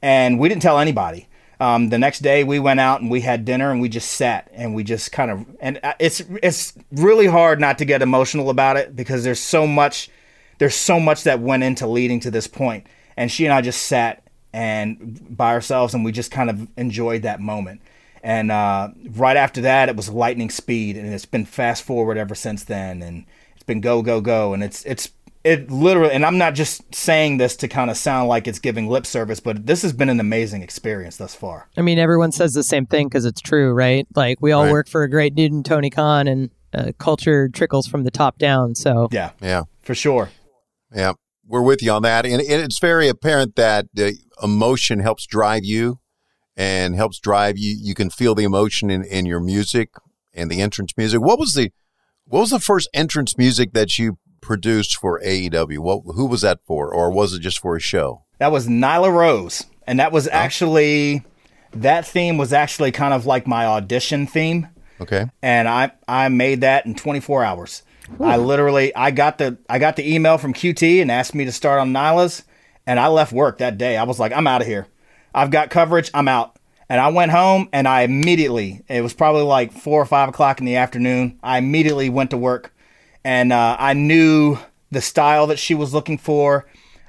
and 0.01 0.39
we 0.39 0.47
didn't 0.47 0.61
tell 0.61 0.79
anybody. 0.79 1.27
Um, 1.59 1.89
the 1.89 1.97
next 1.97 2.19
day 2.19 2.43
we 2.43 2.59
went 2.59 2.79
out 2.79 3.01
and 3.01 3.09
we 3.09 3.21
had 3.21 3.45
dinner 3.45 3.71
and 3.71 3.79
we 3.79 3.89
just 3.89 4.11
sat 4.11 4.49
and 4.53 4.75
we 4.75 4.83
just 4.83 5.11
kind 5.11 5.31
of 5.31 5.45
and 5.59 5.79
uh, 5.83 5.93
it's 5.99 6.21
it's 6.41 6.73
really 6.91 7.27
hard 7.27 7.59
not 7.59 7.77
to 7.77 7.85
get 7.85 8.01
emotional 8.01 8.49
about 8.49 8.75
it 8.75 8.95
because 8.95 9.23
there's 9.23 9.39
so 9.39 9.67
much 9.67 10.09
there's 10.57 10.75
so 10.75 10.99
much 10.99 11.23
that 11.23 11.39
went 11.39 11.63
into 11.63 11.87
leading 11.87 12.19
to 12.21 12.31
this 12.31 12.47
point. 12.47 12.87
And 13.15 13.31
she 13.31 13.45
and 13.45 13.53
I 13.53 13.61
just 13.61 13.83
sat 13.83 14.23
and 14.51 15.35
by 15.35 15.53
ourselves 15.53 15.93
and 15.93 16.05
we 16.05 16.11
just 16.11 16.31
kind 16.31 16.49
of 16.49 16.67
enjoyed 16.77 17.23
that 17.23 17.39
moment. 17.39 17.81
And 18.23 18.51
uh, 18.51 18.89
right 19.11 19.37
after 19.37 19.61
that 19.61 19.89
it 19.89 19.95
was 19.95 20.09
lightning 20.09 20.49
speed 20.49 20.97
and 20.97 21.13
it's 21.13 21.25
been 21.25 21.45
fast 21.45 21.83
forward 21.83 22.17
ever 22.17 22.35
since 22.35 22.63
then 22.63 23.01
and 23.01 23.25
it's 23.55 23.63
been 23.63 23.81
go 23.81 24.01
go 24.01 24.21
go 24.21 24.53
and 24.53 24.63
it's 24.63 24.83
it's 24.85 25.09
it 25.43 25.69
literally, 25.69 26.13
and 26.13 26.25
I'm 26.25 26.37
not 26.37 26.55
just 26.55 26.95
saying 26.95 27.37
this 27.37 27.55
to 27.57 27.67
kind 27.67 27.91
of 27.91 27.97
sound 27.97 28.29
like 28.29 28.47
it's 28.47 28.59
giving 28.59 28.87
lip 28.87 29.05
service, 29.05 29.39
but 29.39 29.65
this 29.65 29.81
has 29.81 29.91
been 29.91 30.09
an 30.09 30.19
amazing 30.19 30.61
experience 30.61 31.17
thus 31.17 31.35
far. 31.35 31.67
I 31.77 31.81
mean, 31.81 31.99
everyone 31.99 32.31
says 32.31 32.53
the 32.53 32.63
same 32.63 32.85
thing 32.85 33.07
because 33.07 33.25
it's 33.25 33.41
true, 33.41 33.73
right? 33.73 34.07
Like 34.15 34.37
we 34.41 34.51
all 34.51 34.63
right. 34.63 34.71
work 34.71 34.87
for 34.87 35.03
a 35.03 35.09
great 35.09 35.35
dude 35.35 35.51
in 35.51 35.63
Tony 35.63 35.89
Khan, 35.89 36.27
and 36.27 36.49
uh, 36.73 36.91
culture 36.97 37.49
trickles 37.49 37.87
from 37.87 38.03
the 38.03 38.11
top 38.11 38.37
down. 38.37 38.75
So 38.75 39.09
yeah, 39.11 39.31
yeah, 39.41 39.63
for 39.81 39.95
sure. 39.95 40.29
Yeah, 40.95 41.13
we're 41.45 41.61
with 41.61 41.83
you 41.83 41.91
on 41.91 42.03
that, 42.03 42.25
and 42.25 42.41
it's 42.41 42.79
very 42.79 43.09
apparent 43.09 43.55
that 43.57 43.87
uh, 43.99 44.11
emotion 44.41 44.99
helps 44.99 45.25
drive 45.25 45.65
you, 45.65 45.99
and 46.55 46.95
helps 46.95 47.19
drive 47.19 47.57
you. 47.57 47.75
You 47.77 47.95
can 47.95 48.09
feel 48.09 48.33
the 48.33 48.43
emotion 48.45 48.89
in, 48.89 49.03
in 49.03 49.25
your 49.25 49.41
music 49.41 49.89
and 50.33 50.49
the 50.49 50.61
entrance 50.61 50.93
music. 50.95 51.19
What 51.19 51.37
was 51.37 51.53
the 51.53 51.71
what 52.25 52.39
was 52.39 52.51
the 52.51 52.59
first 52.59 52.89
entrance 52.93 53.37
music 53.37 53.73
that 53.73 53.99
you 53.99 54.17
produced 54.43 54.97
for 54.97 55.19
AEW? 55.21 55.79
What 55.79 56.01
who 56.15 56.25
was 56.25 56.41
that 56.41 56.59
for, 56.65 56.93
or 56.93 57.11
was 57.11 57.33
it 57.33 57.39
just 57.39 57.59
for 57.59 57.75
a 57.75 57.79
show? 57.79 58.23
That 58.39 58.51
was 58.51 58.67
Nyla 58.67 59.11
Rose, 59.11 59.65
and 59.87 59.99
that 59.99 60.11
was 60.11 60.27
actually 60.27 61.23
that 61.73 62.05
theme 62.05 62.37
was 62.37 62.53
actually 62.53 62.91
kind 62.91 63.13
of 63.13 63.25
like 63.25 63.47
my 63.47 63.65
audition 63.65 64.27
theme. 64.27 64.67
Okay. 65.01 65.25
And 65.41 65.67
I 65.67 65.91
I 66.07 66.29
made 66.29 66.61
that 66.61 66.85
in 66.85 66.95
24 66.95 67.43
hours. 67.43 67.83
Whew. 68.17 68.25
I 68.25 68.37
literally 68.37 68.95
I 68.95 69.11
got 69.11 69.37
the 69.37 69.57
I 69.69 69.79
got 69.79 69.95
the 69.95 70.13
email 70.13 70.37
from 70.37 70.53
QT 70.53 71.01
and 71.01 71.09
asked 71.09 71.33
me 71.33 71.45
to 71.45 71.51
start 71.51 71.79
on 71.79 71.93
Nyla's, 71.93 72.43
and 72.85 72.99
I 72.99 73.07
left 73.07 73.33
work 73.33 73.57
that 73.57 73.77
day. 73.77 73.97
I 73.97 74.03
was 74.03 74.19
like, 74.19 74.33
I'm 74.33 74.47
out 74.47 74.61
of 74.61 74.67
here. 74.67 74.87
I've 75.33 75.51
got 75.51 75.69
coverage. 75.69 76.11
I'm 76.13 76.27
out. 76.27 76.57
And 76.89 77.01
I 77.01 77.07
went 77.07 77.31
home 77.31 77.69
and 77.73 77.87
I 77.87 78.01
immediately, 78.01 78.83
it 78.87 79.01
was 79.01 79.13
probably 79.13 79.43
like 79.43 79.71
four 79.71 80.01
or 80.01 80.05
five 80.05 80.29
o'clock 80.29 80.59
in 80.59 80.65
the 80.65 80.75
afternoon. 80.75 81.39
I 81.41 81.57
immediately 81.57 82.09
went 82.09 82.29
to 82.31 82.37
work 82.37 82.73
and 83.23 83.53
uh, 83.53 83.75
I 83.79 83.93
knew 83.93 84.57
the 84.91 85.01
style 85.01 85.47
that 85.47 85.59
she 85.59 85.73
was 85.73 85.93
looking 85.93 86.17
for. 86.17 86.65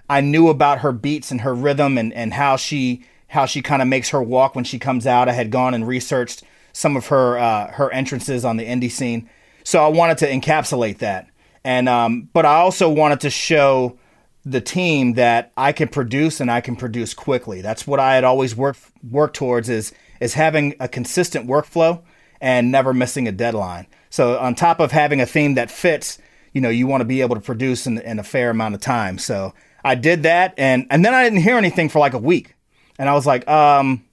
I 0.08 0.20
knew 0.20 0.48
about 0.48 0.80
her 0.80 0.92
beats 0.92 1.30
and 1.30 1.40
her 1.42 1.54
rhythm 1.54 1.96
and, 1.98 2.12
and 2.12 2.34
how 2.34 2.56
she 2.56 3.04
how 3.28 3.46
she 3.46 3.62
kind 3.62 3.82
of 3.82 3.88
makes 3.88 4.10
her 4.10 4.22
walk 4.22 4.54
when 4.54 4.64
she 4.64 4.78
comes 4.78 5.06
out. 5.06 5.28
I 5.28 5.32
had 5.32 5.50
gone 5.50 5.74
and 5.74 5.88
researched 5.88 6.44
some 6.72 6.96
of 6.96 7.08
her 7.08 7.38
uh, 7.38 7.72
her 7.72 7.92
entrances 7.92 8.44
on 8.44 8.56
the 8.56 8.66
indie 8.66 8.90
scene, 8.90 9.28
so 9.64 9.84
I 9.84 9.88
wanted 9.88 10.18
to 10.18 10.30
encapsulate 10.30 10.98
that. 10.98 11.28
And 11.64 11.88
um, 11.88 12.28
but 12.32 12.44
I 12.44 12.56
also 12.56 12.88
wanted 12.88 13.20
to 13.20 13.30
show 13.30 13.98
the 14.44 14.60
team 14.60 15.14
that 15.14 15.52
I 15.56 15.72
can 15.72 15.88
produce 15.88 16.40
and 16.40 16.50
I 16.50 16.60
can 16.60 16.76
produce 16.76 17.14
quickly. 17.14 17.62
That's 17.62 17.86
what 17.86 17.98
I 17.98 18.14
had 18.14 18.24
always 18.24 18.54
worked 18.54 18.80
worked 19.02 19.36
towards 19.36 19.68
is 19.68 19.92
is 20.20 20.34
having 20.34 20.74
a 20.78 20.88
consistent 20.88 21.48
workflow 21.48 22.02
and 22.40 22.70
never 22.70 22.92
missing 22.92 23.26
a 23.26 23.32
deadline. 23.32 23.86
So 24.14 24.38
on 24.38 24.54
top 24.54 24.78
of 24.78 24.92
having 24.92 25.20
a 25.20 25.26
theme 25.26 25.54
that 25.54 25.72
fits, 25.72 26.18
you 26.52 26.60
know, 26.60 26.68
you 26.68 26.86
want 26.86 27.00
to 27.00 27.04
be 27.04 27.20
able 27.20 27.34
to 27.34 27.40
produce 27.40 27.84
in, 27.84 27.98
in 27.98 28.20
a 28.20 28.22
fair 28.22 28.50
amount 28.50 28.76
of 28.76 28.80
time. 28.80 29.18
So 29.18 29.54
I 29.82 29.96
did 29.96 30.22
that, 30.22 30.54
and 30.56 30.86
and 30.88 31.04
then 31.04 31.12
I 31.12 31.24
didn't 31.24 31.40
hear 31.40 31.56
anything 31.56 31.88
for 31.88 31.98
like 31.98 32.14
a 32.14 32.18
week, 32.18 32.54
and 32.96 33.08
I 33.08 33.14
was 33.14 33.26
like, 33.26 33.48
um, 33.48 34.04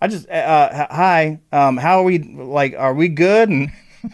I 0.00 0.08
just, 0.08 0.26
uh, 0.30 0.32
uh 0.32 0.86
hi, 0.90 1.40
um, 1.52 1.76
how 1.76 1.98
are 1.98 2.04
we? 2.04 2.20
Like, 2.20 2.74
are 2.74 2.94
we 2.94 3.08
good? 3.08 3.50
And 3.50 3.70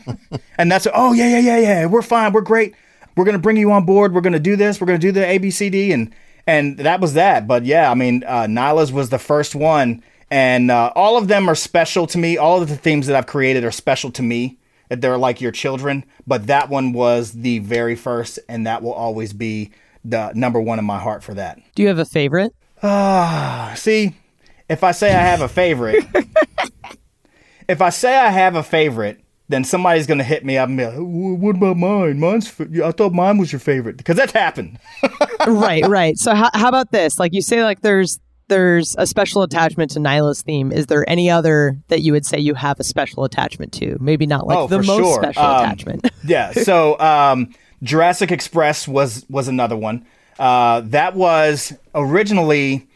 and 0.58 0.72
that's 0.72 0.88
oh 0.92 1.12
yeah 1.12 1.28
yeah 1.28 1.38
yeah 1.38 1.58
yeah, 1.60 1.86
we're 1.86 2.02
fine, 2.02 2.32
we're 2.32 2.40
great. 2.40 2.74
We're 3.16 3.24
gonna 3.24 3.38
bring 3.38 3.56
you 3.56 3.70
on 3.70 3.86
board. 3.86 4.14
We're 4.14 4.22
gonna 4.22 4.40
do 4.40 4.56
this. 4.56 4.80
We're 4.80 4.88
gonna 4.88 4.98
do 4.98 5.12
the 5.12 5.20
ABCD, 5.20 5.94
and 5.94 6.12
and 6.48 6.76
that 6.78 7.00
was 7.00 7.14
that. 7.14 7.46
But 7.46 7.64
yeah, 7.64 7.88
I 7.88 7.94
mean, 7.94 8.24
uh, 8.26 8.46
Nyla's 8.46 8.92
was 8.92 9.10
the 9.10 9.20
first 9.20 9.54
one, 9.54 10.02
and 10.28 10.72
uh, 10.72 10.90
all 10.96 11.16
of 11.16 11.28
them 11.28 11.48
are 11.48 11.54
special 11.54 12.08
to 12.08 12.18
me. 12.18 12.36
All 12.36 12.60
of 12.60 12.68
the 12.68 12.76
themes 12.76 13.06
that 13.06 13.14
I've 13.14 13.28
created 13.28 13.62
are 13.62 13.70
special 13.70 14.10
to 14.10 14.24
me 14.24 14.58
they're 14.88 15.18
like 15.18 15.40
your 15.40 15.52
children, 15.52 16.04
but 16.26 16.46
that 16.46 16.68
one 16.68 16.92
was 16.92 17.32
the 17.32 17.58
very 17.60 17.96
first, 17.96 18.38
and 18.48 18.66
that 18.66 18.82
will 18.82 18.92
always 18.92 19.32
be 19.32 19.70
the 20.04 20.32
number 20.34 20.60
one 20.60 20.78
in 20.78 20.84
my 20.84 20.98
heart 20.98 21.22
for 21.22 21.34
that. 21.34 21.58
Do 21.74 21.82
you 21.82 21.88
have 21.88 21.98
a 21.98 22.04
favorite? 22.04 22.54
Ah, 22.82 23.72
uh, 23.72 23.74
see, 23.74 24.14
if 24.68 24.84
I 24.84 24.92
say 24.92 25.08
I 25.08 25.20
have 25.22 25.40
a 25.40 25.48
favorite, 25.48 26.04
if 27.68 27.80
I 27.80 27.90
say 27.90 28.16
I 28.16 28.30
have 28.30 28.54
a 28.54 28.62
favorite, 28.62 29.20
then 29.48 29.64
somebody's 29.64 30.06
gonna 30.06 30.24
hit 30.24 30.44
me 30.44 30.58
up 30.58 30.68
and 30.68 30.78
be 30.78 30.86
like, 30.86 30.96
"What 30.98 31.56
about 31.56 31.76
mine? 31.76 32.18
Mine's 32.18 32.52
I 32.82 32.90
thought 32.92 33.12
mine 33.12 33.38
was 33.38 33.52
your 33.52 33.60
favorite 33.60 33.96
because 33.96 34.16
that's 34.16 34.32
happened." 34.32 34.78
right, 35.46 35.86
right. 35.86 36.18
So 36.18 36.34
how, 36.34 36.50
how 36.54 36.68
about 36.68 36.90
this? 36.90 37.18
Like 37.18 37.32
you 37.32 37.42
say, 37.42 37.62
like 37.62 37.80
there's 37.80 38.18
there's 38.48 38.94
a 38.98 39.06
special 39.06 39.42
attachment 39.42 39.90
to 39.92 39.98
Nyla's 39.98 40.42
theme. 40.42 40.72
Is 40.72 40.86
there 40.86 41.08
any 41.08 41.30
other 41.30 41.78
that 41.88 42.02
you 42.02 42.12
would 42.12 42.26
say 42.26 42.38
you 42.38 42.54
have 42.54 42.78
a 42.78 42.84
special 42.84 43.24
attachment 43.24 43.72
to? 43.74 43.96
Maybe 44.00 44.26
not 44.26 44.46
like 44.46 44.58
oh, 44.58 44.66
the 44.68 44.82
most 44.82 44.86
sure. 44.86 45.22
special 45.22 45.42
um, 45.42 45.64
attachment. 45.64 46.10
yeah. 46.24 46.52
So 46.52 46.98
um, 46.98 47.54
Jurassic 47.82 48.30
Express 48.30 48.86
was 48.86 49.24
was 49.28 49.48
another 49.48 49.76
one. 49.76 50.06
Uh, 50.38 50.82
that 50.84 51.14
was 51.14 51.72
originally 51.94 52.88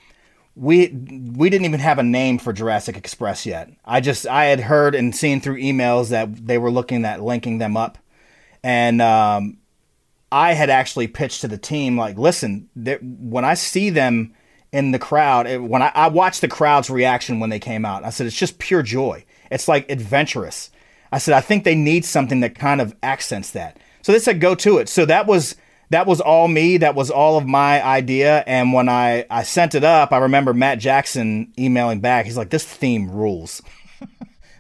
we 0.55 0.89
we 0.89 1.51
didn't 1.51 1.65
even 1.65 1.81
have 1.81 1.99
a 1.99 2.03
name 2.03 2.39
for 2.39 2.53
Jurassic 2.53 2.97
Express 2.97 3.47
yet. 3.47 3.71
I 3.85 4.01
just 4.01 4.27
I 4.27 4.47
had 4.47 4.61
heard 4.61 4.95
and 4.95 5.15
seen 5.15 5.41
through 5.41 5.61
emails 5.61 6.11
that 6.11 6.47
they 6.47 6.59
were 6.59 6.71
looking 6.71 7.05
at 7.05 7.23
linking 7.23 7.59
them 7.59 7.77
up, 7.77 7.99
and 8.63 9.01
um, 9.01 9.59
I 10.31 10.53
had 10.53 10.71
actually 10.71 11.09
pitched 11.09 11.41
to 11.41 11.49
the 11.49 11.59
team 11.59 11.97
like, 11.97 12.19
listen, 12.19 12.69
when 13.01 13.45
I 13.45 13.55
see 13.55 13.91
them 13.91 14.35
in 14.73 14.93
the 14.93 14.99
crowd 14.99 15.61
when 15.61 15.83
I, 15.83 15.91
I, 15.95 16.09
watched 16.09 16.41
the 16.41 16.49
crowd's 16.49 16.91
reaction 16.91 17.41
when 17.41 17.51
they 17.51 17.59
came 17.59 17.85
out. 17.85 18.05
I 18.05 18.11
said 18.11 18.27
it's 18.27 18.37
just 18.37 18.59
pure 18.59 18.83
joy. 18.83 19.25
It's 19.51 19.67
like 19.67 19.91
adventurous. 19.91 20.71
I 21.13 21.19
said 21.19 21.35
i 21.35 21.41
think 21.41 21.65
they 21.65 21.75
need 21.75 22.05
something 22.05 22.41
that 22.41 22.55
kind 22.55 22.81
of 22.81 22.95
accents 23.03 23.51
that. 23.53 23.79
So 24.03 24.13
they 24.13 24.19
said 24.19 24.41
go 24.41 24.55
to 24.57 24.79
it. 24.79 24.89
So 24.89 25.05
that 25.07 25.27
was 25.27 25.57
that 25.91 26.07
was 26.07 26.21
all 26.21 26.47
me. 26.47 26.77
That 26.77 26.95
was 26.95 27.11
all 27.11 27.37
of 27.37 27.47
my 27.47 27.85
idea. 27.85 28.45
And 28.47 28.73
when 28.73 28.89
i 28.89 29.27
i 29.29 29.43
sent 29.43 29.75
it 29.75 29.85
up 29.85 30.13
i 30.13 30.19
remember 30.19 30.55
matt 30.55 30.79
jackson 30.79 31.53
emailing 31.59 32.01
back. 32.01 32.27
He's 32.27 32.37
like 32.37 32.51
this 32.51 32.65
theme 32.65 33.11
rules. 33.11 33.63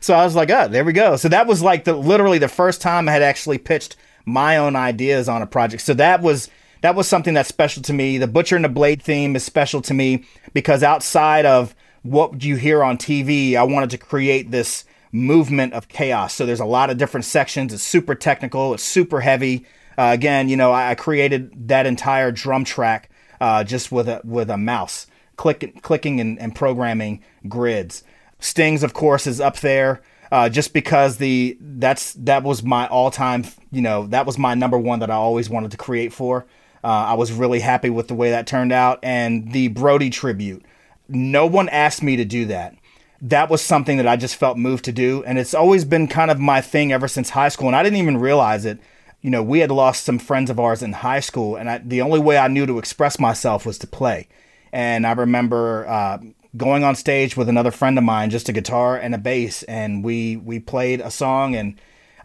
So 0.02 0.14
i 0.14 0.24
was 0.24 0.34
like 0.34 0.50
oh 0.50 0.66
there 0.66 0.82
we 0.82 0.94
go. 0.94 1.16
So 1.16 1.28
that 1.28 1.46
was 1.46 1.60
like 1.60 1.84
the 1.84 1.92
literally 1.92 2.38
the 2.38 2.48
first 2.48 2.80
time 2.80 3.06
i 3.06 3.12
had 3.12 3.20
actually 3.20 3.58
pitched 3.58 3.96
my 4.24 4.56
own 4.56 4.74
ideas 4.74 5.28
on 5.28 5.42
a 5.42 5.46
project. 5.46 5.82
So 5.82 5.92
that 5.94 6.22
was 6.22 6.48
that 6.82 6.94
was 6.94 7.08
something 7.08 7.34
that's 7.34 7.48
special 7.48 7.82
to 7.84 7.92
me. 7.92 8.18
The 8.18 8.26
Butcher 8.26 8.56
and 8.56 8.64
the 8.64 8.68
Blade 8.68 9.02
theme 9.02 9.36
is 9.36 9.44
special 9.44 9.82
to 9.82 9.94
me 9.94 10.24
because 10.52 10.82
outside 10.82 11.46
of 11.46 11.74
what 12.02 12.42
you 12.42 12.56
hear 12.56 12.82
on 12.82 12.96
TV, 12.96 13.54
I 13.54 13.62
wanted 13.62 13.90
to 13.90 13.98
create 13.98 14.50
this 14.50 14.84
movement 15.12 15.72
of 15.72 15.88
chaos. 15.88 16.34
So 16.34 16.46
there's 16.46 16.60
a 16.60 16.64
lot 16.64 16.90
of 16.90 16.96
different 16.96 17.24
sections. 17.24 17.72
It's 17.72 17.82
super 17.82 18.14
technical. 18.14 18.74
It's 18.74 18.82
super 18.82 19.20
heavy. 19.20 19.66
Uh, 19.98 20.10
again, 20.12 20.48
you 20.48 20.56
know, 20.56 20.72
I, 20.72 20.94
created 20.94 21.68
that 21.68 21.84
entire 21.84 22.32
drum 22.32 22.64
track 22.64 23.10
uh, 23.40 23.64
just 23.64 23.92
with 23.92 24.08
a 24.08 24.20
with 24.24 24.48
a 24.48 24.56
mouse 24.56 25.06
click, 25.36 25.82
clicking 25.82 26.20
and, 26.20 26.38
and 26.38 26.54
programming 26.54 27.22
grids. 27.48 28.04
Stings, 28.38 28.82
of 28.82 28.94
course, 28.94 29.26
is 29.26 29.40
up 29.40 29.58
there. 29.58 30.00
Uh, 30.32 30.48
just 30.48 30.72
because 30.72 31.16
the 31.16 31.58
that's 31.60 32.12
that 32.14 32.44
was 32.44 32.62
my 32.62 32.86
all 32.86 33.10
time 33.10 33.44
you 33.72 33.82
know 33.82 34.06
that 34.06 34.26
was 34.26 34.38
my 34.38 34.54
number 34.54 34.78
one 34.78 35.00
that 35.00 35.10
I 35.10 35.14
always 35.14 35.50
wanted 35.50 35.72
to 35.72 35.76
create 35.76 36.12
for. 36.12 36.46
Uh, 36.82 36.86
I 36.86 37.14
was 37.14 37.32
really 37.32 37.60
happy 37.60 37.90
with 37.90 38.08
the 38.08 38.14
way 38.14 38.30
that 38.30 38.46
turned 38.46 38.72
out, 38.72 38.98
and 39.02 39.52
the 39.52 39.68
Brody 39.68 40.10
tribute. 40.10 40.64
No 41.08 41.46
one 41.46 41.68
asked 41.68 42.02
me 42.02 42.16
to 42.16 42.24
do 42.24 42.46
that. 42.46 42.74
That 43.20 43.50
was 43.50 43.60
something 43.60 43.98
that 43.98 44.08
I 44.08 44.16
just 44.16 44.36
felt 44.36 44.56
moved 44.56 44.84
to 44.86 44.92
do, 44.92 45.22
and 45.24 45.38
it's 45.38 45.54
always 45.54 45.84
been 45.84 46.08
kind 46.08 46.30
of 46.30 46.38
my 46.38 46.60
thing 46.60 46.92
ever 46.92 47.08
since 47.08 47.30
high 47.30 47.50
school, 47.50 47.66
and 47.66 47.76
I 47.76 47.82
didn't 47.82 47.98
even 47.98 48.16
realize 48.16 48.64
it. 48.64 48.78
You 49.20 49.30
know, 49.30 49.42
we 49.42 49.58
had 49.58 49.70
lost 49.70 50.04
some 50.04 50.18
friends 50.18 50.48
of 50.48 50.58
ours 50.58 50.82
in 50.82 50.94
high 50.94 51.20
school, 51.20 51.56
and 51.56 51.68
I, 51.68 51.78
the 51.78 52.00
only 52.00 52.20
way 52.20 52.38
I 52.38 52.48
knew 52.48 52.64
to 52.64 52.78
express 52.78 53.18
myself 53.18 53.66
was 53.66 53.76
to 53.78 53.86
play. 53.86 54.28
And 54.72 55.06
I 55.06 55.12
remember 55.12 55.86
uh, 55.86 56.18
going 56.56 56.84
on 56.84 56.96
stage 56.96 57.36
with 57.36 57.48
another 57.48 57.70
friend 57.70 57.98
of 57.98 58.04
mine, 58.04 58.30
just 58.30 58.48
a 58.48 58.52
guitar 58.52 58.96
and 58.96 59.14
a 59.14 59.18
bass, 59.18 59.62
and 59.64 60.02
we 60.02 60.36
we 60.36 60.58
played 60.58 61.00
a 61.00 61.10
song 61.10 61.54
and 61.54 61.78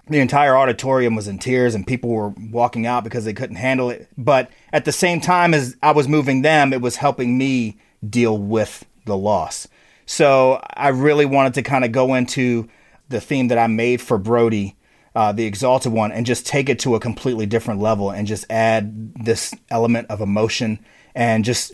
the 0.07 0.19
entire 0.19 0.55
auditorium 0.55 1.15
was 1.15 1.27
in 1.27 1.39
tears 1.39 1.73
and 1.73 1.85
people 1.85 2.09
were 2.09 2.29
walking 2.51 2.85
out 2.85 3.03
because 3.03 3.25
they 3.25 3.33
couldn't 3.33 3.55
handle 3.55 3.89
it. 3.89 4.07
But 4.17 4.51
at 4.71 4.85
the 4.85 4.91
same 4.91 5.19
time 5.19 5.53
as 5.53 5.75
I 5.81 5.91
was 5.91 6.07
moving 6.07 6.41
them, 6.41 6.73
it 6.73 6.81
was 6.81 6.97
helping 6.97 7.37
me 7.37 7.77
deal 8.07 8.37
with 8.37 8.85
the 9.05 9.17
loss. 9.17 9.67
So 10.05 10.61
I 10.75 10.89
really 10.89 11.25
wanted 11.25 11.55
to 11.55 11.63
kind 11.63 11.83
of 11.83 11.91
go 11.91 12.13
into 12.13 12.69
the 13.09 13.21
theme 13.21 13.47
that 13.47 13.57
I 13.57 13.67
made 13.67 14.01
for 14.01 14.17
Brody, 14.17 14.75
uh, 15.15 15.31
the 15.31 15.45
Exalted 15.45 15.91
one, 15.91 16.11
and 16.11 16.25
just 16.25 16.45
take 16.45 16.69
it 16.69 16.79
to 16.79 16.95
a 16.95 16.99
completely 16.99 17.45
different 17.45 17.81
level 17.81 18.11
and 18.11 18.27
just 18.27 18.45
add 18.49 19.13
this 19.15 19.53
element 19.69 20.07
of 20.09 20.21
emotion 20.21 20.79
and 21.15 21.43
just 21.45 21.73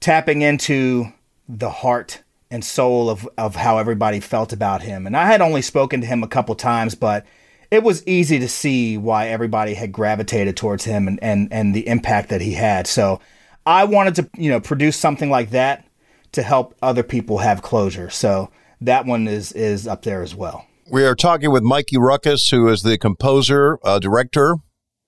tapping 0.00 0.42
into 0.42 1.06
the 1.48 1.70
heart 1.70 2.22
and 2.50 2.64
soul 2.64 3.08
of, 3.08 3.28
of 3.38 3.56
how 3.56 3.78
everybody 3.78 4.20
felt 4.20 4.52
about 4.52 4.82
him. 4.82 5.06
And 5.06 5.16
I 5.16 5.26
had 5.26 5.40
only 5.40 5.62
spoken 5.62 6.00
to 6.02 6.06
him 6.06 6.22
a 6.22 6.28
couple 6.28 6.54
times, 6.54 6.94
but 6.94 7.24
it 7.72 7.82
was 7.82 8.06
easy 8.06 8.38
to 8.38 8.48
see 8.50 8.98
why 8.98 9.28
everybody 9.28 9.72
had 9.72 9.92
gravitated 9.92 10.58
towards 10.58 10.84
him 10.84 11.08
and, 11.08 11.18
and, 11.22 11.50
and 11.50 11.74
the 11.74 11.88
impact 11.88 12.28
that 12.28 12.42
he 12.42 12.52
had. 12.52 12.86
So 12.86 13.18
I 13.64 13.84
wanted 13.84 14.14
to, 14.16 14.30
you 14.36 14.50
know, 14.50 14.60
produce 14.60 14.94
something 14.94 15.30
like 15.30 15.50
that 15.50 15.86
to 16.32 16.42
help 16.42 16.74
other 16.82 17.02
people 17.02 17.38
have 17.38 17.62
closure. 17.62 18.10
So 18.10 18.50
that 18.82 19.06
one 19.06 19.26
is 19.26 19.52
is 19.52 19.86
up 19.86 20.02
there 20.02 20.22
as 20.22 20.34
well. 20.34 20.66
We 20.90 21.06
are 21.06 21.14
talking 21.14 21.50
with 21.50 21.62
Mikey 21.62 21.96
Rukus, 21.96 22.50
who 22.50 22.68
is 22.68 22.82
the 22.82 22.98
composer, 22.98 23.78
uh, 23.82 23.98
director, 23.98 24.56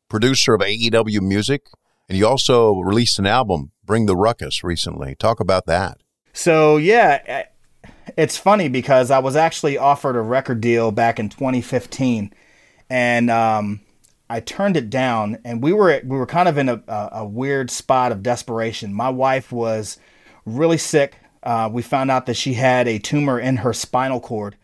producer 0.08 0.54
of 0.54 0.62
AEW 0.62 1.20
music, 1.20 1.66
and 2.08 2.16
you 2.16 2.26
also 2.26 2.78
released 2.80 3.18
an 3.18 3.26
album, 3.26 3.72
Bring 3.84 4.06
the 4.06 4.16
Ruckus, 4.16 4.64
recently. 4.64 5.14
Talk 5.16 5.38
about 5.38 5.66
that. 5.66 5.98
So 6.32 6.78
yeah, 6.78 7.44
it's 8.16 8.38
funny 8.38 8.68
because 8.68 9.10
I 9.10 9.18
was 9.18 9.36
actually 9.36 9.76
offered 9.76 10.16
a 10.16 10.22
record 10.22 10.62
deal 10.62 10.92
back 10.92 11.18
in 11.18 11.28
2015, 11.28 12.32
and 12.94 13.28
um, 13.28 13.80
I 14.30 14.38
turned 14.38 14.76
it 14.76 14.88
down. 14.88 15.38
And 15.44 15.60
we 15.60 15.72
were 15.72 16.00
we 16.04 16.16
were 16.16 16.26
kind 16.26 16.48
of 16.48 16.56
in 16.56 16.68
a, 16.68 16.80
a 16.86 17.26
weird 17.26 17.68
spot 17.72 18.12
of 18.12 18.22
desperation. 18.22 18.94
My 18.94 19.10
wife 19.10 19.50
was 19.50 19.98
really 20.46 20.78
sick. 20.78 21.16
Uh, 21.42 21.68
we 21.72 21.82
found 21.82 22.12
out 22.12 22.26
that 22.26 22.36
she 22.36 22.54
had 22.54 22.86
a 22.86 23.00
tumor 23.00 23.40
in 23.40 23.56
her 23.56 23.72
spinal 23.72 24.20
cord. 24.20 24.54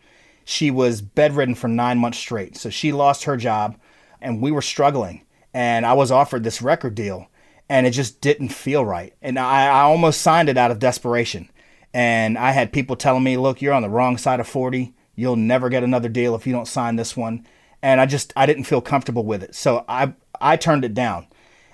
She 0.45 0.71
was 0.71 1.01
bedridden 1.01 1.55
for 1.55 1.67
nine 1.67 1.97
months 1.97 2.19
straight, 2.19 2.55
so 2.55 2.69
she 2.69 2.93
lost 2.93 3.25
her 3.25 3.35
job, 3.35 3.77
and 4.21 4.41
we 4.41 4.49
were 4.49 4.61
struggling. 4.61 5.25
And 5.53 5.85
I 5.85 5.93
was 5.93 6.09
offered 6.09 6.43
this 6.43 6.61
record 6.61 6.95
deal, 6.95 7.27
and 7.67 7.85
it 7.85 7.91
just 7.91 8.21
didn't 8.21 8.49
feel 8.49 8.85
right. 8.85 9.13
And 9.21 9.37
I, 9.37 9.67
I 9.67 9.81
almost 9.81 10.21
signed 10.21 10.47
it 10.47 10.57
out 10.57 10.71
of 10.71 10.79
desperation 10.79 11.49
and 11.93 12.37
I 12.37 12.51
had 12.51 12.71
people 12.71 12.95
telling 12.95 13.23
me, 13.23 13.35
"Look, 13.35 13.61
you're 13.61 13.73
on 13.73 13.81
the 13.81 13.89
wrong 13.89 14.17
side 14.17 14.39
of 14.39 14.47
40. 14.47 14.93
You'll 15.15 15.35
never 15.35 15.67
get 15.67 15.83
another 15.83 16.07
deal 16.07 16.33
if 16.33 16.47
you 16.47 16.53
don't 16.53 16.67
sign 16.67 16.95
this 16.95 17.17
one." 17.17 17.45
And 17.81 17.99
I 17.99 18.05
just 18.05 18.33
I 18.35 18.45
didn't 18.45 18.65
feel 18.65 18.81
comfortable 18.81 19.23
with 19.23 19.43
it, 19.43 19.55
so 19.55 19.85
I 19.87 20.13
I 20.39 20.57
turned 20.57 20.85
it 20.85 20.93
down. 20.93 21.27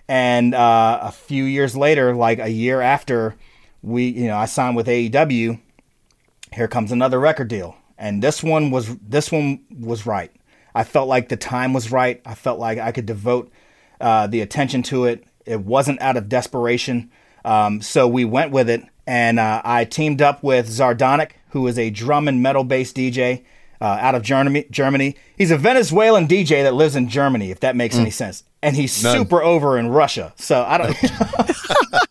And 0.07 0.53
uh, 0.55 0.99
a 1.01 1.11
few 1.11 1.43
years 1.43 1.75
later, 1.75 2.15
like 2.15 2.39
a 2.39 2.47
year 2.49 2.79
after 2.81 3.35
we, 3.81 4.07
you 4.07 4.27
know, 4.27 4.37
I 4.37 4.45
signed 4.45 4.75
with 4.75 4.87
AEW, 4.87 5.59
here 6.53 6.67
comes 6.67 6.91
another 6.91 7.19
record 7.19 7.49
deal, 7.49 7.75
and 7.97 8.23
this 8.23 8.41
one 8.41 8.71
was 8.71 8.95
this 8.97 9.31
one 9.31 9.65
was 9.69 10.05
right. 10.05 10.31
I 10.73 10.83
felt 10.83 11.07
like 11.07 11.29
the 11.29 11.37
time 11.37 11.73
was 11.73 11.91
right. 11.91 12.21
I 12.25 12.35
felt 12.35 12.59
like 12.59 12.77
I 12.77 12.91
could 12.91 13.05
devote 13.05 13.51
uh, 13.99 14.27
the 14.27 14.41
attention 14.41 14.83
to 14.83 15.05
it. 15.05 15.23
It 15.45 15.61
wasn't 15.61 16.01
out 16.01 16.17
of 16.17 16.29
desperation. 16.29 17.09
Um, 17.43 17.81
so 17.81 18.07
we 18.07 18.25
went 18.25 18.51
with 18.51 18.69
it, 18.69 18.83
and 19.05 19.39
uh, 19.39 19.61
I 19.65 19.85
teamed 19.85 20.21
up 20.21 20.43
with 20.43 20.69
Zardonic, 20.69 21.31
who 21.49 21.65
is 21.67 21.79
a 21.79 21.89
drum 21.89 22.27
and 22.27 22.41
metal 22.43 22.63
based 22.63 22.95
DJ 22.95 23.43
uh, 23.81 23.85
out 23.85 24.15
of 24.15 24.23
Germany. 24.23 24.65
Germany. 24.71 25.15
He's 25.37 25.51
a 25.51 25.57
Venezuelan 25.57 26.27
DJ 26.27 26.63
that 26.63 26.73
lives 26.73 26.95
in 26.95 27.09
Germany, 27.09 27.51
if 27.51 27.59
that 27.61 27.75
makes 27.75 27.95
mm. 27.95 28.01
any 28.01 28.11
sense. 28.11 28.43
And 28.61 28.75
he's 28.75 29.03
None. 29.03 29.17
super 29.17 29.41
over 29.41 29.77
in 29.77 29.89
Russia. 29.89 30.33
So 30.37 30.63
I 30.63 30.77
don't. 30.77 30.97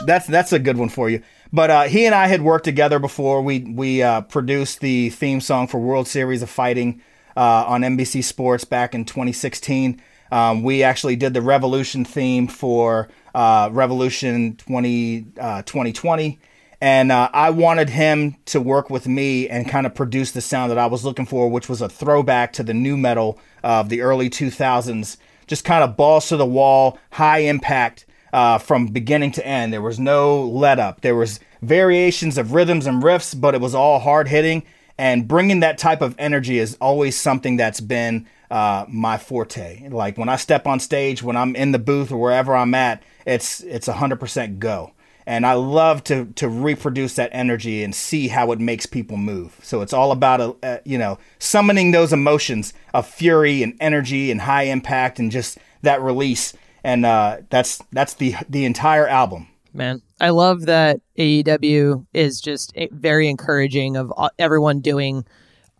that's 0.06 0.26
that's 0.26 0.52
a 0.52 0.58
good 0.58 0.76
one 0.76 0.88
for 0.88 1.10
you. 1.10 1.22
But 1.52 1.70
uh, 1.70 1.82
he 1.84 2.06
and 2.06 2.14
I 2.14 2.26
had 2.28 2.42
worked 2.42 2.64
together 2.64 2.98
before. 2.98 3.42
We 3.42 3.60
we 3.60 4.02
uh, 4.02 4.22
produced 4.22 4.80
the 4.80 5.10
theme 5.10 5.40
song 5.40 5.66
for 5.66 5.78
World 5.80 6.06
Series 6.06 6.42
of 6.42 6.50
Fighting 6.50 7.02
uh, 7.36 7.64
on 7.66 7.82
NBC 7.82 8.22
Sports 8.22 8.64
back 8.64 8.94
in 8.94 9.04
2016. 9.04 10.00
Um, 10.32 10.62
we 10.62 10.82
actually 10.82 11.16
did 11.16 11.34
the 11.34 11.42
Revolution 11.42 12.04
theme 12.04 12.46
for 12.46 13.08
uh, 13.34 13.68
Revolution 13.72 14.56
20, 14.56 15.26
uh, 15.40 15.62
2020. 15.62 16.38
And 16.80 17.12
uh, 17.12 17.28
I 17.32 17.50
wanted 17.50 17.90
him 17.90 18.36
to 18.46 18.60
work 18.60 18.88
with 18.88 19.06
me 19.06 19.48
and 19.48 19.68
kind 19.68 19.86
of 19.86 19.94
produce 19.94 20.32
the 20.32 20.40
sound 20.40 20.70
that 20.70 20.78
I 20.78 20.86
was 20.86 21.04
looking 21.04 21.26
for, 21.26 21.50
which 21.50 21.68
was 21.68 21.82
a 21.82 21.88
throwback 21.88 22.52
to 22.54 22.62
the 22.62 22.72
nu 22.72 22.96
metal 22.96 23.38
of 23.62 23.90
the 23.90 24.00
early 24.00 24.30
2000s. 24.30 25.18
Just 25.46 25.64
kind 25.64 25.84
of 25.84 25.96
balls 25.96 26.28
to 26.28 26.36
the 26.36 26.46
wall, 26.46 26.98
high 27.10 27.40
impact 27.40 28.06
uh, 28.32 28.58
from 28.58 28.86
beginning 28.86 29.32
to 29.32 29.46
end. 29.46 29.72
There 29.72 29.82
was 29.82 29.98
no 29.98 30.42
let 30.42 30.78
up. 30.78 31.02
There 31.02 31.16
was 31.16 31.40
variations 31.60 32.38
of 32.38 32.52
rhythms 32.52 32.86
and 32.86 33.02
riffs, 33.02 33.38
but 33.38 33.54
it 33.54 33.60
was 33.60 33.74
all 33.74 33.98
hard 33.98 34.28
hitting. 34.28 34.62
And 34.96 35.26
bringing 35.26 35.60
that 35.60 35.78
type 35.78 36.02
of 36.02 36.14
energy 36.18 36.58
is 36.58 36.76
always 36.80 37.18
something 37.18 37.56
that's 37.56 37.80
been 37.80 38.26
uh, 38.50 38.84
my 38.88 39.18
forte. 39.18 39.88
Like 39.88 40.18
when 40.18 40.28
I 40.28 40.36
step 40.36 40.66
on 40.66 40.80
stage, 40.80 41.22
when 41.22 41.36
I'm 41.36 41.54
in 41.56 41.72
the 41.72 41.78
booth 41.78 42.10
or 42.12 42.20
wherever 42.20 42.54
I'm 42.54 42.74
at, 42.74 43.02
it's 43.26 43.60
it's 43.60 43.88
a 43.88 43.94
hundred 43.94 44.20
percent 44.20 44.58
go. 44.58 44.92
And 45.26 45.46
I 45.46 45.54
love 45.54 46.02
to 46.04 46.26
to 46.36 46.48
reproduce 46.48 47.14
that 47.14 47.30
energy 47.32 47.82
and 47.82 47.94
see 47.94 48.28
how 48.28 48.52
it 48.52 48.58
makes 48.58 48.86
people 48.86 49.16
move. 49.16 49.58
So 49.62 49.80
it's 49.80 49.92
all 49.92 50.12
about 50.12 50.40
a, 50.40 50.56
a 50.62 50.80
you 50.84 50.98
know 50.98 51.18
summoning 51.38 51.90
those 51.90 52.12
emotions 52.12 52.72
of 52.94 53.06
fury 53.06 53.62
and 53.62 53.76
energy 53.80 54.30
and 54.30 54.40
high 54.40 54.64
impact 54.64 55.18
and 55.18 55.30
just 55.30 55.58
that 55.82 56.00
release. 56.02 56.52
And 56.82 57.04
uh, 57.04 57.38
that's 57.50 57.82
that's 57.92 58.14
the 58.14 58.34
the 58.48 58.64
entire 58.64 59.06
album. 59.06 59.48
Man, 59.72 60.02
I 60.20 60.30
love 60.30 60.66
that 60.66 61.00
AEW 61.16 62.06
is 62.12 62.40
just 62.40 62.72
very 62.90 63.28
encouraging 63.28 63.96
of 63.96 64.12
uh, 64.16 64.30
everyone 64.38 64.80
doing 64.80 65.24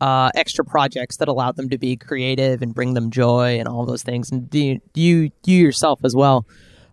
uh, 0.00 0.30
extra 0.34 0.64
projects 0.64 1.16
that 1.18 1.28
allow 1.28 1.52
them 1.52 1.68
to 1.70 1.78
be 1.78 1.96
creative 1.96 2.62
and 2.62 2.74
bring 2.74 2.94
them 2.94 3.10
joy 3.10 3.58
and 3.58 3.68
all 3.68 3.84
those 3.84 4.02
things. 4.02 4.30
And 4.30 4.52
you, 4.54 4.80
you, 4.94 5.30
you 5.44 5.56
yourself 5.58 6.00
as 6.04 6.14
well. 6.14 6.46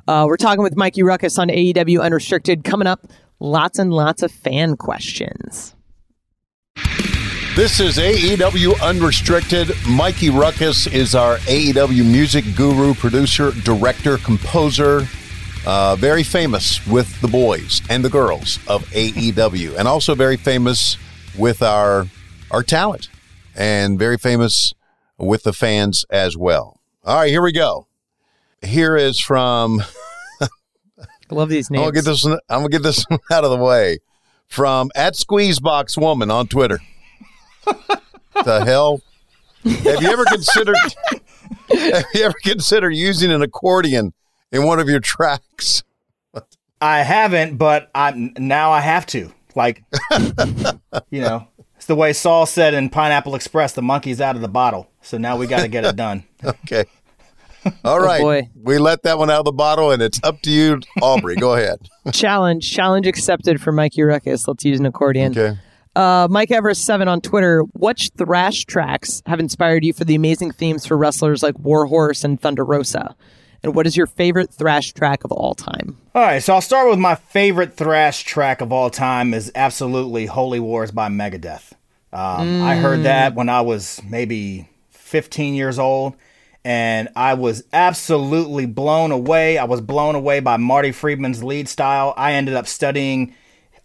Uh, 0.08 0.26
we're 0.26 0.38
talking 0.38 0.63
with 0.63 0.78
Mikey 0.78 1.04
Rukus 1.04 1.38
on 1.38 1.50
AEW 1.50 2.02
Unrestricted. 2.02 2.63
Coming 2.63 2.88
up, 2.88 3.08
lots 3.39 3.78
and 3.78 3.93
lots 3.93 4.24
of 4.24 4.32
fan 4.32 4.78
questions. 4.78 5.76
This 7.56 7.80
is 7.80 7.98
AEW 7.98 8.80
Unrestricted. 8.82 9.72
Mikey 9.89 10.30
Rukus 10.30 10.88
is 10.88 11.13
our 11.15 11.38
AEW 11.39 12.06
music 12.10 12.46
guru, 12.56 12.93
producer, 12.93 13.52
director, 13.63 14.17
composer, 14.20 15.08
uh, 15.65 15.96
very 15.98 16.24
famous 16.24 16.86
with 16.88 17.20
the 17.20 17.28
boys 17.28 17.82
and 17.89 18.06
the 18.06 18.10
girls 18.10 18.60
of 18.67 18.86
AEW, 18.91 19.76
and 19.78 19.88
also 19.88 20.15
very 20.15 20.38
famous 20.38 20.98
with 21.38 21.62
our 21.62 22.06
our 22.52 22.63
talent 22.63 23.10
and 23.56 24.00
very 24.00 24.17
famous 24.17 24.74
with 25.17 25.43
the 25.43 25.52
fans 25.52 26.06
as 26.10 26.38
well. 26.38 26.80
All 27.04 27.17
right, 27.17 27.30
here 27.30 27.41
we 27.41 27.52
go. 27.52 27.87
Here 28.62 28.96
is 28.96 29.20
from. 29.20 29.82
I 30.41 31.36
love 31.36 31.50
these 31.50 31.70
names. 31.70 31.82
I'm 31.82 31.91
gonna 31.91 31.96
get 31.96 32.06
this. 32.06 32.24
One, 32.24 32.39
I'm 32.50 32.60
gonna 32.60 32.70
get 32.70 32.84
this 32.84 33.04
one 33.08 33.20
out 33.32 33.43
of 33.43 33.52
the 33.52 33.58
way. 33.58 34.00
From 34.48 34.89
at 34.96 35.13
Squeezebox 35.13 35.98
Woman 35.98 36.32
on 36.32 36.48
Twitter. 36.48 36.80
the 37.65 38.63
hell? 38.65 39.02
Have 39.63 40.02
you 40.02 40.10
ever 40.10 40.24
considered? 40.26 40.76
have 41.70 42.06
you 42.13 42.24
ever 42.24 42.36
considered 42.43 42.91
using 42.91 43.32
an 43.32 43.41
accordion 43.41 44.13
in 44.52 44.63
one 44.65 44.80
of 44.80 44.88
your 44.88 45.02
tracks? 45.02 45.84
I 46.80 47.00
haven't, 47.00 47.58
but 47.58 47.89
I'm 47.93 48.34
now 48.38 48.72
I 48.72 48.80
have 48.80 49.06
to. 49.08 49.34
Like, 49.56 49.84
you 51.10 51.22
know, 51.22 51.48
it's 51.76 51.88
the 51.88 51.96
way 51.96 52.13
Saul 52.13 52.46
said 52.46 52.74
in 52.74 52.89
Pineapple 52.89 53.36
Express, 53.36 53.74
the 53.74 53.82
monkey's 53.82 54.22
out 54.22 54.36
of 54.36 54.41
the 54.41 54.48
bottle. 54.48 54.89
So 55.02 55.17
now 55.17 55.36
we 55.36 55.48
got 55.48 55.62
to 55.62 55.67
get 55.67 55.84
it 55.84 55.96
done. 55.96 56.24
okay. 56.43 56.86
All 57.84 57.99
right. 57.99 58.21
boy. 58.21 58.49
we 58.62 58.77
let 58.77 59.03
that 59.03 59.17
one 59.17 59.30
out 59.30 59.39
of 59.39 59.45
the 59.45 59.51
bottle, 59.51 59.91
and 59.91 60.01
it's 60.01 60.19
up 60.23 60.41
to 60.41 60.51
you, 60.51 60.80
Aubrey. 61.01 61.36
Go 61.36 61.53
ahead. 61.53 61.89
challenge, 62.13 62.71
challenge 62.71 63.08
accepted 63.08 63.62
for 63.62 63.71
Mikey 63.71 64.01
Rukus. 64.01 64.47
Let's 64.47 64.65
use 64.65 64.80
an 64.80 64.86
accordion. 64.86 65.32
Okay. 65.38 65.58
Uh, 65.95 66.27
Mike 66.30 66.51
Everest 66.51 66.86
seven 66.86 67.08
on 67.08 67.21
Twitter. 67.21 67.62
Which 67.73 68.12
thrash 68.17 68.65
tracks 68.65 69.23
have 69.25 69.39
inspired 69.39 69.84
you 69.84 69.93
for 69.93 70.03
the 70.03 70.15
amazing 70.15 70.51
themes 70.51 70.86
for 70.86 70.97
wrestlers 70.97 71.41
like 71.41 71.58
Warhorse 71.58 72.23
and 72.23 72.39
Thunder 72.39 72.63
Rosa? 72.63 73.15
And 73.63 73.73
what 73.73 73.88
is 73.88 73.97
your 73.97 74.06
favorite 74.06 74.53
thrash 74.53 74.93
track 74.93 75.23
of 75.23 75.32
all 75.32 75.56
time? 75.56 75.97
All 76.13 76.21
right, 76.21 76.41
so 76.41 76.53
I'll 76.53 76.62
start 76.62 76.89
with 76.89 76.99
my 76.99 77.15
favorite 77.15 77.75
thrash 77.75 78.23
track 78.23 78.62
of 78.62 78.71
all 78.71 78.89
time 78.89 79.34
is 79.34 79.51
absolutely 79.56 80.27
Holy 80.27 80.60
Wars 80.60 80.91
by 80.91 81.10
Megadeth. 81.10 81.73
Um, 82.13 82.62
I 82.63 82.75
heard 82.75 83.03
that 83.03 83.36
when 83.36 83.49
I 83.49 83.62
was 83.62 84.01
maybe 84.08 84.69
15 84.91 85.56
years 85.56 85.80
old, 85.80 86.15
and 86.67 87.08
I 87.15 87.36
was 87.36 87.63
absolutely 87.71 88.65
blown 88.65 89.12
away. 89.13 89.58
I 89.58 89.63
was 89.63 89.80
blown 89.80 90.15
away 90.15 90.41
by 90.41 90.58
Marty 90.58 90.91
Friedman's 90.91 91.41
lead 91.41 91.69
style. 91.69 92.13
I 92.17 92.34
ended 92.34 92.56
up 92.56 92.67
studying 92.67 93.34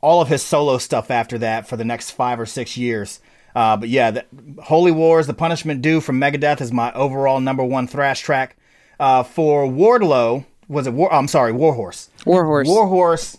all 0.01 0.21
of 0.21 0.27
his 0.27 0.43
solo 0.43 0.79
stuff 0.79 1.09
after 1.09 1.39
that 1.39 1.69
for 1.69 1.77
the 1.77 1.85
next 1.85 2.11
five 2.11 2.41
or 2.41 2.45
six 2.45 2.77
years. 2.77 3.21
Uh, 3.55 3.77
but 3.77 3.89
yeah, 3.89 4.11
the, 4.11 4.25
Holy 4.65 4.91
Wars, 4.91 5.29
The 5.29 5.33
Punishment 5.33 5.81
Due 5.81 6.01
from 6.01 6.21
Megadeth 6.21 6.61
is 6.61 6.73
my 6.73 6.93
overall 6.95 7.39
number 7.39 7.63
one 7.63 7.87
thrash 7.87 8.21
track. 8.21 8.57
Uh, 8.99 9.23
for 9.23 9.65
Wardlow, 9.65 10.45
was 10.67 10.89
it 10.89 10.93
War? 10.93 11.15
I'm 11.15 11.29
sorry, 11.29 11.53
Warhorse. 11.53 12.11
Warhorse. 12.27 12.67
Warhorse. 12.67 13.39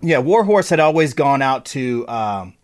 Yeah, 0.00 0.20
Warhorse 0.20 0.70
had 0.70 0.80
always 0.80 1.12
gone 1.12 1.42
out 1.42 1.66
to 1.66 2.08
um, 2.08 2.54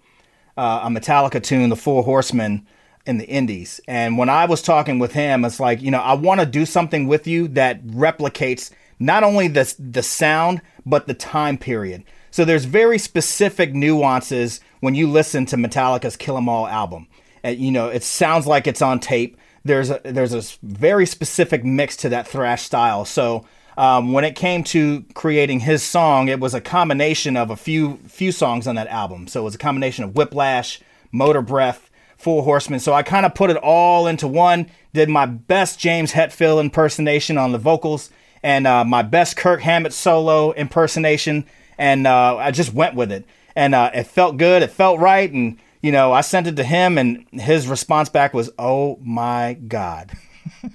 uh, 0.56 0.80
a 0.84 0.88
Metallica 0.88 1.42
tune, 1.42 1.68
The 1.68 1.76
Four 1.76 2.04
Horsemen, 2.04 2.66
in 3.06 3.18
the 3.18 3.28
Indies. 3.28 3.80
And 3.86 4.16
when 4.16 4.28
I 4.28 4.46
was 4.46 4.62
talking 4.62 4.98
with 4.98 5.12
him, 5.12 5.44
it's 5.44 5.60
like, 5.60 5.82
you 5.82 5.90
know, 5.90 6.00
I 6.00 6.14
want 6.14 6.40
to 6.40 6.46
do 6.46 6.64
something 6.64 7.06
with 7.06 7.26
you 7.26 7.48
that 7.48 7.86
replicates 7.86 8.70
not 8.98 9.22
only 9.22 9.48
the, 9.48 9.74
the 9.78 10.02
sound, 10.02 10.62
but 10.86 11.06
the 11.06 11.14
time 11.14 11.58
period. 11.58 12.04
So 12.30 12.44
there's 12.44 12.64
very 12.64 12.98
specific 12.98 13.74
nuances 13.74 14.60
when 14.80 14.94
you 14.94 15.08
listen 15.10 15.46
to 15.46 15.56
Metallica's 15.56 16.16
Kill 16.16 16.36
'Em 16.36 16.48
All 16.48 16.66
album. 16.66 17.06
And, 17.42 17.58
you 17.58 17.70
know, 17.70 17.88
it 17.88 18.02
sounds 18.02 18.46
like 18.46 18.66
it's 18.66 18.82
on 18.82 19.00
tape. 19.00 19.36
There's 19.64 19.90
a, 19.90 20.00
there's 20.04 20.34
a 20.34 20.42
very 20.62 21.06
specific 21.06 21.64
mix 21.64 21.96
to 21.98 22.08
that 22.08 22.26
thrash 22.26 22.62
style. 22.62 23.04
So 23.04 23.46
um, 23.76 24.12
when 24.12 24.24
it 24.24 24.34
came 24.36 24.64
to 24.64 25.04
creating 25.14 25.60
his 25.60 25.82
song, 25.82 26.28
it 26.28 26.40
was 26.40 26.54
a 26.54 26.60
combination 26.60 27.36
of 27.36 27.50
a 27.50 27.56
few 27.56 27.98
few 28.06 28.32
songs 28.32 28.66
on 28.66 28.74
that 28.76 28.88
album. 28.88 29.26
So 29.26 29.40
it 29.40 29.44
was 29.44 29.54
a 29.54 29.58
combination 29.58 30.04
of 30.04 30.14
Whiplash, 30.16 30.80
Motorbreath, 31.12 31.88
Four 32.16 32.42
Horsemen. 32.42 32.80
So 32.80 32.92
I 32.92 33.02
kind 33.02 33.26
of 33.26 33.34
put 33.34 33.50
it 33.50 33.56
all 33.56 34.06
into 34.06 34.26
one. 34.26 34.70
Did 34.92 35.08
my 35.08 35.26
best 35.26 35.78
James 35.78 36.12
Hetfield 36.12 36.60
impersonation 36.60 37.38
on 37.38 37.52
the 37.52 37.58
vocals, 37.58 38.10
and 38.42 38.66
uh, 38.66 38.84
my 38.84 39.02
best 39.02 39.36
Kirk 39.36 39.60
Hammett 39.60 39.92
solo 39.92 40.52
impersonation, 40.52 41.46
and 41.78 42.06
uh, 42.06 42.36
I 42.36 42.50
just 42.50 42.72
went 42.72 42.94
with 42.94 43.10
it. 43.12 43.24
And 43.56 43.74
uh, 43.74 43.90
it 43.94 44.04
felt 44.04 44.36
good. 44.36 44.62
It 44.62 44.70
felt 44.70 45.00
right. 45.00 45.30
And 45.30 45.58
you 45.82 45.92
know, 45.92 46.12
I 46.12 46.22
sent 46.22 46.46
it 46.46 46.56
to 46.56 46.64
him, 46.64 46.98
and 46.98 47.26
his 47.32 47.68
response 47.68 48.08
back 48.08 48.32
was, 48.34 48.50
"Oh 48.58 48.98
my 49.02 49.54
god." 49.54 50.12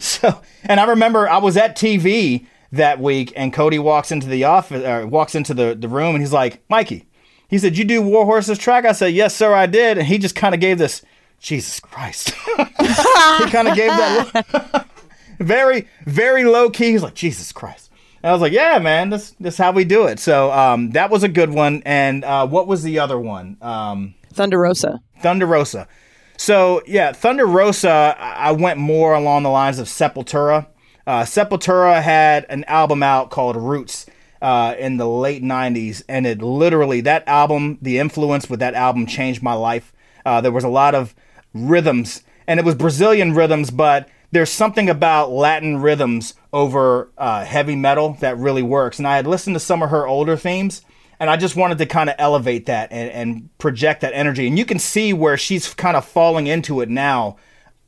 So, 0.00 0.40
and 0.64 0.80
I 0.80 0.84
remember 0.84 1.28
I 1.28 1.38
was 1.38 1.56
at 1.56 1.76
TV 1.76 2.46
that 2.72 3.00
week, 3.00 3.32
and 3.36 3.52
Cody 3.52 3.78
walks 3.78 4.10
into 4.10 4.26
the 4.26 4.44
office, 4.44 4.84
or 4.84 5.06
walks 5.06 5.34
into 5.34 5.54
the, 5.54 5.74
the 5.74 5.88
room, 5.88 6.14
and 6.14 6.22
he's 6.22 6.32
like, 6.32 6.62
Mikey, 6.68 7.06
he 7.50 7.58
said, 7.58 7.76
You 7.76 7.84
do 7.84 8.00
Warhorse's 8.00 8.58
track? 8.58 8.84
I 8.84 8.92
said, 8.92 9.12
Yes, 9.12 9.34
sir, 9.34 9.52
I 9.52 9.66
did. 9.66 9.98
And 9.98 10.06
he 10.06 10.18
just 10.18 10.36
kind 10.36 10.54
of 10.54 10.60
gave 10.60 10.78
this, 10.78 11.02
Jesus 11.40 11.80
Christ. 11.80 12.30
he 12.56 13.50
kind 13.50 13.68
of 13.68 13.74
gave 13.74 13.90
that 13.90 14.30
look. 14.32 14.86
very, 15.40 15.88
very 16.06 16.44
low 16.44 16.70
key. 16.70 16.92
He's 16.92 17.02
like, 17.02 17.14
Jesus 17.14 17.50
Christ. 17.50 17.90
And 18.22 18.30
I 18.30 18.32
was 18.32 18.40
like, 18.40 18.52
Yeah, 18.52 18.78
man, 18.78 19.10
this, 19.10 19.34
this 19.40 19.54
is 19.54 19.58
how 19.58 19.72
we 19.72 19.84
do 19.84 20.06
it. 20.06 20.20
So 20.20 20.52
um, 20.52 20.92
that 20.92 21.10
was 21.10 21.24
a 21.24 21.28
good 21.28 21.50
one. 21.50 21.82
And 21.84 22.24
uh, 22.24 22.46
what 22.46 22.68
was 22.68 22.84
the 22.84 23.00
other 23.00 23.18
one? 23.18 23.56
Um, 23.60 24.14
Thunder 24.32 24.60
Rosa. 24.60 25.02
Thunder 25.20 25.46
Rosa. 25.46 25.88
So 26.36 26.82
yeah, 26.86 27.12
Thunder 27.12 27.46
Rosa. 27.46 28.16
I 28.16 28.48
I 28.48 28.52
went 28.52 28.78
more 28.78 29.12
along 29.12 29.42
the 29.42 29.50
lines 29.50 29.80
of 29.80 29.88
Sepultura. 29.88 30.68
Uh, 31.04 31.22
Sepultura 31.22 32.00
had 32.00 32.46
an 32.48 32.62
album 32.64 33.02
out 33.02 33.30
called 33.30 33.56
Roots 33.56 34.06
uh, 34.40 34.74
in 34.78 34.96
the 34.96 35.08
late 35.08 35.42
'90s, 35.42 36.02
and 36.08 36.26
it 36.26 36.42
literally 36.42 37.00
that 37.02 37.26
album, 37.26 37.78
the 37.80 37.98
influence 37.98 38.48
with 38.48 38.60
that 38.60 38.74
album 38.74 39.06
changed 39.06 39.42
my 39.42 39.54
life. 39.54 39.92
Uh, 40.24 40.40
there 40.40 40.52
was 40.52 40.64
a 40.64 40.68
lot 40.68 40.94
of 40.94 41.14
rhythms, 41.54 42.22
and 42.46 42.60
it 42.60 42.66
was 42.66 42.74
Brazilian 42.74 43.34
rhythms, 43.34 43.70
but 43.70 44.08
there's 44.32 44.50
something 44.50 44.88
about 44.88 45.30
Latin 45.30 45.80
rhythms 45.80 46.34
over 46.52 47.10
uh, 47.18 47.44
heavy 47.44 47.76
metal 47.76 48.16
that 48.20 48.36
really 48.38 48.62
works. 48.62 48.98
And 48.98 49.06
I 49.06 49.16
had 49.16 49.26
listened 49.26 49.56
to 49.56 49.60
some 49.60 49.82
of 49.82 49.90
her 49.90 50.06
older 50.06 50.36
themes, 50.36 50.82
and 51.18 51.28
I 51.28 51.36
just 51.36 51.56
wanted 51.56 51.78
to 51.78 51.86
kind 51.86 52.08
of 52.08 52.16
elevate 52.18 52.66
that 52.66 52.92
and, 52.92 53.10
and 53.10 53.58
project 53.58 54.00
that 54.02 54.14
energy. 54.14 54.46
And 54.46 54.58
you 54.58 54.64
can 54.64 54.78
see 54.78 55.12
where 55.12 55.36
she's 55.36 55.74
kind 55.74 55.96
of 55.96 56.04
falling 56.04 56.46
into 56.46 56.80
it 56.80 56.88
now. 56.88 57.36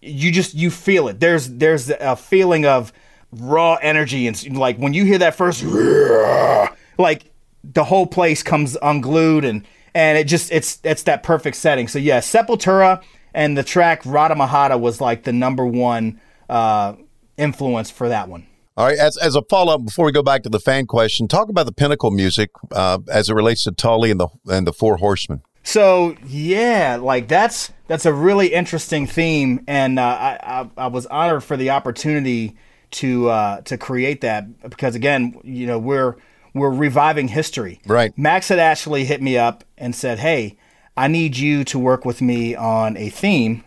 You 0.00 0.32
just 0.32 0.54
you 0.54 0.70
feel 0.70 1.08
it. 1.08 1.20
There's 1.20 1.48
there's 1.48 1.90
a 1.90 2.16
feeling 2.16 2.66
of 2.66 2.92
raw 3.32 3.74
energy 3.80 4.26
and 4.26 4.56
like 4.56 4.76
when 4.76 4.92
you 4.92 5.04
hear 5.04 5.18
that 5.18 5.34
first 5.34 5.64
like 6.98 7.24
the 7.64 7.84
whole 7.84 8.06
place 8.06 8.42
comes 8.42 8.76
unglued 8.82 9.44
and 9.44 9.64
and 9.94 10.18
it 10.18 10.24
just 10.24 10.50
it's 10.52 10.80
it's 10.84 11.04
that 11.04 11.22
perfect 11.22 11.56
setting. 11.56 11.88
So 11.88 11.98
yeah, 11.98 12.18
Sepultura 12.18 13.02
and 13.34 13.56
the 13.56 13.62
track 13.62 14.02
Ratamahatta 14.02 14.80
was 14.80 15.00
like 15.00 15.24
the 15.24 15.32
number 15.32 15.66
one 15.66 16.20
uh, 16.48 16.94
influence 17.36 17.90
for 17.90 18.08
that 18.08 18.28
one. 18.28 18.46
All 18.76 18.86
right. 18.86 18.98
As, 18.98 19.18
as 19.18 19.36
a 19.36 19.42
follow 19.50 19.74
up, 19.74 19.84
before 19.84 20.06
we 20.06 20.12
go 20.12 20.22
back 20.22 20.42
to 20.44 20.48
the 20.48 20.60
fan 20.60 20.86
question, 20.86 21.28
talk 21.28 21.50
about 21.50 21.66
the 21.66 21.72
pinnacle 21.72 22.10
music 22.10 22.50
uh, 22.70 22.98
as 23.10 23.28
it 23.28 23.34
relates 23.34 23.64
to 23.64 23.72
Tully 23.72 24.10
and 24.10 24.18
the 24.18 24.28
and 24.48 24.66
the 24.66 24.72
Four 24.72 24.96
Horsemen. 24.96 25.42
So 25.62 26.16
yeah, 26.26 26.98
like 27.00 27.28
that's 27.28 27.70
that's 27.86 28.06
a 28.06 28.12
really 28.12 28.48
interesting 28.48 29.06
theme, 29.06 29.62
and 29.66 29.98
uh, 29.98 30.02
I, 30.02 30.38
I 30.42 30.84
I 30.84 30.86
was 30.88 31.06
honored 31.06 31.44
for 31.44 31.56
the 31.56 31.70
opportunity 31.70 32.56
to 32.92 33.28
uh, 33.28 33.60
to 33.62 33.76
create 33.76 34.20
that 34.22 34.70
because 34.70 34.94
again, 34.94 35.38
you 35.44 35.66
know, 35.66 35.78
we're 35.78 36.16
we're 36.54 36.70
reviving 36.70 37.28
history. 37.28 37.80
Right. 37.86 38.16
Max 38.16 38.48
had 38.48 38.58
actually 38.58 39.04
hit 39.04 39.22
me 39.22 39.36
up 39.36 39.64
and 39.76 39.94
said, 39.94 40.18
"Hey, 40.18 40.56
I 40.96 41.08
need 41.08 41.36
you 41.36 41.64
to 41.64 41.78
work 41.78 42.04
with 42.04 42.20
me 42.20 42.54
on 42.54 42.96
a 42.96 43.08
theme 43.08 43.64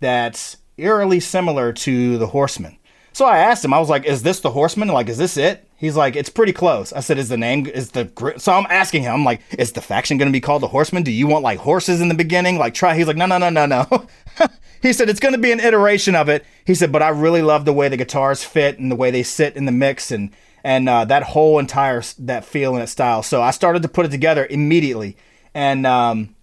that's 0.00 0.58
eerily 0.76 1.20
similar 1.20 1.72
to 1.72 2.18
the 2.18 2.28
Horseman." 2.28 2.76
So 3.12 3.24
I 3.24 3.38
asked 3.38 3.64
him, 3.64 3.74
I 3.74 3.80
was 3.80 3.88
like, 3.88 4.04
"Is 4.04 4.22
this 4.22 4.40
the 4.40 4.50
Horseman? 4.50 4.88
Like, 4.88 5.08
is 5.08 5.18
this 5.18 5.36
it?" 5.36 5.68
He's 5.76 5.96
like, 5.96 6.14
"It's 6.14 6.30
pretty 6.30 6.52
close." 6.52 6.92
I 6.92 7.00
said, 7.00 7.18
"Is 7.18 7.28
the 7.28 7.36
name 7.36 7.66
is 7.66 7.90
the 7.90 8.04
gr-" 8.04 8.38
so 8.38 8.52
I'm 8.52 8.66
asking 8.70 9.02
him, 9.02 9.12
I'm 9.12 9.24
like, 9.24 9.40
"Is 9.58 9.72
the 9.72 9.80
faction 9.80 10.18
going 10.18 10.28
to 10.28 10.32
be 10.32 10.40
called 10.40 10.62
the 10.62 10.68
Horseman? 10.68 11.02
Do 11.02 11.10
you 11.10 11.26
want 11.26 11.42
like 11.42 11.58
horses 11.58 12.00
in 12.00 12.08
the 12.08 12.14
beginning? 12.14 12.58
Like 12.58 12.74
try?" 12.74 12.96
He's 12.96 13.08
like, 13.08 13.16
"No, 13.16 13.26
no, 13.26 13.38
no, 13.38 13.50
no, 13.50 13.66
no." 13.66 14.06
he 14.82 14.92
said 14.92 15.08
it's 15.08 15.20
going 15.20 15.34
to 15.34 15.40
be 15.40 15.52
an 15.52 15.60
iteration 15.60 16.14
of 16.14 16.28
it. 16.28 16.44
He 16.64 16.74
said, 16.74 16.92
"But 16.92 17.02
I 17.02 17.08
really 17.08 17.42
love 17.42 17.64
the 17.64 17.72
way 17.72 17.88
the 17.88 17.96
guitars 17.96 18.44
fit 18.44 18.78
and 18.78 18.90
the 18.90 18.96
way 18.96 19.10
they 19.10 19.22
sit 19.22 19.56
in 19.56 19.64
the 19.64 19.72
mix 19.72 20.10
and 20.10 20.30
and 20.64 20.88
uh, 20.88 21.04
that 21.06 21.22
whole 21.22 21.58
entire 21.58 22.02
that 22.20 22.44
feel 22.44 22.74
and 22.74 22.82
that 22.82 22.88
style." 22.88 23.22
So 23.22 23.42
I 23.42 23.50
started 23.50 23.82
to 23.82 23.88
put 23.88 24.06
it 24.06 24.10
together 24.10 24.46
immediately, 24.48 25.16
and 25.54 25.86
um, 25.86 26.34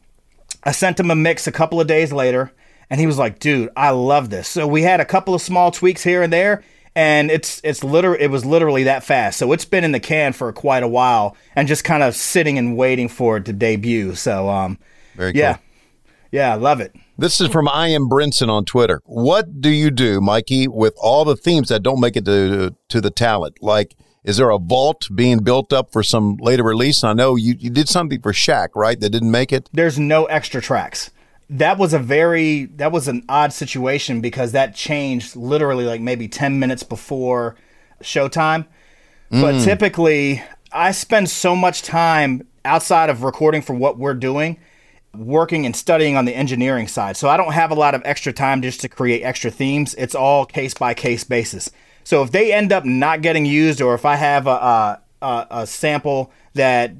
I 0.64 0.72
sent 0.72 1.00
him 1.00 1.12
a 1.12 1.16
mix 1.16 1.48
a 1.48 1.52
couple 1.52 1.80
of 1.80 1.88
days 1.88 2.12
later, 2.12 2.52
and 2.90 3.00
he 3.00 3.08
was 3.08 3.18
like, 3.18 3.40
"Dude, 3.40 3.70
I 3.76 3.92
love 3.92 4.30
this." 4.30 4.48
So 4.48 4.68
we 4.68 4.82
had 4.82 5.00
a 5.00 5.06
couple 5.06 5.34
of 5.34 5.42
small 5.42 5.72
tweaks 5.72 6.04
here 6.04 6.22
and 6.22 6.34
there, 6.34 6.64
and 6.96 7.30
it's 7.30 7.62
it's 7.64 7.84
liter 7.84 8.16
it 8.16 8.32
was 8.32 8.46
literally 8.46 8.84
that 8.84 9.04
fast. 9.04 9.38
So 9.38 9.52
it's 9.52 9.66
been 9.66 9.84
in 9.84 9.92
the 9.92 10.00
can 10.00 10.34
for 10.34 10.52
quite 10.54 10.84
a 10.84 10.88
while, 10.88 11.38
and 11.56 11.68
just 11.68 11.84
kind 11.84 12.04
of 12.04 12.16
sitting 12.16 12.58
and 12.58 12.78
waiting 12.78 13.08
for 13.10 13.38
it 13.38 13.46
to 13.46 13.54
debut. 13.54 14.16
So 14.16 14.50
um, 14.50 14.78
Very 15.16 15.34
cool. 15.34 15.40
yeah, 15.40 15.58
yeah, 16.32 16.52
I 16.52 16.56
love 16.56 16.82
it. 16.82 16.96
This 17.18 17.40
is 17.40 17.48
from 17.48 17.70
I 17.70 17.88
am 17.90 18.10
Brinson 18.10 18.50
on 18.50 18.66
Twitter. 18.66 19.02
What 19.06 19.62
do 19.62 19.70
you 19.70 19.90
do, 19.90 20.20
Mikey, 20.20 20.68
with 20.68 20.94
all 20.98 21.24
the 21.24 21.38
themes 21.38 21.70
that 21.70 21.82
don't 21.82 22.02
make 22.02 22.18
it 22.18 22.26
to 22.26 22.76
to 22.90 23.00
the 23.00 23.10
talent? 23.10 23.58
Like, 23.62 23.96
is 24.26 24.36
there 24.36 24.50
a 24.50 24.58
vault 24.58 25.08
being 25.16 25.40
built 25.40 25.72
up 25.72 25.94
for 25.94 26.04
some 26.04 26.36
later 26.42 26.64
release? 26.64 27.06
I 27.06 27.14
know 27.14 27.38
you, 27.38 27.56
you 27.58 27.70
did 27.70 27.88
something 27.88 28.22
for 28.22 28.34
Shaq, 28.34 28.70
right? 28.76 29.00
That 29.00 29.12
didn't 29.12 29.32
make 29.32 29.54
it. 29.54 29.70
there's 29.72 29.98
no 29.98 30.26
extra 30.26 30.62
tracks. 30.62 31.12
That 31.50 31.78
was 31.78 31.94
a 31.94 32.00
very 32.00 32.66
that 32.66 32.92
was 32.92 33.08
an 33.08 33.24
odd 33.30 33.54
situation 33.54 34.20
because 34.20 34.52
that 34.52 34.76
changed 34.76 35.38
literally 35.38 35.86
like 35.86 36.02
maybe 36.02 36.28
10 36.28 36.60
minutes 36.60 36.84
before 36.84 37.56
showtime. 38.02 38.68
But 39.30 39.56
mm. 39.56 39.64
typically 39.64 40.44
I 40.74 40.92
spend 40.92 41.30
so 41.30 41.56
much 41.56 41.82
time 41.82 42.46
outside 42.66 43.10
of 43.10 43.24
recording 43.24 43.62
for 43.62 43.74
what 43.74 43.98
we're 43.98 44.16
doing 44.16 44.58
working 45.18 45.66
and 45.66 45.76
studying 45.76 46.18
on 46.18 46.26
the 46.26 46.36
engineering 46.36 46.88
side. 46.88 47.18
So 47.18 47.30
I 47.30 47.38
don't 47.38 47.54
have 47.54 47.72
a 47.72 47.76
lot 47.76 47.96
of 47.96 48.02
extra 48.06 48.34
time 48.34 48.62
just 48.62 48.82
to 48.82 48.90
create 48.90 49.24
extra 49.24 49.52
themes. 49.52 49.96
It's 49.98 50.16
all 50.16 50.46
case 50.46 50.74
by 50.74 50.94
case 50.94 51.24
basis. 51.24 51.70
So 52.04 52.22
if 52.24 52.32
they 52.32 52.54
end 52.54 52.72
up 52.72 52.86
not 52.86 53.22
getting 53.22 53.46
used, 53.46 53.82
or 53.82 53.96
if 53.96 54.06
I 54.06 54.16
have 54.16 54.46
a, 54.48 55.02
a, 55.22 55.48
a, 55.50 55.68
sample 55.68 56.32
that 56.54 56.92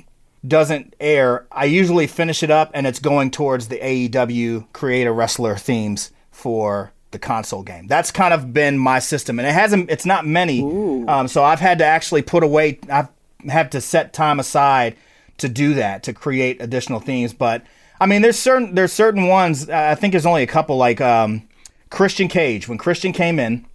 doesn't 0.48 0.96
air, 1.00 1.46
I 1.52 1.66
usually 1.66 2.08
finish 2.08 2.42
it 2.42 2.50
up 2.50 2.72
and 2.74 2.88
it's 2.88 3.00
going 3.00 3.30
towards 3.32 3.68
the 3.68 3.78
AEW 3.78 4.72
create 4.74 5.06
a 5.06 5.12
wrestler 5.12 5.56
themes 5.58 6.12
for 6.32 6.92
the 7.12 7.20
console 7.20 7.64
game. 7.64 7.88
That's 7.88 8.12
kind 8.12 8.34
of 8.34 8.54
been 8.54 8.78
my 8.78 9.00
system, 9.00 9.40
and 9.40 9.48
it 9.48 9.54
hasn't. 9.54 9.90
It's 9.90 10.06
not 10.06 10.26
many, 10.26 10.62
um, 11.08 11.28
so 11.28 11.44
I've 11.44 11.62
had 11.62 11.78
to 11.80 11.86
actually 11.86 12.22
put 12.22 12.44
away. 12.44 12.80
I've 12.90 13.10
had 13.48 13.72
to 13.72 13.82
set 13.82 14.12
time 14.12 14.40
aside 14.40 14.98
to 15.38 15.48
do 15.48 15.76
that 15.76 16.04
to 16.04 16.14
create 16.14 16.62
additional 16.62 17.00
themes. 17.00 17.34
But 17.34 17.64
I 18.06 18.08
mean, 18.08 18.22
there's 18.22 18.38
certain 18.38 18.76
there's 18.76 18.94
certain 18.94 19.26
ones. 19.26 19.68
Uh, 19.68 19.74
I 19.74 19.96
think 19.96 20.12
there's 20.12 20.28
only 20.28 20.44
a 20.44 20.48
couple 20.48 20.78
like 20.78 21.02
um, 21.02 21.50
Christian 21.90 22.28
Cage. 22.28 22.68
When 22.68 22.78
Christian 22.78 23.14
came 23.14 23.40
in, 23.40 23.66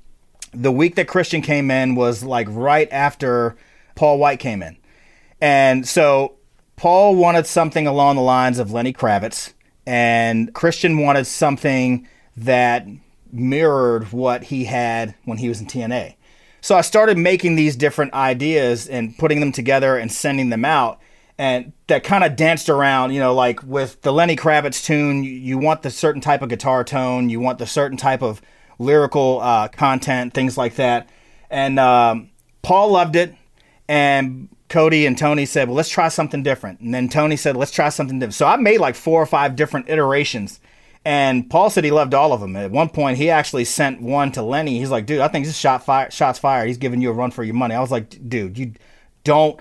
the 0.55 0.71
week 0.71 0.95
that 0.95 1.09
Christian 1.09 1.43
came 1.43 1.69
in 1.69 1.97
was 1.97 2.23
like 2.23 2.47
right 2.49 2.87
after 2.93 3.57
Paul 3.97 4.21
White 4.21 4.39
came 4.39 4.63
in, 4.63 4.77
and 5.41 5.85
so 5.85 6.37
Paul 6.77 7.17
wanted 7.17 7.49
something 7.49 7.89
along 7.89 8.15
the 8.15 8.23
lines 8.23 8.61
of 8.61 8.71
Lenny 8.71 8.93
Kravitz, 8.93 9.53
and 9.85 10.55
Christian 10.55 10.99
wanted 10.99 11.27
something 11.27 12.07
that 12.37 12.87
mirrored 13.33 14.13
what 14.13 14.45
he 14.45 14.67
had 14.67 15.17
when 15.25 15.39
he 15.39 15.49
was 15.49 15.61
in 15.61 15.67
TNA. 15.67 16.15
So 16.61 16.77
I 16.77 16.83
started 16.83 17.19
making 17.19 17.57
these 17.57 17.75
different 17.75 18.15
ideas 18.15 18.87
and 18.87 19.19
putting 19.19 19.41
them 19.41 19.51
together 19.51 19.97
and 19.97 20.13
sending 20.13 20.51
them 20.51 20.65
out. 20.65 21.01
And 21.41 21.73
that 21.87 22.05
kind 22.05 22.23
of 22.23 22.37
danced 22.37 22.69
around, 22.69 23.15
you 23.15 23.19
know, 23.19 23.33
like 23.33 23.63
with 23.63 24.03
the 24.03 24.13
Lenny 24.13 24.37
Kravitz 24.37 24.85
tune, 24.85 25.25
you, 25.25 25.57
want 25.57 25.81
the 25.81 25.91
certain 25.91 26.21
type 26.21 26.43
of 26.43 26.51
guitar 26.51 26.85
tone, 26.85 27.31
you 27.31 27.41
want 27.41 27.57
the 27.57 27.67
certain 27.67 27.97
type 27.97 28.23
of 28.23 28.43
lyrical 28.79 29.41
uh, 29.41 29.69
content, 29.69 30.35
things 30.35 30.59
like 30.59 30.75
that. 30.75 31.09
And 31.49 31.81
um, 31.81 32.29
Paul 32.61 32.91
loved 32.91 33.17
it. 33.17 33.35
And 33.89 34.55
Cody 34.69 35.07
and 35.07 35.17
Tony 35.17 35.47
said, 35.47 35.69
well, 35.69 35.79
let's 35.79 35.89
try 35.89 36.09
something 36.09 36.43
different. 36.43 36.81
And 36.81 36.93
then 36.93 37.09
Tony 37.09 37.37
said, 37.37 37.57
let's 37.57 37.73
try 37.73 37.89
something 37.89 38.19
different. 38.19 38.35
So 38.35 38.47
I 38.47 38.57
made 38.57 38.79
like 38.79 38.95
four 38.95 39.23
or 39.23 39.27
five 39.27 39.57
different 39.57 39.89
iterations. 39.89 40.61
And 41.07 41.49
Paul 41.49 41.71
said 41.71 41.85
he 41.85 41.91
loved 41.91 42.13
all 42.13 42.35
of 42.35 42.43
them. 42.43 42.55
At 42.55 42.71
one 42.71 42.91
point, 42.91 43.17
he 43.17 43.31
actually 43.31 43.65
sent 43.65 44.03
one 44.03 44.31
to 44.33 44.43
Lenny. 44.43 44.79
He's 44.79 44.91
like, 44.91 45.07
dude, 45.07 45.21
I 45.21 45.29
think 45.29 45.47
this 45.47 45.57
shot 45.57 45.87
fire, 45.87 46.11
shots 46.11 46.39
fired. 46.39 46.67
He's 46.67 46.77
giving 46.77 47.01
you 47.01 47.09
a 47.09 47.15
run 47.15 47.31
for 47.31 47.45
your 47.45 47.55
money. 47.55 47.75
I 47.75 47.81
was 47.81 47.91
like, 47.91 48.29
dude, 48.29 48.59
you 48.59 48.75
don't, 49.25 49.59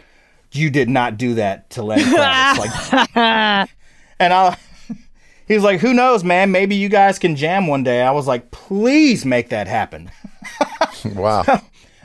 you 0.52 0.70
did 0.70 0.90
not 0.90 1.18
do 1.18 1.36
that 1.36 1.70
to 1.72 1.84
Lenny 1.84 2.04
Kravitz. 2.04 2.92
like, 2.92 3.10
and 4.20 4.34
I, 4.34 4.58
he 5.48 5.54
was 5.54 5.64
like, 5.64 5.80
who 5.80 5.94
knows, 5.94 6.24
man? 6.24 6.52
Maybe 6.52 6.76
you 6.76 6.90
guys 6.90 7.20
can 7.20 7.36
jam 7.36 7.68
one 7.68 7.84
day. 7.84 8.02
I 8.02 8.12
was 8.12 8.28
like, 8.28 8.52
please 8.52 9.26
make 9.26 9.50
that 9.50 9.68
happen. 9.68 10.12
wow. 11.16 11.44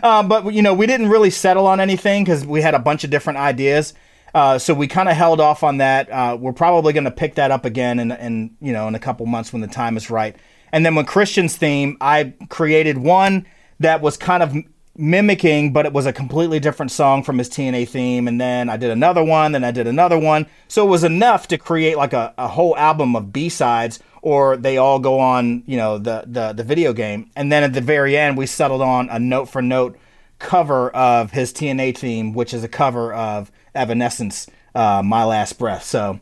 Uh, 0.02 0.22
but 0.22 0.52
you 0.52 0.62
know, 0.62 0.74
we 0.74 0.86
didn't 0.86 1.08
really 1.08 1.30
settle 1.30 1.66
on 1.66 1.80
anything 1.80 2.24
because 2.24 2.46
we 2.46 2.60
had 2.60 2.74
a 2.74 2.78
bunch 2.78 3.04
of 3.04 3.10
different 3.10 3.38
ideas. 3.38 3.94
Uh, 4.34 4.58
so 4.58 4.74
we 4.74 4.88
kind 4.88 5.08
of 5.08 5.16
held 5.16 5.40
off 5.40 5.62
on 5.62 5.78
that. 5.78 6.10
Uh, 6.10 6.36
we're 6.38 6.52
probably 6.52 6.92
going 6.92 7.04
to 7.04 7.10
pick 7.10 7.36
that 7.36 7.50
up 7.50 7.64
again 7.64 8.00
in, 8.00 8.10
in 8.10 8.56
you 8.60 8.72
know 8.72 8.88
in 8.88 8.94
a 8.94 8.98
couple 8.98 9.24
months 9.26 9.52
when 9.52 9.62
the 9.62 9.68
time 9.68 9.96
is 9.96 10.10
right. 10.10 10.36
And 10.72 10.84
then 10.84 10.96
with 10.96 11.06
Christian's 11.06 11.56
theme, 11.56 11.96
I 12.00 12.34
created 12.48 12.98
one 12.98 13.46
that 13.78 14.02
was 14.02 14.16
kind 14.16 14.42
of 14.42 14.56
mimicking, 14.96 15.72
but 15.72 15.86
it 15.86 15.92
was 15.92 16.06
a 16.06 16.12
completely 16.12 16.60
different 16.60 16.92
song 16.92 17.22
from 17.22 17.38
his 17.38 17.48
TNA 17.48 17.88
theme. 17.88 18.28
And 18.28 18.40
then 18.40 18.68
I 18.68 18.76
did 18.76 18.90
another 18.90 19.24
one, 19.24 19.52
then 19.52 19.64
I 19.64 19.70
did 19.70 19.86
another 19.86 20.18
one. 20.18 20.46
So 20.68 20.86
it 20.86 20.90
was 20.90 21.04
enough 21.04 21.48
to 21.48 21.58
create 21.58 21.96
like 21.96 22.12
a, 22.12 22.32
a 22.38 22.48
whole 22.48 22.76
album 22.76 23.16
of 23.16 23.32
B 23.32 23.48
sides, 23.48 24.00
or 24.22 24.56
they 24.56 24.78
all 24.78 24.98
go 24.98 25.18
on, 25.18 25.64
you 25.66 25.76
know, 25.76 25.98
the, 25.98 26.24
the 26.26 26.52
the 26.52 26.64
video 26.64 26.92
game. 26.92 27.30
And 27.36 27.52
then 27.52 27.62
at 27.62 27.72
the 27.72 27.80
very 27.80 28.16
end, 28.16 28.38
we 28.38 28.46
settled 28.46 28.82
on 28.82 29.08
a 29.10 29.18
note 29.18 29.46
for 29.46 29.60
note 29.60 29.98
cover 30.38 30.90
of 30.90 31.32
his 31.32 31.52
TNA 31.52 31.96
theme, 31.98 32.32
which 32.32 32.54
is 32.54 32.64
a 32.64 32.68
cover 32.68 33.12
of 33.12 33.50
Evanescence, 33.74 34.48
uh, 34.74 35.02
My 35.04 35.24
Last 35.24 35.58
Breath. 35.58 35.84
So, 35.84 36.20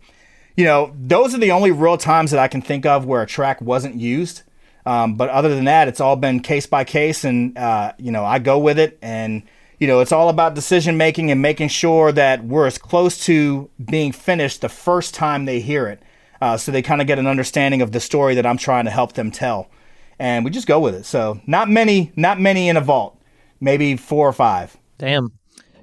you 0.56 0.64
know, 0.64 0.94
those 0.98 1.34
are 1.34 1.38
the 1.38 1.52
only 1.52 1.70
real 1.70 1.96
times 1.96 2.30
that 2.30 2.40
I 2.40 2.48
can 2.48 2.62
think 2.62 2.86
of 2.86 3.04
where 3.04 3.22
a 3.22 3.26
track 3.26 3.60
wasn't 3.60 3.96
used. 3.96 4.42
Um, 4.84 5.14
but 5.14 5.28
other 5.30 5.54
than 5.54 5.66
that, 5.66 5.88
it's 5.88 6.00
all 6.00 6.16
been 6.16 6.40
case 6.40 6.66
by 6.66 6.84
case, 6.84 7.24
and 7.24 7.56
uh, 7.56 7.92
you 7.98 8.10
know, 8.10 8.24
I 8.24 8.38
go 8.38 8.58
with 8.58 8.78
it, 8.78 8.98
and 9.00 9.42
you 9.78 9.86
know, 9.86 10.00
it's 10.00 10.12
all 10.12 10.28
about 10.28 10.54
decision 10.54 10.96
making 10.96 11.30
and 11.30 11.40
making 11.40 11.68
sure 11.68 12.12
that 12.12 12.44
we're 12.44 12.66
as 12.66 12.78
close 12.78 13.24
to 13.26 13.70
being 13.84 14.12
finished 14.12 14.60
the 14.60 14.68
first 14.68 15.14
time 15.14 15.44
they 15.44 15.60
hear 15.60 15.86
it, 15.86 16.02
uh, 16.40 16.56
so 16.56 16.72
they 16.72 16.82
kind 16.82 17.00
of 17.00 17.06
get 17.06 17.18
an 17.18 17.26
understanding 17.26 17.80
of 17.80 17.92
the 17.92 18.00
story 18.00 18.34
that 18.34 18.46
I'm 18.46 18.56
trying 18.58 18.84
to 18.86 18.90
help 18.90 19.12
them 19.12 19.30
tell, 19.30 19.70
and 20.18 20.44
we 20.44 20.50
just 20.50 20.66
go 20.66 20.80
with 20.80 20.94
it. 20.94 21.04
So, 21.04 21.40
not 21.46 21.70
many, 21.70 22.10
not 22.16 22.40
many 22.40 22.68
in 22.68 22.76
a 22.76 22.80
vault, 22.80 23.20
maybe 23.60 23.96
four 23.96 24.28
or 24.28 24.32
five. 24.32 24.76
Damn. 24.98 25.32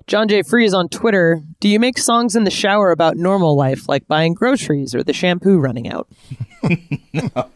John 0.08 0.28
J. 0.28 0.41
Freeze 0.41 0.74
on 0.74 0.89
Twitter. 0.89 1.43
Do 1.60 1.70
you 1.70 1.80
make 1.80 2.00
songs 2.00 2.36
in 2.36 2.43
the 2.43 2.50
shower 2.50 2.89
about 2.89 3.16
normal 3.16 3.56
life, 3.56 3.88
like 3.88 4.08
buying 4.08 4.34
groceries 4.34 4.95
or 4.95 5.04
the 5.04 5.14
shampoo 5.14 5.60
running 5.60 5.88
out? 5.88 6.10
no. 7.14 7.52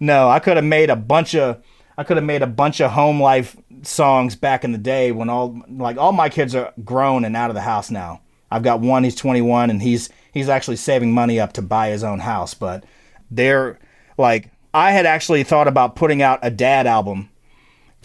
No, 0.00 0.28
I 0.28 0.38
could 0.38 0.56
have 0.56 0.64
made 0.64 0.90
a 0.90 0.96
bunch 0.96 1.34
of 1.34 1.62
I 1.96 2.04
could 2.04 2.16
have 2.16 2.24
made 2.24 2.42
a 2.42 2.46
bunch 2.46 2.80
of 2.80 2.90
home 2.90 3.22
life 3.22 3.56
songs 3.82 4.36
back 4.36 4.64
in 4.64 4.72
the 4.72 4.78
day 4.78 5.12
when 5.12 5.28
all 5.28 5.60
like 5.68 5.96
all 5.96 6.12
my 6.12 6.28
kids 6.28 6.54
are 6.54 6.72
grown 6.84 7.24
and 7.24 7.36
out 7.36 7.50
of 7.50 7.54
the 7.54 7.60
house 7.60 7.90
now. 7.90 8.20
I've 8.50 8.62
got 8.62 8.80
one, 8.80 9.04
he's 9.04 9.16
21 9.16 9.70
and 9.70 9.82
he's 9.82 10.10
he's 10.32 10.48
actually 10.48 10.76
saving 10.76 11.12
money 11.12 11.40
up 11.40 11.52
to 11.54 11.62
buy 11.62 11.88
his 11.88 12.04
own 12.04 12.20
house, 12.20 12.54
but 12.54 12.84
they're 13.30 13.78
like 14.18 14.50
I 14.72 14.90
had 14.90 15.06
actually 15.06 15.44
thought 15.44 15.68
about 15.68 15.96
putting 15.96 16.22
out 16.22 16.40
a 16.42 16.50
dad 16.50 16.86
album 16.86 17.30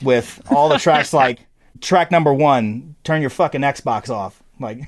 with 0.04 0.42
all 0.52 0.70
the 0.70 0.78
tracks 0.78 1.14
like 1.14 1.40
track 1.82 2.12
number 2.12 2.34
1, 2.34 2.96
turn 3.04 3.22
your 3.22 3.30
fucking 3.30 3.62
Xbox 3.62 4.10
off. 4.10 4.42
Like 4.60 4.82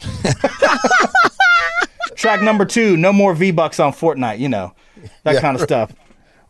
track 2.16 2.42
number 2.42 2.64
2, 2.64 2.96
no 2.96 3.12
more 3.12 3.34
V-bucks 3.34 3.80
on 3.80 3.92
Fortnite, 3.92 4.38
you 4.38 4.48
know. 4.48 4.74
That 5.24 5.34
yeah, 5.34 5.40
kind 5.40 5.56
of 5.56 5.62
stuff. 5.62 5.92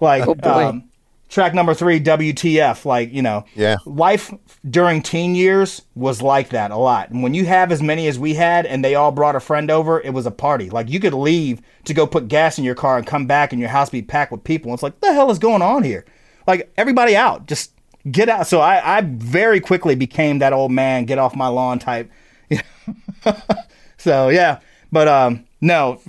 Like 0.01 0.24
oh 0.26 0.36
um, 0.51 0.88
track 1.28 1.55
number 1.55 1.74
three, 1.74 2.01
WTF. 2.01 2.84
Like 2.84 3.12
you 3.12 3.22
know, 3.22 3.44
yeah. 3.55 3.76
Life 3.84 4.32
during 4.68 5.03
teen 5.03 5.34
years 5.34 5.82
was 5.94 6.22
like 6.22 6.51
that 6.51 6.70
a 6.70 6.76
lot. 6.76 7.11
And 7.11 7.22
when 7.22 7.34
you 7.34 7.47
have 7.47 7.72
as 7.72 7.82
many 7.82 8.07
as 8.09 8.18
we 8.18 8.34
had, 8.34 8.66
and 8.66 8.84
they 8.84 8.94
all 8.94 9.12
brought 9.12 9.36
a 9.36 9.40
friend 9.40 9.70
over, 9.70 10.01
it 10.01 10.12
was 10.12 10.26
a 10.26 10.30
party. 10.30 10.70
Like 10.70 10.88
you 10.88 11.01
could 11.01 11.14
leave 11.14 11.61
to 11.84 11.94
go 11.94 12.07
put 12.07 12.28
gas 12.28 12.59
in 12.59 12.64
your 12.64 12.74
car 12.74 12.97
and 12.97 13.07
come 13.07 13.26
back, 13.26 13.53
and 13.53 13.61
your 13.61 13.70
house 13.70 13.90
be 13.90 14.03
packed 14.03 14.32
with 14.32 14.44
people. 14.44 14.70
And 14.70 14.76
it's 14.76 14.82
like, 14.82 15.01
the 15.01 15.12
hell 15.12 15.30
is 15.30 15.38
going 15.38 15.62
on 15.62 15.82
here? 15.82 16.05
Like 16.47 16.72
everybody 16.76 17.16
out, 17.16 17.47
just 17.47 17.72
get 18.11 18.28
out. 18.28 18.47
So 18.47 18.61
I, 18.61 18.99
I 18.99 19.01
very 19.03 19.61
quickly 19.61 19.94
became 19.94 20.38
that 20.38 20.53
old 20.53 20.70
man, 20.70 21.05
get 21.05 21.18
off 21.18 21.34
my 21.34 21.49
lawn 21.49 21.78
type. 21.78 22.11
so 23.97 24.28
yeah, 24.28 24.61
but 24.92 25.09
um, 25.09 25.44
no, 25.61 26.01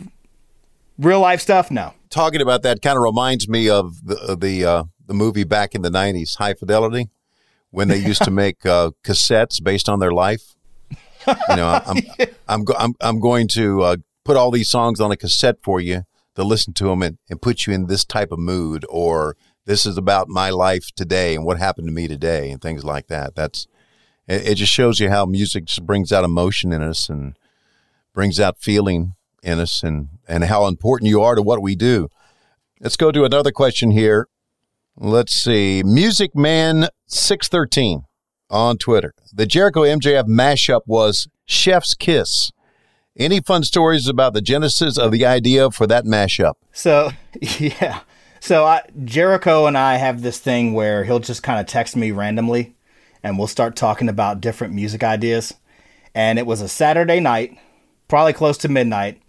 real 1.00 1.20
life 1.20 1.42
stuff, 1.42 1.72
no 1.72 1.94
talking 2.18 2.42
about 2.42 2.64
that 2.64 2.82
kind 2.82 2.98
of 2.98 3.04
reminds 3.04 3.48
me 3.48 3.70
of 3.70 4.04
the 4.04 4.36
the 4.40 4.66
uh, 4.66 4.84
the 5.06 5.14
movie 5.14 5.44
back 5.44 5.76
in 5.76 5.84
the 5.84 5.90
'90s, 5.90 6.38
High 6.38 6.56
Fidelity, 6.56 7.10
when 7.70 7.88
they 7.88 7.98
used 7.98 8.24
to 8.24 8.32
make 8.44 8.66
uh, 8.66 8.92
cassettes 9.04 9.64
based 9.64 9.88
on 9.88 10.00
their 10.00 10.12
life. 10.12 10.56
You 11.28 11.56
know, 11.56 11.82
I'm 11.86 11.98
I'm 12.48 12.66
I'm 12.78 12.94
I'm 13.00 13.20
going 13.20 13.48
to 13.50 13.82
uh, 13.84 13.96
put 14.26 14.36
all 14.36 14.50
these 14.50 14.70
songs 14.70 15.00
on 15.00 15.12
a 15.12 15.18
cassette 15.18 15.58
for 15.62 15.80
you 15.80 16.04
to 16.36 16.44
listen 16.44 16.74
to 16.74 16.86
them 16.86 17.04
and, 17.04 17.18
and 17.30 17.42
put 17.42 17.68
you 17.68 17.74
in 17.74 17.86
this 17.86 18.04
type 18.04 18.32
of 18.32 18.40
mood, 18.40 18.84
or 18.90 19.38
this 19.66 19.86
is 19.86 19.98
about 19.98 20.28
my 20.28 20.50
life 20.50 20.90
today 20.96 21.36
and 21.36 21.46
what 21.46 21.60
happened 21.60 21.88
to 21.88 21.94
me 21.94 22.08
today, 22.08 22.50
and 22.50 22.62
things 22.62 22.84
like 22.84 23.08
that. 23.08 23.36
That's 23.36 23.68
it, 24.28 24.48
it 24.48 24.56
just 24.56 24.74
shows 24.74 25.00
you 25.00 25.12
how 25.12 25.28
music 25.28 25.66
just 25.66 25.86
brings 25.86 26.12
out 26.12 26.24
emotion 26.24 26.74
in 26.74 26.82
us 26.82 27.10
and 27.10 27.38
brings 28.14 28.40
out 28.40 28.58
feeling 28.58 29.14
in 29.48 29.66
and, 29.84 30.10
and 30.28 30.44
how 30.46 30.68
important 30.68 31.10
you 31.10 31.22
are 31.22 31.36
to 31.36 31.42
what 31.42 31.62
we 31.62 31.76
do. 31.76 32.10
Let's 32.80 32.98
go 32.98 33.12
to 33.12 33.24
another 33.24 33.52
question 33.52 33.92
here. 33.92 34.28
Let's 34.96 35.34
see. 35.34 35.82
Music 35.84 36.36
Man 36.36 36.90
613 37.08 38.04
on 38.50 38.78
Twitter. 38.78 39.14
The 39.34 39.46
Jericho 39.46 39.82
MJF 39.82 40.26
mashup 40.26 40.82
was 40.86 41.28
Chef's 41.46 41.94
Kiss. 41.94 42.52
Any 43.16 43.40
fun 43.42 43.64
stories 43.64 44.08
about 44.08 44.34
the 44.34 44.42
genesis 44.42 44.98
of 44.98 45.12
the 45.12 45.26
idea 45.26 45.72
for 45.72 45.88
that 45.88 46.06
mashup? 46.06 46.54
So, 46.72 47.12
yeah. 47.42 48.02
So 48.40 48.66
I, 48.66 48.84
Jericho 49.04 49.66
and 49.66 49.78
I 49.78 49.96
have 49.96 50.22
this 50.22 50.40
thing 50.40 50.74
where 50.74 51.04
he'll 51.04 51.20
just 51.20 51.42
kind 51.42 51.60
of 51.60 51.66
text 51.66 51.96
me 51.96 52.12
randomly 52.12 52.76
and 53.24 53.38
we'll 53.38 53.48
start 53.48 53.76
talking 53.76 54.10
about 54.10 54.42
different 54.42 54.74
music 54.74 55.04
ideas. 55.04 55.54
And 56.14 56.38
it 56.38 56.46
was 56.46 56.62
a 56.62 56.70
Saturday 56.70 57.20
night, 57.20 57.58
probably 58.08 58.34
close 58.34 58.58
to 58.60 58.70
midnight. 58.70 59.22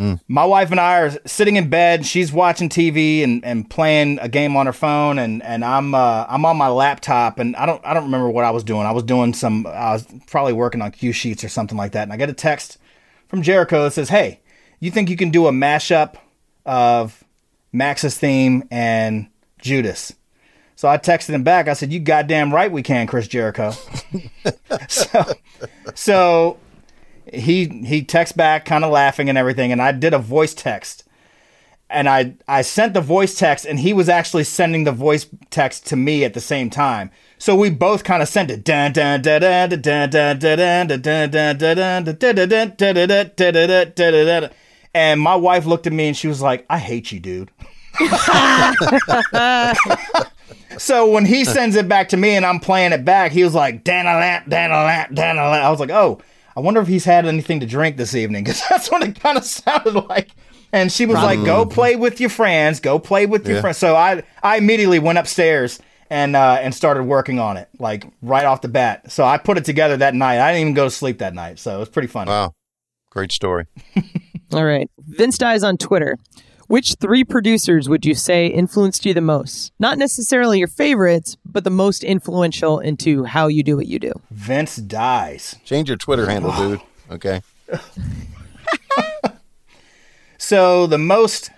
Mm. 0.00 0.18
My 0.28 0.46
wife 0.46 0.70
and 0.70 0.80
I 0.80 1.00
are 1.00 1.10
sitting 1.26 1.56
in 1.56 1.68
bed. 1.68 2.06
She's 2.06 2.32
watching 2.32 2.70
TV 2.70 3.22
and, 3.22 3.44
and 3.44 3.68
playing 3.68 4.18
a 4.20 4.30
game 4.30 4.56
on 4.56 4.64
her 4.64 4.72
phone, 4.72 5.18
and 5.18 5.42
and 5.42 5.62
I'm 5.62 5.94
uh, 5.94 6.24
I'm 6.26 6.46
on 6.46 6.56
my 6.56 6.68
laptop, 6.68 7.38
and 7.38 7.54
I 7.54 7.66
don't 7.66 7.84
I 7.84 7.92
don't 7.92 8.04
remember 8.04 8.30
what 8.30 8.46
I 8.46 8.50
was 8.50 8.64
doing. 8.64 8.86
I 8.86 8.92
was 8.92 9.04
doing 9.04 9.34
some. 9.34 9.66
I 9.66 9.92
was 9.92 10.06
probably 10.26 10.54
working 10.54 10.80
on 10.80 10.90
cue 10.92 11.12
sheets 11.12 11.44
or 11.44 11.50
something 11.50 11.76
like 11.76 11.92
that, 11.92 12.04
and 12.04 12.14
I 12.14 12.16
get 12.16 12.30
a 12.30 12.32
text 12.32 12.78
from 13.28 13.42
Jericho 13.42 13.84
that 13.84 13.90
says, 13.90 14.08
"Hey, 14.08 14.40
you 14.80 14.90
think 14.90 15.10
you 15.10 15.18
can 15.18 15.28
do 15.28 15.46
a 15.46 15.52
mashup 15.52 16.14
of 16.64 17.22
Max's 17.70 18.16
theme 18.16 18.66
and 18.70 19.28
Judas?" 19.60 20.14
So 20.76 20.88
I 20.88 20.96
texted 20.96 21.34
him 21.34 21.42
back. 21.42 21.68
I 21.68 21.74
said, 21.74 21.92
"You 21.92 22.00
goddamn 22.00 22.54
right 22.54 22.72
we 22.72 22.82
can, 22.82 23.06
Chris 23.06 23.28
Jericho." 23.28 23.74
so, 24.88 25.24
so 25.94 26.56
he 27.32 27.66
he 27.84 28.02
texts 28.02 28.36
back, 28.36 28.64
kind 28.64 28.84
of 28.84 28.90
laughing 28.90 29.28
and 29.28 29.38
everything, 29.38 29.72
and 29.72 29.80
I 29.80 29.92
did 29.92 30.14
a 30.14 30.18
voice 30.18 30.54
text, 30.54 31.04
and 31.88 32.08
I 32.08 32.34
I 32.48 32.62
sent 32.62 32.94
the 32.94 33.00
voice 33.00 33.34
text, 33.34 33.64
and 33.64 33.80
he 33.80 33.92
was 33.92 34.08
actually 34.08 34.44
sending 34.44 34.84
the 34.84 34.92
voice 34.92 35.26
text 35.50 35.86
to 35.88 35.96
me 35.96 36.24
at 36.24 36.34
the 36.34 36.40
same 36.40 36.70
time. 36.70 37.10
So 37.38 37.56
we 37.56 37.70
both 37.70 38.04
kind 38.04 38.22
of 38.22 38.28
sent 38.28 38.50
it. 38.50 38.68
And 44.92 45.20
my 45.20 45.36
wife 45.36 45.66
looked 45.66 45.86
at 45.86 45.92
me 45.92 46.08
and 46.08 46.16
she 46.16 46.28
was 46.28 46.42
like, 46.42 46.66
"I 46.68 46.78
hate 46.78 47.12
you, 47.12 47.20
dude." 47.20 47.50
so 50.78 51.10
when 51.10 51.24
he 51.24 51.44
sends 51.44 51.76
it 51.76 51.88
back 51.88 52.08
to 52.10 52.16
me 52.16 52.36
and 52.36 52.44
I'm 52.46 52.60
playing 52.60 52.92
it 52.92 53.04
back, 53.04 53.32
he 53.32 53.42
was 53.42 53.54
like, 53.54 53.84
"Danalat, 53.84 54.48
Danalat, 54.48 55.12
Danalat." 55.12 55.62
I 55.62 55.70
was 55.70 55.80
like, 55.80 55.90
"Oh, 55.90 56.20
I 56.56 56.60
wonder 56.60 56.80
if 56.80 56.88
he's 56.88 57.04
had 57.04 57.26
anything 57.26 57.60
to 57.60 57.66
drink 57.66 57.96
this 57.96 58.14
evening," 58.14 58.44
because 58.44 58.62
that's 58.70 58.90
what 58.90 59.02
it 59.02 59.18
kind 59.20 59.38
of 59.38 59.44
sounded 59.44 59.94
like. 60.08 60.30
And 60.72 60.90
she 60.92 61.06
was 61.06 61.16
like, 61.16 61.44
"Go 61.44 61.66
play 61.66 61.96
with 61.96 62.20
your 62.20 62.30
friends. 62.30 62.80
Go 62.80 62.98
play 62.98 63.26
with 63.26 63.46
your 63.46 63.56
Yeah. 63.56 63.60
friends." 63.60 63.78
So 63.78 63.96
I 63.96 64.22
I 64.42 64.56
immediately 64.56 64.98
went 64.98 65.18
upstairs 65.18 65.80
and 66.10 66.34
uh, 66.36 66.58
and 66.60 66.74
started 66.74 67.04
working 67.04 67.38
on 67.40 67.56
it 67.56 67.68
like 67.78 68.04
right 68.22 68.44
off 68.44 68.60
the 68.62 68.68
bat. 68.68 69.10
So 69.10 69.24
I 69.24 69.38
put 69.38 69.58
it 69.58 69.64
together 69.64 69.96
that 69.98 70.14
night. 70.14 70.38
I 70.40 70.52
didn't 70.52 70.60
even 70.62 70.74
go 70.74 70.84
to 70.84 70.90
sleep 70.90 71.18
that 71.18 71.34
night, 71.34 71.58
so 71.58 71.76
it 71.76 71.78
was 71.80 71.88
pretty 71.88 72.08
fun. 72.08 72.28
Wow. 72.28 72.52
Great 73.10 73.32
story. 73.32 73.66
All 74.52 74.64
right. 74.64 74.88
Vince 75.08 75.38
Dies 75.38 75.64
on 75.64 75.76
Twitter. 75.76 76.16
Which 76.70 76.94
three 77.00 77.24
producers 77.24 77.88
would 77.88 78.06
you 78.06 78.14
say 78.14 78.46
influenced 78.46 79.04
you 79.04 79.12
the 79.12 79.20
most? 79.20 79.72
Not 79.80 79.98
necessarily 79.98 80.60
your 80.60 80.68
favorites, 80.68 81.36
but 81.44 81.64
the 81.64 81.70
most 81.70 82.04
influential 82.04 82.78
into 82.78 83.24
how 83.24 83.48
you 83.48 83.64
do 83.64 83.76
what 83.76 83.88
you 83.88 83.98
do. 83.98 84.12
Vince 84.30 84.76
dies. 84.76 85.56
Change 85.64 85.88
your 85.88 85.96
Twitter 85.96 86.30
handle, 86.30 86.52
dude. 86.52 86.80
Okay. 87.10 87.42
So 90.38 90.86
the 90.86 90.98
most 90.98 91.50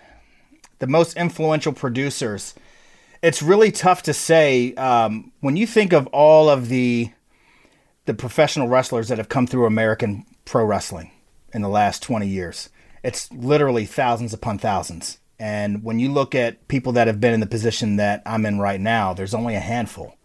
the 0.80 0.86
most 0.86 1.16
influential 1.16 1.72
producers, 1.72 2.54
it's 3.22 3.42
really 3.42 3.70
tough 3.70 4.02
to 4.04 4.12
say. 4.12 4.74
Um, 4.74 5.30
when 5.40 5.56
you 5.56 5.66
think 5.66 5.92
of 5.92 6.06
all 6.08 6.48
of 6.48 6.68
the 6.68 7.12
the 8.06 8.14
professional 8.14 8.68
wrestlers 8.68 9.08
that 9.08 9.18
have 9.18 9.28
come 9.28 9.46
through 9.46 9.66
American 9.66 10.24
pro 10.44 10.64
wrestling 10.64 11.12
in 11.54 11.62
the 11.62 11.68
last 11.68 12.02
20 12.02 12.26
years, 12.26 12.70
it's 13.02 13.30
literally 13.32 13.84
thousands 13.84 14.32
upon 14.32 14.58
thousands. 14.58 15.18
And 15.38 15.82
when 15.82 15.98
you 15.98 16.10
look 16.10 16.34
at 16.34 16.68
people 16.68 16.92
that 16.92 17.06
have 17.08 17.20
been 17.20 17.34
in 17.34 17.40
the 17.40 17.46
position 17.46 17.96
that 17.96 18.22
I'm 18.24 18.46
in 18.46 18.60
right 18.60 18.80
now, 18.80 19.12
there's 19.12 19.34
only 19.34 19.56
a 19.56 19.60
handful. 19.60 20.16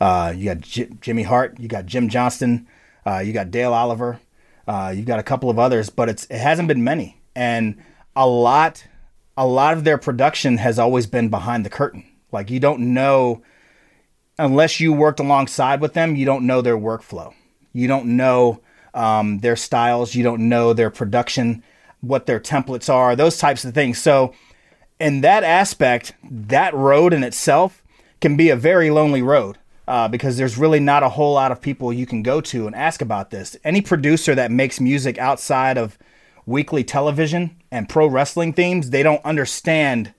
Uh, 0.00 0.32
you 0.36 0.44
got 0.46 0.60
J- 0.60 0.90
Jimmy 1.00 1.22
Hart, 1.22 1.58
you 1.58 1.68
got 1.68 1.86
Jim 1.86 2.08
Johnston, 2.08 2.68
uh, 3.06 3.18
you 3.18 3.32
got 3.32 3.50
Dale 3.50 3.72
Oliver, 3.72 4.20
uh, 4.66 4.92
you've 4.94 5.06
got 5.06 5.18
a 5.18 5.24
couple 5.24 5.50
of 5.50 5.58
others, 5.58 5.90
but 5.90 6.08
it's 6.08 6.24
it 6.26 6.38
hasn't 6.38 6.68
been 6.68 6.84
many, 6.84 7.20
and 7.34 7.82
a 8.14 8.26
lot, 8.26 8.86
a 9.36 9.46
lot 9.46 9.76
of 9.76 9.84
their 9.84 9.98
production 9.98 10.58
has 10.58 10.78
always 10.78 11.06
been 11.06 11.30
behind 11.30 11.64
the 11.64 11.70
curtain. 11.70 12.04
Like 12.30 12.50
you 12.50 12.60
don't 12.60 12.92
know 12.94 13.42
unless 14.38 14.80
you 14.80 14.92
worked 14.92 15.20
alongside 15.20 15.80
with 15.80 15.94
them, 15.94 16.16
you 16.16 16.24
don't 16.24 16.46
know 16.46 16.62
their 16.62 16.78
workflow. 16.78 17.34
You 17.72 17.88
don't 17.88 18.16
know 18.16 18.60
um, 18.94 19.40
their 19.40 19.56
styles. 19.56 20.14
You 20.14 20.22
don't 20.22 20.48
know 20.48 20.72
their 20.72 20.90
production, 20.90 21.62
what 22.00 22.26
their 22.26 22.40
templates 22.40 22.92
are, 22.92 23.16
those 23.16 23.38
types 23.38 23.64
of 23.64 23.74
things. 23.74 23.98
So, 23.98 24.34
in 25.00 25.20
that 25.20 25.44
aspect, 25.44 26.12
that 26.28 26.74
road 26.74 27.12
in 27.12 27.22
itself 27.22 27.82
can 28.20 28.36
be 28.36 28.50
a 28.50 28.56
very 28.56 28.90
lonely 28.90 29.22
road 29.22 29.58
uh, 29.86 30.08
because 30.08 30.36
there's 30.36 30.58
really 30.58 30.80
not 30.80 31.02
a 31.02 31.08
whole 31.08 31.34
lot 31.34 31.52
of 31.52 31.60
people 31.60 31.92
you 31.92 32.06
can 32.06 32.22
go 32.22 32.40
to 32.40 32.66
and 32.66 32.74
ask 32.74 33.00
about 33.00 33.30
this. 33.30 33.56
Any 33.64 33.80
producer 33.80 34.34
that 34.34 34.50
makes 34.50 34.80
music 34.80 35.18
outside 35.18 35.78
of 35.78 35.96
weekly 36.46 36.82
television 36.82 37.56
and 37.70 37.88
pro 37.88 38.06
wrestling 38.06 38.52
themes, 38.52 38.90
they 38.90 39.02
don't 39.02 39.24
understand 39.24 40.12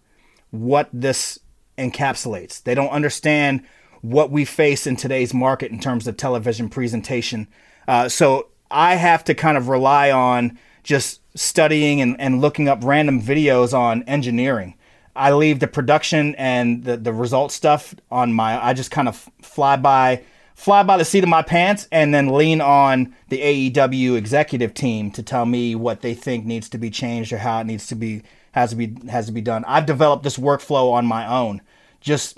what 0.51 0.89
this 0.93 1.39
encapsulates. 1.77 2.63
They 2.63 2.73
don't 2.73 2.89
understand 2.89 3.63
what 4.01 4.31
we 4.31 4.45
face 4.45 4.87
in 4.87 4.95
today's 4.95 5.33
market 5.33 5.71
in 5.71 5.79
terms 5.79 6.07
of 6.07 6.17
television 6.17 6.69
presentation. 6.69 7.47
Uh, 7.87 8.07
so 8.07 8.47
I 8.71 8.95
have 8.95 9.23
to 9.25 9.35
kind 9.35 9.57
of 9.57 9.67
rely 9.67 10.09
on 10.11 10.57
just 10.83 11.21
studying 11.35 12.01
and, 12.01 12.19
and 12.19 12.41
looking 12.41 12.67
up 12.67 12.79
random 12.83 13.21
videos 13.21 13.73
on 13.73 14.03
engineering. 14.03 14.75
I 15.15 15.33
leave 15.33 15.59
the 15.59 15.67
production 15.67 16.35
and 16.35 16.83
the, 16.83 16.97
the 16.97 17.13
result 17.13 17.51
stuff 17.51 17.93
on 18.09 18.33
my, 18.33 18.63
I 18.63 18.73
just 18.73 18.91
kind 18.91 19.07
of 19.07 19.29
fly 19.41 19.75
by, 19.75 20.23
fly 20.55 20.83
by 20.83 20.97
the 20.97 21.05
seat 21.05 21.23
of 21.23 21.29
my 21.29 21.41
pants 21.41 21.87
and 21.91 22.13
then 22.13 22.29
lean 22.29 22.61
on 22.61 23.15
the 23.29 23.71
AEW 23.71 24.15
executive 24.15 24.73
team 24.73 25.11
to 25.11 25.23
tell 25.23 25.45
me 25.45 25.75
what 25.75 26.01
they 26.01 26.13
think 26.13 26.45
needs 26.45 26.69
to 26.69 26.77
be 26.77 26.89
changed 26.89 27.33
or 27.33 27.37
how 27.39 27.59
it 27.59 27.65
needs 27.65 27.87
to 27.87 27.95
be, 27.95 28.23
has 28.53 28.69
to 28.71 28.75
be, 28.75 28.95
has 29.09 29.25
to 29.25 29.31
be 29.31 29.41
done. 29.41 29.65
I've 29.65 29.85
developed 29.85 30.23
this 30.23 30.37
workflow 30.37 30.93
on 30.93 31.05
my 31.05 31.27
own 31.27 31.61
just 31.99 32.37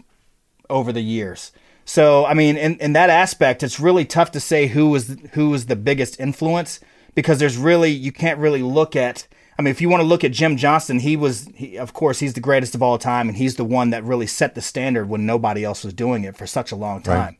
over 0.70 0.92
the 0.92 1.02
years. 1.02 1.52
So, 1.86 2.26
I 2.26 2.34
mean, 2.34 2.58
in, 2.58 2.78
in 2.78 2.94
that 2.94 3.10
aspect, 3.10 3.64
it's 3.64 3.80
really 3.80 4.06
tough 4.06 4.32
to 4.32 4.39
say 4.39 4.68
who 4.68 4.89
was 4.89 5.18
who 5.34 5.50
was 5.50 5.66
the 5.66 5.76
biggest 5.76 6.20
influence 6.20 6.80
because 7.16 7.39
there's 7.39 7.57
really 7.57 7.91
you 7.91 8.12
can't 8.12 8.39
really 8.39 8.62
look 8.62 8.95
at. 8.95 9.28
I 9.59 9.62
mean, 9.62 9.72
if 9.72 9.82
you 9.82 9.89
want 9.89 10.01
to 10.01 10.07
look 10.07 10.24
at 10.24 10.32
Jim 10.32 10.57
Johnston, 10.57 10.99
he 10.99 11.16
was, 11.16 11.47
he, 11.53 11.78
of 11.78 11.93
course, 11.93 12.20
he's 12.20 12.34
the 12.34 12.39
greatest 12.39 12.74
of 12.74 12.82
all 12.82 12.97
time, 12.97 13.28
and 13.28 13.38
he's 13.38 13.57
the 13.57 13.66
one 13.66 13.91
that 13.91 14.03
really 14.03 14.26
set 14.26 14.55
the 14.55 14.62
standard 14.62 15.07
when 15.07 15.26
nobody 15.26 15.64
else 15.64 15.84
was 15.84 15.93
doing 15.93 16.24
it 16.24 16.36
for 16.36 16.47
such 16.47 16.72
a 16.72 16.76
long 16.76 17.03
time. 17.03 17.38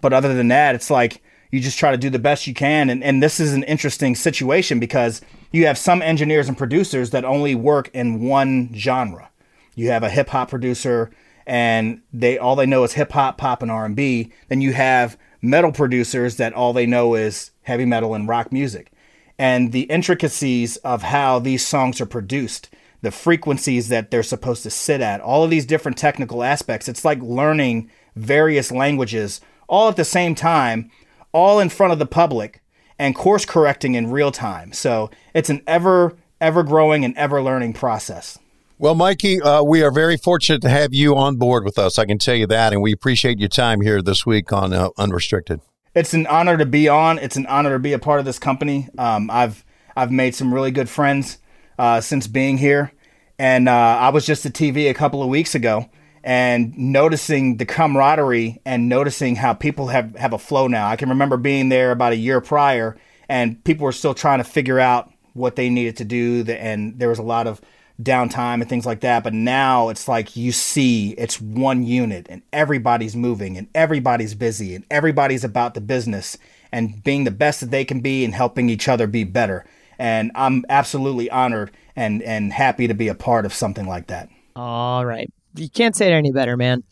But 0.00 0.12
other 0.12 0.34
than 0.34 0.48
that, 0.48 0.74
it's 0.74 0.90
like 0.90 1.22
you 1.50 1.60
just 1.60 1.78
try 1.78 1.92
to 1.92 1.96
do 1.96 2.10
the 2.10 2.18
best 2.18 2.48
you 2.48 2.54
can. 2.54 2.90
And, 2.90 3.04
and 3.04 3.22
this 3.22 3.38
is 3.38 3.54
an 3.54 3.62
interesting 3.64 4.16
situation 4.16 4.80
because 4.80 5.20
you 5.52 5.66
have 5.66 5.78
some 5.78 6.02
engineers 6.02 6.48
and 6.48 6.58
producers 6.58 7.10
that 7.10 7.24
only 7.24 7.54
work 7.54 7.88
in 7.94 8.20
one 8.20 8.74
genre. 8.74 9.30
You 9.76 9.90
have 9.90 10.02
a 10.02 10.10
hip 10.10 10.30
hop 10.30 10.50
producer 10.50 11.12
and 11.46 12.02
they 12.12 12.38
all 12.38 12.56
they 12.56 12.66
know 12.66 12.82
is 12.82 12.94
hip 12.94 13.12
hop, 13.12 13.38
pop, 13.38 13.62
and 13.62 13.70
R 13.70 13.84
and 13.84 13.94
B. 13.94 14.32
Then 14.48 14.60
you 14.60 14.72
have 14.72 15.16
metal 15.40 15.70
producers 15.70 16.38
that 16.38 16.54
all 16.54 16.72
they 16.72 16.86
know 16.86 17.14
is 17.14 17.52
heavy 17.62 17.84
metal 17.84 18.14
and 18.14 18.26
rock 18.26 18.50
music. 18.50 18.90
And 19.38 19.72
the 19.72 19.82
intricacies 19.82 20.76
of 20.78 21.02
how 21.02 21.38
these 21.38 21.66
songs 21.66 22.00
are 22.00 22.06
produced, 22.06 22.70
the 23.02 23.10
frequencies 23.10 23.88
that 23.88 24.10
they're 24.10 24.22
supposed 24.22 24.62
to 24.62 24.70
sit 24.70 25.00
at, 25.00 25.20
all 25.20 25.44
of 25.44 25.50
these 25.50 25.66
different 25.66 25.98
technical 25.98 26.44
aspects. 26.44 26.88
It's 26.88 27.04
like 27.04 27.20
learning 27.20 27.90
various 28.14 28.70
languages 28.70 29.40
all 29.68 29.88
at 29.88 29.96
the 29.96 30.04
same 30.04 30.34
time, 30.34 30.90
all 31.32 31.58
in 31.58 31.68
front 31.68 31.92
of 31.92 31.98
the 31.98 32.06
public, 32.06 32.62
and 32.98 33.14
course 33.14 33.44
correcting 33.44 33.94
in 33.94 34.10
real 34.10 34.30
time. 34.30 34.72
So 34.72 35.10
it's 35.34 35.50
an 35.50 35.62
ever, 35.66 36.16
ever 36.40 36.62
growing 36.62 37.04
and 37.04 37.16
ever 37.16 37.42
learning 37.42 37.72
process. 37.72 38.38
Well, 38.78 38.94
Mikey, 38.94 39.40
uh, 39.40 39.62
we 39.62 39.82
are 39.82 39.90
very 39.90 40.16
fortunate 40.16 40.62
to 40.62 40.68
have 40.68 40.92
you 40.92 41.16
on 41.16 41.36
board 41.36 41.64
with 41.64 41.78
us. 41.78 41.98
I 41.98 42.06
can 42.06 42.18
tell 42.18 42.34
you 42.34 42.46
that, 42.48 42.72
and 42.72 42.82
we 42.82 42.92
appreciate 42.92 43.38
your 43.38 43.48
time 43.48 43.80
here 43.80 44.02
this 44.02 44.26
week 44.26 44.52
on 44.52 44.72
uh, 44.72 44.90
Unrestricted. 44.98 45.60
It's 45.94 46.12
an 46.12 46.26
honor 46.26 46.56
to 46.56 46.66
be 46.66 46.88
on. 46.88 47.18
It's 47.18 47.36
an 47.36 47.46
honor 47.46 47.70
to 47.74 47.78
be 47.78 47.92
a 47.92 48.00
part 48.00 48.18
of 48.18 48.26
this 48.26 48.40
company. 48.40 48.88
Um, 48.98 49.30
I've 49.30 49.64
I've 49.96 50.10
made 50.10 50.34
some 50.34 50.52
really 50.52 50.72
good 50.72 50.88
friends 50.88 51.38
uh, 51.78 52.00
since 52.00 52.26
being 52.26 52.58
here, 52.58 52.92
and 53.38 53.68
uh, 53.68 53.72
I 53.72 54.08
was 54.08 54.26
just 54.26 54.44
at 54.44 54.54
TV 54.54 54.90
a 54.90 54.94
couple 54.94 55.22
of 55.22 55.28
weeks 55.28 55.54
ago 55.54 55.88
and 56.24 56.76
noticing 56.76 57.58
the 57.58 57.66
camaraderie 57.66 58.60
and 58.64 58.88
noticing 58.88 59.36
how 59.36 59.54
people 59.54 59.86
have 59.88 60.16
have 60.16 60.32
a 60.32 60.38
flow 60.38 60.66
now. 60.66 60.88
I 60.88 60.96
can 60.96 61.10
remember 61.10 61.36
being 61.36 61.68
there 61.68 61.92
about 61.92 62.12
a 62.12 62.16
year 62.16 62.40
prior, 62.40 62.96
and 63.28 63.62
people 63.62 63.84
were 63.84 63.92
still 63.92 64.14
trying 64.14 64.38
to 64.38 64.44
figure 64.44 64.80
out 64.80 65.12
what 65.32 65.54
they 65.54 65.70
needed 65.70 65.98
to 65.98 66.04
do, 66.04 66.44
and 66.48 66.98
there 66.98 67.08
was 67.08 67.20
a 67.20 67.22
lot 67.22 67.46
of 67.46 67.60
downtime 68.02 68.60
and 68.60 68.68
things 68.68 68.86
like 68.86 69.00
that. 69.00 69.22
But 69.22 69.34
now 69.34 69.88
it's 69.88 70.08
like 70.08 70.36
you 70.36 70.52
see 70.52 71.10
it's 71.12 71.40
one 71.40 71.84
unit 71.84 72.26
and 72.28 72.42
everybody's 72.52 73.14
moving 73.14 73.56
and 73.56 73.68
everybody's 73.74 74.34
busy 74.34 74.74
and 74.74 74.84
everybody's 74.90 75.44
about 75.44 75.74
the 75.74 75.80
business 75.80 76.36
and 76.72 77.02
being 77.04 77.24
the 77.24 77.30
best 77.30 77.60
that 77.60 77.70
they 77.70 77.84
can 77.84 78.00
be 78.00 78.24
and 78.24 78.34
helping 78.34 78.68
each 78.68 78.88
other 78.88 79.06
be 79.06 79.24
better. 79.24 79.64
And 79.98 80.32
I'm 80.34 80.64
absolutely 80.68 81.30
honored 81.30 81.70
and, 81.94 82.22
and 82.22 82.52
happy 82.52 82.88
to 82.88 82.94
be 82.94 83.08
a 83.08 83.14
part 83.14 83.46
of 83.46 83.54
something 83.54 83.86
like 83.86 84.08
that. 84.08 84.28
All 84.56 85.06
right. 85.06 85.32
You 85.54 85.68
can't 85.68 85.94
say 85.94 86.12
it 86.12 86.14
any 86.14 86.32
better, 86.32 86.56
man. 86.56 86.82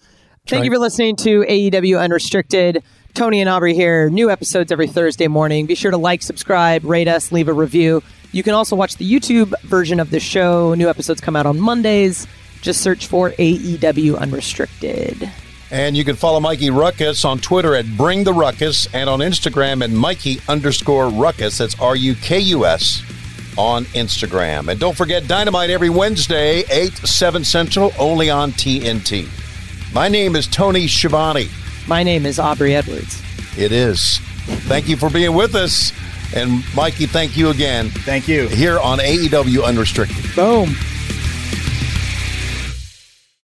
Thank 0.46 0.64
you 0.64 0.72
for 0.72 0.78
listening 0.78 1.16
to 1.16 1.40
AEW 1.42 2.00
Unrestricted. 2.00 2.82
Tony 3.14 3.40
and 3.40 3.48
Aubrey 3.48 3.74
here. 3.74 4.08
New 4.08 4.30
episodes 4.30 4.72
every 4.72 4.88
Thursday 4.88 5.28
morning. 5.28 5.66
Be 5.66 5.74
sure 5.74 5.90
to 5.90 5.96
like, 5.96 6.22
subscribe, 6.22 6.84
rate 6.84 7.08
us, 7.08 7.30
leave 7.30 7.48
a 7.48 7.52
review. 7.52 8.02
You 8.32 8.42
can 8.42 8.54
also 8.54 8.74
watch 8.74 8.96
the 8.96 9.08
YouTube 9.08 9.52
version 9.62 10.00
of 10.00 10.10
the 10.10 10.18
show. 10.18 10.74
New 10.74 10.88
episodes 10.88 11.20
come 11.20 11.36
out 11.36 11.44
on 11.44 11.60
Mondays. 11.60 12.26
Just 12.62 12.80
search 12.80 13.06
for 13.06 13.30
AEW 13.32 14.18
Unrestricted. 14.18 15.30
And 15.70 15.96
you 15.96 16.04
can 16.04 16.16
follow 16.16 16.40
Mikey 16.40 16.70
Rukus 16.70 17.24
on 17.24 17.38
Twitter 17.38 17.74
at 17.74 17.86
Bring 17.96 18.24
the 18.24 18.32
Ruckus 18.32 18.86
and 18.94 19.08
on 19.08 19.20
Instagram 19.20 19.82
at 19.82 19.90
Mikey 19.90 20.40
underscore 20.48 21.08
Rukus. 21.08 21.58
That's 21.58 21.78
R 21.80 21.94
U 21.96 22.14
K 22.14 22.38
U 22.40 22.64
S 22.64 23.02
on 23.58 23.84
Instagram. 23.86 24.68
And 24.68 24.80
don't 24.80 24.96
forget 24.96 25.28
Dynamite 25.28 25.70
every 25.70 25.90
Wednesday, 25.90 26.64
8, 26.70 26.92
7 26.92 27.44
Central, 27.44 27.92
only 27.98 28.30
on 28.30 28.52
TNT. 28.52 29.28
My 29.94 30.08
name 30.08 30.36
is 30.36 30.46
Tony 30.46 30.88
Schiavone. 30.88 31.48
My 31.86 32.02
name 32.02 32.24
is 32.24 32.38
Aubrey 32.38 32.74
Edwards. 32.74 33.22
It 33.58 33.72
is. 33.72 34.18
Thank 34.68 34.88
you 34.88 34.96
for 34.96 35.10
being 35.10 35.34
with 35.34 35.54
us. 35.54 35.92
And 36.34 36.62
Mikey, 36.74 37.06
thank 37.06 37.36
you 37.36 37.50
again 37.50 37.90
Thank 37.90 38.28
you. 38.28 38.48
here 38.48 38.78
on 38.78 38.98
AEW 38.98 39.64
Unrestricted. 39.64 40.24
Boom. 40.34 40.74